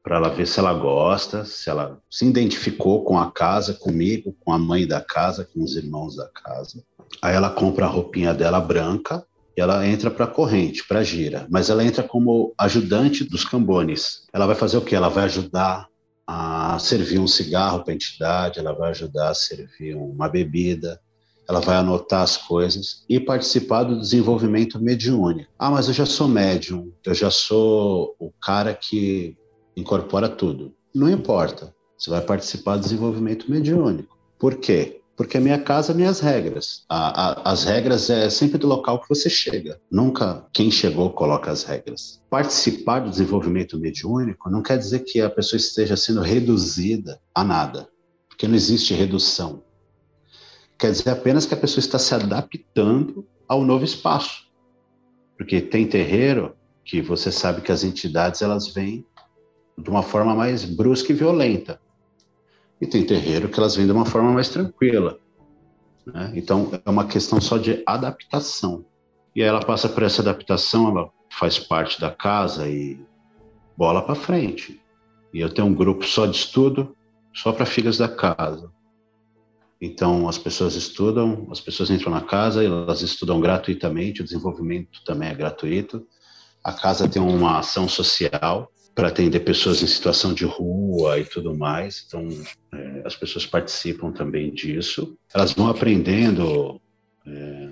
para 0.07 0.15
ela 0.15 0.29
ver 0.29 0.47
se 0.47 0.57
ela 0.57 0.73
gosta, 0.73 1.43
se 1.43 1.69
ela 1.69 1.99
se 2.09 2.25
identificou 2.25 3.03
com 3.03 3.19
a 3.19 3.29
casa, 3.29 3.73
comigo, 3.73 4.33
com 4.39 4.53
a 4.53 4.57
mãe 4.57 4.87
da 4.87 5.01
casa, 5.01 5.43
com 5.43 5.61
os 5.61 5.75
irmãos 5.75 6.15
da 6.15 6.29
casa. 6.29 6.81
Aí 7.21 7.35
ela 7.35 7.49
compra 7.49 7.85
a 7.85 7.89
roupinha 7.89 8.33
dela 8.33 8.61
branca 8.61 9.25
e 9.57 9.59
ela 9.59 9.85
entra 9.85 10.09
para 10.09 10.23
a 10.23 10.29
corrente, 10.29 10.87
para 10.87 10.99
a 10.99 11.03
gira, 11.03 11.45
mas 11.49 11.69
ela 11.69 11.83
entra 11.83 12.03
como 12.03 12.53
ajudante 12.57 13.25
dos 13.25 13.43
cambones. 13.43 14.25
Ela 14.31 14.45
vai 14.45 14.55
fazer 14.55 14.77
o 14.77 14.81
quê? 14.81 14.95
Ela 14.95 15.09
vai 15.09 15.25
ajudar 15.25 15.89
a 16.25 16.79
servir 16.79 17.19
um 17.19 17.27
cigarro 17.27 17.83
para 17.83 17.91
a 17.91 17.95
entidade, 17.95 18.59
ela 18.59 18.71
vai 18.71 18.91
ajudar 18.91 19.31
a 19.31 19.35
servir 19.35 19.93
uma 19.93 20.29
bebida, 20.29 21.01
ela 21.49 21.59
vai 21.59 21.75
anotar 21.75 22.21
as 22.21 22.37
coisas 22.37 23.03
e 23.09 23.19
participar 23.19 23.83
do 23.83 23.99
desenvolvimento 23.99 24.79
mediúnico. 24.79 25.51
Ah, 25.59 25.69
mas 25.69 25.89
eu 25.89 25.93
já 25.93 26.05
sou 26.05 26.29
médium, 26.29 26.93
eu 27.05 27.13
já 27.13 27.29
sou 27.29 28.15
o 28.17 28.31
cara 28.41 28.73
que 28.73 29.35
incorpora 29.77 30.27
tudo. 30.27 30.73
Não 30.93 31.07
importa, 31.07 31.73
você 31.95 32.09
vai 32.09 32.21
participar 32.21 32.77
do 32.77 32.81
desenvolvimento 32.81 33.49
mediúnico. 33.49 34.17
Por 34.39 34.55
quê? 34.55 35.01
Porque 35.15 35.37
a 35.37 35.41
minha 35.41 35.59
casa, 35.59 35.93
minhas 35.93 36.19
regras. 36.19 36.83
A, 36.89 37.29
a, 37.29 37.51
as 37.51 37.63
regras 37.63 38.09
é 38.09 38.29
sempre 38.29 38.57
do 38.57 38.67
local 38.67 38.99
que 39.01 39.09
você 39.09 39.29
chega. 39.29 39.79
Nunca 39.89 40.45
quem 40.51 40.69
chegou 40.69 41.11
coloca 41.11 41.51
as 41.51 41.63
regras. 41.63 42.21
Participar 42.29 42.99
do 42.99 43.09
desenvolvimento 43.09 43.79
mediúnico 43.79 44.49
não 44.49 44.61
quer 44.61 44.77
dizer 44.77 44.99
que 44.99 45.21
a 45.21 45.29
pessoa 45.29 45.57
esteja 45.57 45.95
sendo 45.95 46.21
reduzida 46.21 47.19
a 47.33 47.43
nada, 47.43 47.87
porque 48.27 48.47
não 48.47 48.55
existe 48.55 48.93
redução. 48.93 49.63
Quer 50.77 50.91
dizer 50.91 51.09
apenas 51.09 51.45
que 51.45 51.53
a 51.53 51.57
pessoa 51.57 51.79
está 51.79 51.97
se 51.97 52.13
adaptando 52.13 53.25
ao 53.47 53.63
novo 53.63 53.85
espaço. 53.85 54.47
Porque 55.35 55.61
tem 55.61 55.87
terreiro 55.87 56.55
que 56.83 57.01
você 57.01 57.31
sabe 57.31 57.61
que 57.61 57.71
as 57.71 57.83
entidades 57.83 58.41
elas 58.41 58.67
vêm 58.67 59.05
de 59.77 59.89
uma 59.89 60.01
forma 60.01 60.33
mais 60.33 60.65
brusca 60.65 61.11
e 61.11 61.15
violenta. 61.15 61.79
E 62.81 62.87
tem 62.87 63.05
terreiro 63.05 63.49
que 63.49 63.59
elas 63.59 63.75
vêm 63.75 63.85
de 63.85 63.91
uma 63.91 64.05
forma 64.05 64.31
mais 64.31 64.49
tranquila. 64.49 65.19
Né? 66.05 66.31
Então, 66.35 66.71
é 66.85 66.89
uma 66.89 67.05
questão 67.05 67.39
só 67.39 67.57
de 67.57 67.83
adaptação. 67.85 68.85
E 69.35 69.41
aí 69.41 69.47
ela 69.47 69.59
passa 69.59 69.87
por 69.87 70.03
essa 70.03 70.21
adaptação, 70.21 70.89
ela 70.89 71.09
faz 71.29 71.59
parte 71.59 71.99
da 71.99 72.09
casa 72.09 72.67
e 72.67 72.99
bola 73.75 74.01
para 74.01 74.15
frente. 74.15 74.81
E 75.33 75.39
eu 75.39 75.53
tenho 75.53 75.67
um 75.67 75.73
grupo 75.73 76.05
só 76.05 76.25
de 76.25 76.35
estudo, 76.35 76.95
só 77.33 77.51
para 77.51 77.65
filhas 77.65 77.97
da 77.97 78.07
casa. 78.07 78.71
Então, 79.79 80.27
as 80.27 80.39
pessoas 80.39 80.73
estudam, 80.73 81.47
as 81.51 81.59
pessoas 81.59 81.91
entram 81.91 82.11
na 82.11 82.21
casa, 82.21 82.63
elas 82.63 83.01
estudam 83.01 83.39
gratuitamente, 83.39 84.21
o 84.21 84.23
desenvolvimento 84.23 85.03
também 85.05 85.29
é 85.29 85.35
gratuito. 85.35 86.03
A 86.63 86.73
casa 86.73 87.07
tem 87.07 87.21
uma 87.21 87.59
ação 87.59 87.87
social, 87.87 88.71
para 88.97 89.09
atender 89.09 89.41
pessoas 89.41 89.83
em 89.83 89.85
situação 89.85 90.33
de 90.33 90.43
rua 90.43 91.19
e 91.19 91.23
tudo 91.23 91.55
mais. 91.55 92.03
Então, 92.07 92.27
é, 92.73 93.03
as 93.05 93.15
pessoas 93.15 93.45
participam 93.45 94.11
também 94.11 94.51
disso. 94.51 95.15
Elas 95.31 95.53
vão 95.53 95.69
aprendendo 95.69 96.81
é, 97.27 97.69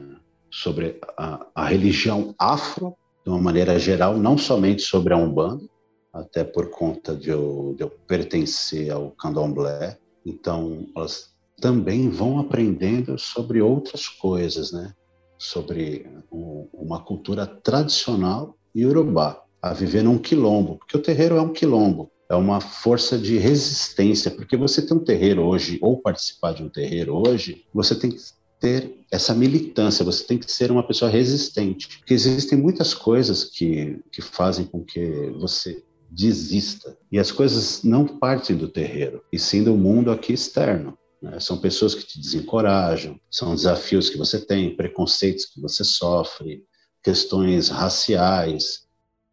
sobre 0.51 0.99
a, 1.17 1.43
a, 1.55 1.65
religião 1.65 2.35
afro, 2.37 2.95
de 3.23 3.31
uma 3.31 3.41
maneira 3.41 3.79
geral, 3.79 4.19
não 4.19 4.37
somente 4.37 4.83
sobre 4.83 5.15
a 5.15 5.17
Umbanda, 5.17 5.67
até 6.13 6.43
por 6.43 6.69
conta 6.69 7.15
de 7.15 7.31
eu, 7.31 7.73
de 7.75 7.83
eu 7.83 7.89
pertencer 7.89 8.91
ao 8.91 9.09
candomblé. 9.09 9.97
Então, 10.23 10.85
elas 10.95 11.33
também 11.59 12.07
vão 12.07 12.39
aprendendo 12.39 13.17
sobre 13.17 13.63
outras 13.63 14.07
coisas, 14.07 14.71
né? 14.71 14.93
Sobre 15.39 16.07
um, 16.31 16.69
uma 16.71 17.01
cultura 17.01 17.47
tradicional 17.47 18.55
urubá 18.75 19.44
a 19.65 19.73
viver 19.73 20.03
num 20.03 20.19
quilombo, 20.19 20.77
porque 20.77 20.95
o 20.95 21.01
terreiro 21.01 21.37
é 21.37 21.41
um 21.41 21.51
quilombo, 21.51 22.11
é 22.29 22.35
uma 22.35 22.61
força 22.61 23.17
de 23.17 23.39
resistência, 23.39 24.29
porque 24.29 24.55
você 24.55 24.79
ter 24.79 24.93
um 24.93 25.03
terreiro 25.03 25.41
hoje 25.41 25.79
ou 25.81 25.99
participar 25.99 26.53
de 26.53 26.61
um 26.61 26.69
terreiro 26.69 27.15
hoje, 27.27 27.65
você 27.73 27.95
tem 27.95 28.11
que 28.11 28.19
ter 28.59 28.95
essa 29.11 29.33
militância, 29.33 30.05
você 30.05 30.23
tem 30.23 30.37
que 30.37 30.51
ser 30.51 30.69
uma 30.69 30.85
pessoa 30.85 31.09
resistente, 31.09 31.97
porque 31.97 32.13
existem 32.13 32.59
muitas 32.59 32.93
coisas 32.93 33.43
que, 33.43 33.99
que 34.11 34.21
fazem 34.21 34.65
com 34.65 34.83
que 34.83 35.31
você 35.39 35.83
desista. 36.11 36.95
E 37.11 37.17
as 37.17 37.31
coisas 37.31 37.81
não 37.83 38.05
partem 38.05 38.55
do 38.55 38.67
terreiro, 38.67 39.23
e 39.33 39.39
sim 39.39 39.63
do 39.63 39.75
mundo 39.75 40.11
aqui 40.11 40.31
externo. 40.31 40.95
Né? 41.19 41.39
São 41.39 41.57
pessoas 41.57 41.95
que 41.95 42.05
te 42.05 42.19
desencorajam, 42.19 43.19
são 43.31 43.55
desafios 43.55 44.11
que 44.11 44.17
você 44.17 44.39
tem, 44.39 44.75
preconceitos 44.75 45.45
que 45.45 45.59
você 45.59 45.83
sofre, 45.83 46.63
questões 47.03 47.69
raciais, 47.69 48.84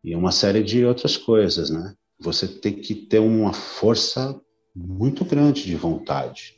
e 0.05 0.14
uma 0.14 0.32
série 0.32 0.62
de 0.62 0.84
outras 0.84 1.16
coisas, 1.16 1.70
né? 1.70 1.94
Você 2.20 2.46
tem 2.46 2.72
que 2.72 2.94
ter 2.94 3.18
uma 3.18 3.53
força 3.53 4.40
muito 4.74 5.24
grande 5.24 5.64
de 5.64 5.76
vontade, 5.76 6.55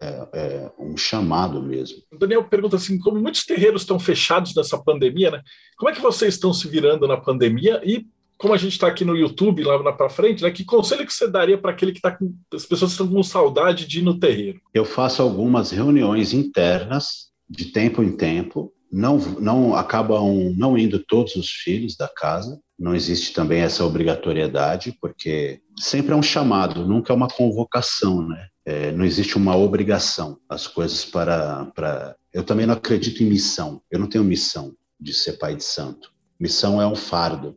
é, 0.00 0.28
é, 0.32 0.72
um 0.78 0.96
chamado 0.96 1.62
mesmo. 1.62 1.98
Daniel 2.18 2.44
pergunta 2.44 2.76
assim, 2.76 2.98
como 2.98 3.20
muitos 3.20 3.44
terreiros 3.44 3.82
estão 3.82 3.98
fechados 3.98 4.54
nessa 4.54 4.78
pandemia, 4.78 5.30
né? 5.30 5.42
Como 5.76 5.90
é 5.90 5.94
que 5.94 6.00
vocês 6.00 6.34
estão 6.34 6.52
se 6.52 6.68
virando 6.68 7.06
na 7.06 7.16
pandemia 7.16 7.80
e 7.84 8.06
como 8.38 8.54
a 8.54 8.56
gente 8.56 8.72
está 8.72 8.86
aqui 8.86 9.04
no 9.04 9.16
YouTube 9.16 9.64
lá 9.64 9.92
para 9.92 10.08
frente, 10.08 10.42
né? 10.44 10.50
Que 10.50 10.64
conselho 10.64 11.04
que 11.04 11.12
você 11.12 11.28
daria 11.28 11.58
para 11.58 11.72
aquele 11.72 11.90
que 11.90 11.98
está 11.98 12.12
com 12.12 12.32
as 12.54 12.64
pessoas 12.64 12.92
que 12.92 13.02
estão 13.02 13.08
com 13.12 13.22
saudade 13.22 13.86
de 13.86 13.98
ir 13.98 14.02
no 14.02 14.18
terreiro? 14.18 14.60
Eu 14.72 14.84
faço 14.84 15.20
algumas 15.20 15.72
reuniões 15.72 16.32
internas 16.32 17.28
de 17.50 17.66
tempo 17.66 18.00
em 18.00 18.16
tempo. 18.16 18.72
Não, 18.90 19.18
não 19.18 19.74
acabam 19.74 20.54
não 20.56 20.78
indo 20.78 21.00
todos 21.00 21.34
os 21.34 21.50
filhos 21.50 21.96
da 21.96 22.08
casa, 22.08 22.58
não 22.78 22.94
existe 22.94 23.32
também 23.32 23.60
essa 23.60 23.84
obrigatoriedade, 23.84 24.96
porque 25.00 25.60
sempre 25.76 26.12
é 26.12 26.16
um 26.16 26.22
chamado, 26.22 26.86
nunca 26.86 27.12
é 27.12 27.16
uma 27.16 27.28
convocação, 27.28 28.26
né? 28.26 28.48
É, 28.64 28.92
não 28.92 29.04
existe 29.04 29.36
uma 29.36 29.56
obrigação. 29.56 30.38
As 30.48 30.66
coisas 30.66 31.04
para, 31.04 31.64
para. 31.74 32.14
Eu 32.32 32.44
também 32.44 32.66
não 32.66 32.74
acredito 32.74 33.22
em 33.22 33.26
missão. 33.26 33.82
Eu 33.90 33.98
não 33.98 34.06
tenho 34.06 34.22
missão 34.22 34.74
de 35.00 35.12
ser 35.12 35.38
pai 35.38 35.56
de 35.56 35.64
santo. 35.64 36.12
Missão 36.38 36.80
é 36.80 36.86
um 36.86 36.94
fardo, 36.94 37.56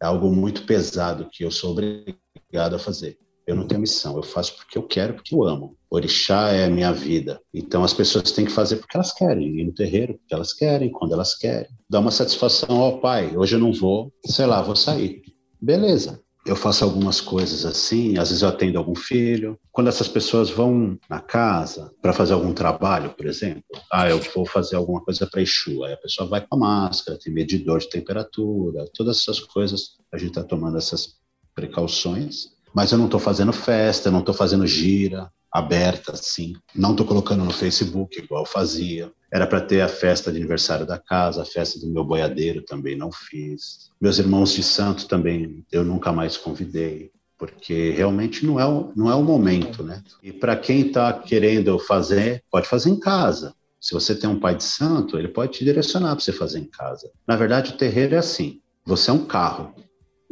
é 0.00 0.06
algo 0.06 0.30
muito 0.34 0.64
pesado 0.64 1.28
que 1.30 1.44
eu 1.44 1.50
sou 1.50 1.72
obrigado 1.72 2.74
a 2.74 2.78
fazer. 2.78 3.18
Eu 3.46 3.56
não 3.56 3.66
tenho 3.66 3.80
missão, 3.80 4.16
eu 4.16 4.22
faço 4.22 4.56
porque 4.56 4.78
eu 4.78 4.82
quero, 4.82 5.14
porque 5.14 5.34
eu 5.34 5.44
amo. 5.44 5.76
Orixá 5.90 6.50
é 6.50 6.64
a 6.64 6.70
minha 6.70 6.92
vida. 6.92 7.40
Então 7.52 7.84
as 7.84 7.92
pessoas 7.92 8.30
têm 8.32 8.44
que 8.44 8.52
fazer 8.52 8.76
porque 8.76 8.96
elas 8.96 9.12
querem, 9.12 9.60
ir 9.60 9.64
no 9.64 9.72
terreiro 9.72 10.14
porque 10.14 10.34
elas 10.34 10.52
querem, 10.52 10.90
quando 10.90 11.12
elas 11.12 11.34
querem. 11.34 11.68
Dá 11.88 12.00
uma 12.00 12.10
satisfação, 12.10 12.78
ó 12.78 12.88
oh, 12.88 12.98
pai, 12.98 13.36
hoje 13.36 13.56
eu 13.56 13.60
não 13.60 13.72
vou, 13.72 14.12
sei 14.24 14.46
lá, 14.46 14.62
vou 14.62 14.76
sair. 14.76 15.22
Beleza, 15.60 16.20
eu 16.44 16.56
faço 16.56 16.82
algumas 16.82 17.20
coisas 17.20 17.64
assim, 17.64 18.18
às 18.18 18.28
vezes 18.28 18.42
eu 18.42 18.48
atendo 18.48 18.76
algum 18.76 18.96
filho. 18.96 19.58
Quando 19.70 19.88
essas 19.88 20.08
pessoas 20.08 20.50
vão 20.50 20.98
na 21.08 21.20
casa 21.20 21.92
para 22.02 22.12
fazer 22.12 22.32
algum 22.32 22.52
trabalho, 22.52 23.10
por 23.10 23.26
exemplo, 23.26 23.62
ah, 23.92 24.08
eu 24.08 24.18
vou 24.34 24.44
fazer 24.44 24.74
alguma 24.74 25.00
coisa 25.00 25.26
para 25.26 25.40
Exu, 25.40 25.84
aí 25.84 25.92
a 25.92 25.96
pessoa 25.96 26.28
vai 26.28 26.40
com 26.40 26.56
a 26.56 26.58
máscara, 26.58 27.18
tem 27.18 27.32
medidor 27.32 27.78
de 27.78 27.88
temperatura, 27.88 28.88
todas 28.94 29.18
essas 29.18 29.38
coisas, 29.38 29.96
a 30.12 30.18
gente 30.18 30.30
está 30.30 30.42
tomando 30.42 30.78
essas 30.78 31.20
precauções. 31.54 32.48
Mas 32.74 32.92
eu 32.92 32.98
não 32.98 33.06
estou 33.06 33.20
fazendo 33.20 33.52
festa, 33.52 34.10
não 34.10 34.20
estou 34.20 34.34
fazendo 34.34 34.66
gira 34.66 35.30
aberta, 35.52 36.12
assim. 36.12 36.54
Não 36.74 36.92
estou 36.92 37.04
colocando 37.04 37.44
no 37.44 37.52
Facebook 37.52 38.18
igual 38.18 38.46
fazia. 38.46 39.12
Era 39.30 39.46
para 39.46 39.60
ter 39.60 39.82
a 39.82 39.88
festa 39.88 40.32
de 40.32 40.38
aniversário 40.38 40.86
da 40.86 40.98
casa, 40.98 41.42
a 41.42 41.44
festa 41.44 41.78
do 41.78 41.90
meu 41.90 42.02
boiadeiro 42.02 42.62
também 42.62 42.96
não 42.96 43.12
fiz. 43.12 43.90
Meus 44.00 44.18
irmãos 44.18 44.52
de 44.52 44.62
santo 44.62 45.06
também 45.06 45.64
eu 45.70 45.84
nunca 45.84 46.10
mais 46.12 46.36
convidei, 46.36 47.10
porque 47.38 47.90
realmente 47.90 48.46
não 48.46 48.58
é 48.58 48.66
o, 48.66 48.92
não 48.96 49.10
é 49.10 49.14
o 49.14 49.22
momento, 49.22 49.82
né? 49.82 50.02
E 50.22 50.32
para 50.32 50.56
quem 50.56 50.86
está 50.86 51.12
querendo 51.12 51.78
fazer, 51.78 52.42
pode 52.50 52.66
fazer 52.66 52.88
em 52.88 52.98
casa. 52.98 53.54
Se 53.80 53.92
você 53.92 54.14
tem 54.14 54.30
um 54.30 54.38
pai 54.38 54.54
de 54.54 54.64
santo, 54.64 55.18
ele 55.18 55.28
pode 55.28 55.52
te 55.52 55.64
direcionar 55.64 56.14
para 56.14 56.24
você 56.24 56.32
fazer 56.32 56.60
em 56.60 56.66
casa. 56.66 57.10
Na 57.26 57.36
verdade, 57.36 57.72
o 57.72 57.76
terreiro 57.76 58.14
é 58.14 58.18
assim: 58.18 58.60
você 58.86 59.10
é 59.10 59.12
um 59.12 59.24
carro, 59.24 59.74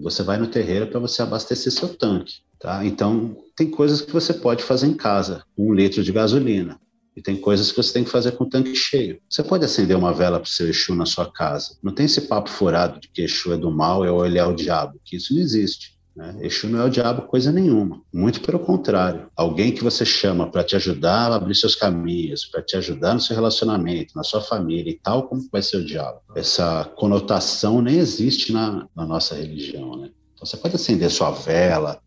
você 0.01 0.23
vai 0.23 0.39
no 0.39 0.47
terreiro 0.47 0.87
para 0.87 1.01
você 1.01 1.23
abastecer 1.23 1.73
seu 1.73 1.89
tanque, 1.89 2.37
tá? 2.59 2.85
Então, 2.85 3.37
tem 3.57 3.71
coisas 3.71 4.01
que 4.01 4.13
você 4.13 4.33
pode 4.33 4.63
fazer 4.63 4.87
em 4.87 4.95
casa, 4.95 5.45
um 5.57 5.73
litro 5.73 6.03
de 6.03 6.13
gasolina. 6.13 6.81
E 7.17 7.21
tem 7.21 7.37
coisas 7.37 7.71
que 7.71 7.77
você 7.77 7.93
tem 7.93 8.05
que 8.05 8.11
fazer 8.11 8.33
com 8.33 8.45
o 8.45 8.49
tanque 8.49 8.75
cheio. 8.75 9.21
Você 9.29 9.43
pode 9.43 9.65
acender 9.65 9.97
uma 9.97 10.13
vela 10.13 10.39
para 10.39 10.47
o 10.47 10.51
seu 10.51 10.69
Exu 10.69 10.95
na 10.95 11.05
sua 11.05 11.31
casa. 11.31 11.77
Não 11.83 11.93
tem 11.93 12.07
esse 12.07 12.23
papo 12.23 12.49
furado 12.49 13.01
de 13.01 13.09
que 13.09 13.23
Exu 13.23 13.53
é 13.53 13.57
do 13.57 13.71
mal, 13.71 14.05
é 14.05 14.39
é 14.39 14.45
o 14.45 14.55
diabo, 14.55 15.01
que 15.05 15.17
isso 15.17 15.35
não 15.35 15.43
existe. 15.43 15.99
Né? 16.15 16.37
Exu 16.41 16.69
não 16.69 16.81
é 16.81 16.85
o 16.85 16.91
diabo 16.91 17.23
coisa 17.23 17.53
nenhuma. 17.53 18.03
Muito 18.13 18.41
pelo 18.41 18.59
contrário. 18.59 19.31
Alguém 19.37 19.73
que 19.73 19.83
você 19.83 20.05
chama 20.05 20.51
para 20.51 20.65
te 20.65 20.77
ajudar 20.77 21.33
a 21.33 21.37
abrir 21.37 21.55
seus 21.55 21.75
caminhos, 21.75 22.45
para 22.45 22.63
te 22.63 22.77
ajudar 22.77 23.15
no 23.15 23.21
seu 23.21 23.35
relacionamento, 23.35 24.15
na 24.17 24.23
sua 24.23 24.41
família 24.41 24.91
e 24.91 24.99
tal, 24.99 25.29
como 25.29 25.49
vai 25.51 25.63
ser 25.63 25.79
o 25.79 25.85
diabo? 25.85 26.21
Essa 26.35 26.85
conotação 26.97 27.81
nem 27.81 27.97
existe 27.97 28.53
na, 28.53 28.89
na 28.95 29.07
nossa 29.07 29.35
religião. 29.35 29.97
Né? 29.97 30.11
Então 30.35 30.47
você 30.47 30.57
pode 30.57 30.77
acender 30.77 31.11
sua 31.11 31.31
vela. 31.31 32.01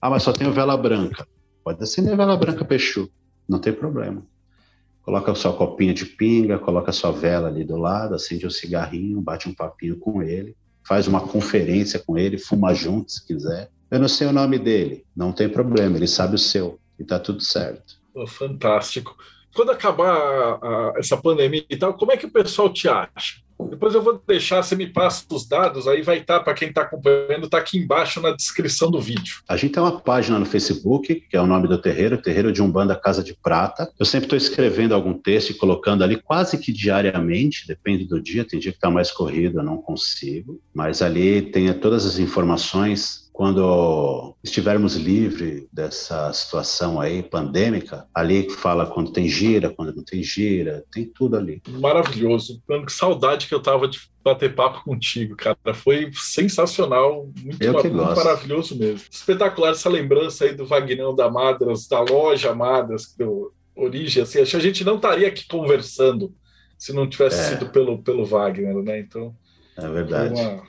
Ah, 0.00 0.10
mas 0.10 0.22
só 0.22 0.32
tenho 0.32 0.52
vela 0.52 0.76
branca. 0.76 1.26
Pode 1.62 1.82
acender 1.82 2.16
vela 2.16 2.36
branca 2.36 2.64
para 2.64 2.76
Exu. 2.76 3.10
Não 3.48 3.58
tem 3.58 3.72
problema 3.72 4.22
coloca 5.10 5.34
sua 5.34 5.52
copinha 5.52 5.92
de 5.92 6.06
pinga, 6.06 6.56
coloca 6.56 6.92
sua 6.92 7.10
vela 7.10 7.48
ali 7.48 7.64
do 7.64 7.76
lado, 7.76 8.14
acende 8.14 8.46
um 8.46 8.50
cigarrinho, 8.50 9.20
bate 9.20 9.48
um 9.48 9.54
papinho 9.54 9.98
com 9.98 10.22
ele, 10.22 10.56
faz 10.86 11.06
uma 11.06 11.20
conferência 11.20 11.98
com 11.98 12.18
ele, 12.18 12.38
fuma 12.38 12.74
junto 12.74 13.12
se 13.12 13.26
quiser. 13.26 13.70
Eu 13.90 13.98
não 13.98 14.08
sei 14.08 14.26
o 14.26 14.32
nome 14.32 14.58
dele, 14.58 15.04
não 15.16 15.32
tem 15.32 15.48
problema, 15.48 15.96
ele 15.96 16.06
sabe 16.06 16.34
o 16.34 16.38
seu 16.38 16.78
e 16.98 17.04
tá 17.04 17.18
tudo 17.18 17.42
certo. 17.42 18.00
Oh, 18.14 18.26
fantástico. 18.26 19.16
Quando 19.54 19.70
acabar 19.70 20.14
a, 20.14 20.92
a, 20.92 20.92
essa 20.96 21.16
pandemia 21.16 21.64
e 21.68 21.76
tal, 21.76 21.94
como 21.94 22.12
é 22.12 22.16
que 22.16 22.26
o 22.26 22.30
pessoal 22.30 22.72
te 22.72 22.88
acha? 22.88 23.40
Depois 23.68 23.94
eu 23.94 24.02
vou 24.02 24.22
deixar, 24.26 24.62
você 24.62 24.74
me 24.74 24.86
passa 24.86 25.24
os 25.30 25.46
dados, 25.46 25.86
aí 25.86 26.02
vai 26.02 26.18
estar, 26.18 26.38
tá, 26.38 26.44
para 26.44 26.54
quem 26.54 26.68
está 26.68 26.82
acompanhando, 26.82 27.44
está 27.44 27.58
aqui 27.58 27.78
embaixo 27.78 28.20
na 28.20 28.30
descrição 28.30 28.90
do 28.90 29.00
vídeo. 29.00 29.42
A 29.48 29.56
gente 29.56 29.72
tem 29.72 29.82
uma 29.82 30.00
página 30.00 30.38
no 30.38 30.46
Facebook, 30.46 31.14
que 31.28 31.36
é 31.36 31.40
o 31.40 31.46
nome 31.46 31.68
do 31.68 31.76
terreiro, 31.76 32.20
Terreiro 32.20 32.52
de 32.52 32.62
Umbanda 32.62 32.96
Casa 32.96 33.22
de 33.22 33.34
Prata. 33.34 33.90
Eu 33.98 34.06
sempre 34.06 34.26
estou 34.26 34.36
escrevendo 34.36 34.94
algum 34.94 35.12
texto 35.12 35.50
e 35.50 35.54
colocando 35.54 36.02
ali 36.02 36.16
quase 36.16 36.56
que 36.58 36.72
diariamente, 36.72 37.66
depende 37.66 38.04
do 38.04 38.20
dia, 38.20 38.44
tem 38.44 38.58
dia 38.58 38.72
que 38.72 38.78
está 38.78 38.90
mais 38.90 39.10
corrido, 39.10 39.58
eu 39.58 39.64
não 39.64 39.76
consigo, 39.76 40.60
mas 40.72 41.02
ali 41.02 41.42
tem 41.42 41.72
todas 41.74 42.06
as 42.06 42.18
informações 42.18 43.19
quando 43.40 44.36
estivermos 44.44 44.96
livres 44.96 45.66
dessa 45.72 46.30
situação 46.30 47.00
aí 47.00 47.22
pandêmica, 47.22 48.06
ali 48.14 48.50
fala 48.50 48.84
quando 48.84 49.14
tem 49.14 49.26
gira, 49.30 49.70
quando 49.70 49.96
não 49.96 50.04
tem 50.04 50.22
gira, 50.22 50.84
tem 50.92 51.06
tudo 51.06 51.38
ali. 51.38 51.62
Maravilhoso. 51.66 52.62
Que 52.84 52.92
saudade 52.92 53.46
que 53.46 53.54
eu 53.54 53.62
tava 53.62 53.88
de 53.88 53.98
bater 54.22 54.54
papo 54.54 54.84
contigo, 54.84 55.34
cara. 55.36 55.56
Foi 55.72 56.10
sensacional, 56.12 57.30
muito, 57.42 57.62
eu 57.62 57.72
muito 57.72 57.94
maravilhoso 57.94 58.76
mesmo. 58.76 59.08
Espetacular 59.10 59.70
essa 59.70 59.88
lembrança 59.88 60.44
aí 60.44 60.52
do 60.52 60.66
Vagnão 60.66 61.16
da 61.16 61.30
Madras, 61.30 61.88
da 61.88 62.00
loja 62.00 62.54
Madras, 62.54 63.06
que 63.06 63.16
deu 63.16 63.54
origem, 63.74 64.22
assim, 64.22 64.42
acho 64.42 64.50
que 64.50 64.56
a 64.58 64.60
gente 64.60 64.84
não 64.84 64.96
estaria 64.96 65.28
aqui 65.28 65.48
conversando 65.48 66.30
se 66.76 66.92
não 66.92 67.08
tivesse 67.08 67.40
é. 67.40 67.44
sido 67.44 67.70
pelo, 67.70 68.02
pelo 68.02 68.26
Wagner, 68.26 68.82
né? 68.82 69.00
Então, 69.00 69.34
é 69.78 69.88
verdade. 69.88 70.38
Uma 70.38 70.62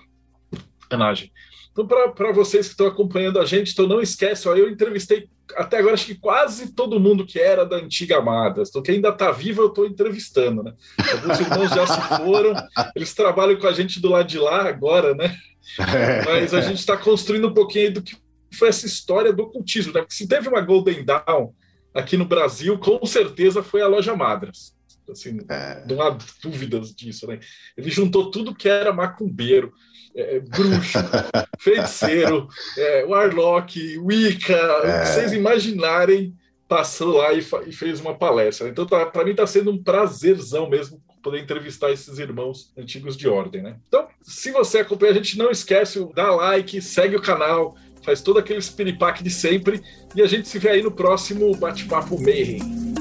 homenagem. 0.89 1.29
Então, 1.71 1.87
para 1.87 2.31
vocês 2.33 2.67
que 2.67 2.73
estão 2.73 2.87
acompanhando 2.87 3.39
a 3.39 3.45
gente, 3.45 3.71
então 3.71 3.87
não 3.87 4.01
esquece, 4.01 4.47
ó, 4.47 4.55
eu 4.55 4.69
entrevistei 4.69 5.29
até 5.55 5.77
agora 5.77 5.93
acho 5.93 6.05
que 6.05 6.15
quase 6.15 6.73
todo 6.73 6.99
mundo 6.99 7.25
que 7.25 7.39
era 7.39 7.65
da 7.65 7.77
antiga 7.77 8.17
Amadas. 8.17 8.69
Então, 8.69 8.81
quem 8.81 8.95
ainda 8.95 9.09
está 9.09 9.31
vivo, 9.31 9.61
eu 9.61 9.67
estou 9.67 9.85
entrevistando, 9.85 10.63
né? 10.63 10.73
Alguns 11.11 11.39
irmãos 11.39 11.69
já 11.69 11.87
se 11.87 12.01
foram, 12.17 12.53
eles 12.95 13.13
trabalham 13.13 13.59
com 13.59 13.67
a 13.67 13.73
gente 13.73 13.99
do 13.99 14.09
lado 14.09 14.27
de 14.27 14.37
lá 14.37 14.67
agora, 14.67 15.13
né? 15.13 15.35
Mas 16.25 16.53
a 16.53 16.61
gente 16.61 16.79
está 16.79 16.97
construindo 16.97 17.47
um 17.47 17.53
pouquinho 17.53 17.93
do 17.93 18.01
que 18.01 18.15
foi 18.53 18.69
essa 18.69 18.85
história 18.85 19.31
do 19.31 19.43
ocultismo, 19.43 19.93
né? 19.93 20.01
Porque 20.01 20.15
se 20.15 20.27
teve 20.27 20.47
uma 20.47 20.61
Golden 20.61 21.03
Dawn 21.03 21.53
aqui 21.93 22.17
no 22.17 22.25
Brasil, 22.25 22.77
com 22.77 23.05
certeza 23.05 23.63
foi 23.63 23.81
a 23.81 23.87
loja 23.87 24.15
Madras. 24.15 24.73
Assim, 25.09 25.39
é. 25.49 25.83
não 25.87 26.01
há 26.01 26.17
dúvidas 26.41 26.95
disso, 26.95 27.27
né? 27.27 27.39
Ele 27.75 27.89
juntou 27.89 28.31
tudo 28.31 28.55
que 28.55 28.69
era 28.69 28.93
macumbeiro 28.93 29.73
é, 30.15 30.37
é, 30.37 30.39
bruxo, 30.39 30.99
feiticeiro, 31.59 32.47
é, 32.77 33.05
Warlock, 33.05 33.97
Wicca, 33.99 34.53
é. 34.53 35.05
vocês 35.05 35.33
imaginarem, 35.33 36.35
passou 36.67 37.17
lá 37.17 37.33
e, 37.33 37.43
e 37.67 37.71
fez 37.71 37.99
uma 37.99 38.15
palestra. 38.15 38.69
Então, 38.69 38.85
tá, 38.85 39.05
para 39.05 39.25
mim, 39.25 39.31
está 39.31 39.45
sendo 39.45 39.71
um 39.71 39.81
prazerzão 39.81 40.69
mesmo 40.69 41.01
poder 41.21 41.39
entrevistar 41.39 41.91
esses 41.91 42.17
irmãos 42.17 42.71
antigos 42.77 43.15
de 43.15 43.27
ordem, 43.27 43.61
né? 43.61 43.77
Então, 43.87 44.07
se 44.21 44.51
você 44.51 44.79
acompanha 44.79 45.11
a 45.11 45.15
gente, 45.15 45.37
não 45.37 45.51
esquece, 45.51 46.03
dá 46.15 46.31
like, 46.31 46.81
segue 46.81 47.15
o 47.15 47.21
canal, 47.21 47.75
faz 48.03 48.21
todo 48.21 48.39
aquele 48.39 48.59
espiripaque 48.59 49.23
de 49.23 49.29
sempre 49.29 49.81
e 50.15 50.21
a 50.21 50.27
gente 50.27 50.47
se 50.47 50.57
vê 50.57 50.69
aí 50.69 50.81
no 50.81 50.91
próximo 50.91 51.55
Bate-Papo 51.55 52.19
Mayhem. 52.19 53.00